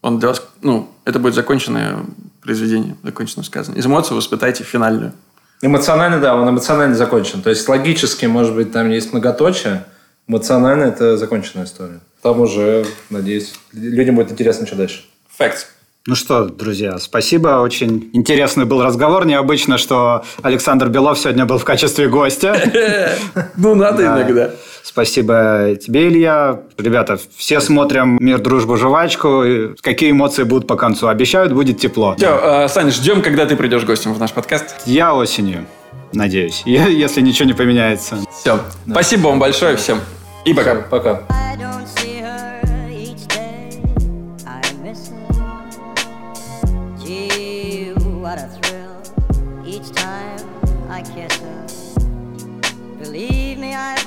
он 0.00 0.18
для 0.18 0.30
вас, 0.30 0.42
ну, 0.62 0.90
это 1.04 1.18
будет 1.18 1.34
законченное 1.34 1.98
произведение, 2.40 2.96
законченное 3.02 3.44
сказано. 3.44 3.76
Из 3.76 3.86
эмоций 3.86 4.14
вы 4.14 4.20
испытаете 4.20 4.64
финальную. 4.64 5.12
Эмоционально, 5.60 6.20
да, 6.20 6.34
он 6.34 6.48
эмоционально 6.48 6.94
закончен. 6.94 7.42
То 7.42 7.50
есть 7.50 7.68
логически, 7.68 8.26
может 8.26 8.54
быть, 8.54 8.72
там 8.72 8.90
есть 8.90 9.12
многоточие, 9.12 9.84
эмоционально 10.26 10.84
это 10.84 11.16
законченная 11.16 11.66
история. 11.66 12.00
Там 12.22 12.40
уже, 12.40 12.86
надеюсь, 13.10 13.54
людям 13.72 14.16
будет 14.16 14.32
интересно, 14.32 14.66
что 14.66 14.76
дальше. 14.76 15.04
Facts. 15.38 15.66
Ну 16.06 16.14
что, 16.16 16.44
друзья, 16.44 16.98
спасибо. 16.98 17.60
Очень 17.62 18.10
интересный 18.12 18.66
был 18.66 18.82
разговор. 18.82 19.24
Необычно, 19.24 19.78
что 19.78 20.22
Александр 20.42 20.88
Белов 20.88 21.18
сегодня 21.18 21.46
был 21.46 21.56
в 21.56 21.64
качестве 21.64 22.08
гостя. 22.08 22.54
Ну, 23.56 23.74
надо 23.74 24.04
иногда. 24.04 24.50
Спасибо 24.82 25.76
тебе, 25.80 26.08
Илья. 26.08 26.60
Ребята, 26.76 27.18
все 27.36 27.60
смотрим 27.60 28.18
«Мир, 28.20 28.38
дружбу, 28.38 28.76
жвачку». 28.76 29.44
Какие 29.80 30.10
эмоции 30.10 30.42
будут 30.42 30.66
по 30.66 30.76
концу? 30.76 31.08
Обещают, 31.08 31.52
будет 31.52 31.78
тепло. 31.78 32.14
Все, 32.16 32.38
э, 32.42 32.68
Саня, 32.68 32.90
ждем, 32.90 33.22
когда 33.22 33.46
ты 33.46 33.56
придешь 33.56 33.84
гостем 33.84 34.12
в 34.12 34.18
наш 34.18 34.32
подкаст. 34.32 34.76
Я 34.86 35.14
осенью, 35.14 35.66
надеюсь, 36.12 36.62
если 36.66 37.22
ничего 37.22 37.46
не 37.46 37.54
поменяется. 37.54 38.18
Все. 38.40 38.60
Спасибо 38.88 39.28
вам 39.28 39.38
большое 39.38 39.76
всем. 39.76 40.00
И 40.44 40.52
пока. 40.52 40.74
Пока. 40.74 41.22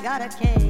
Got 0.08 0.22
a 0.22 0.30
case 0.30 0.67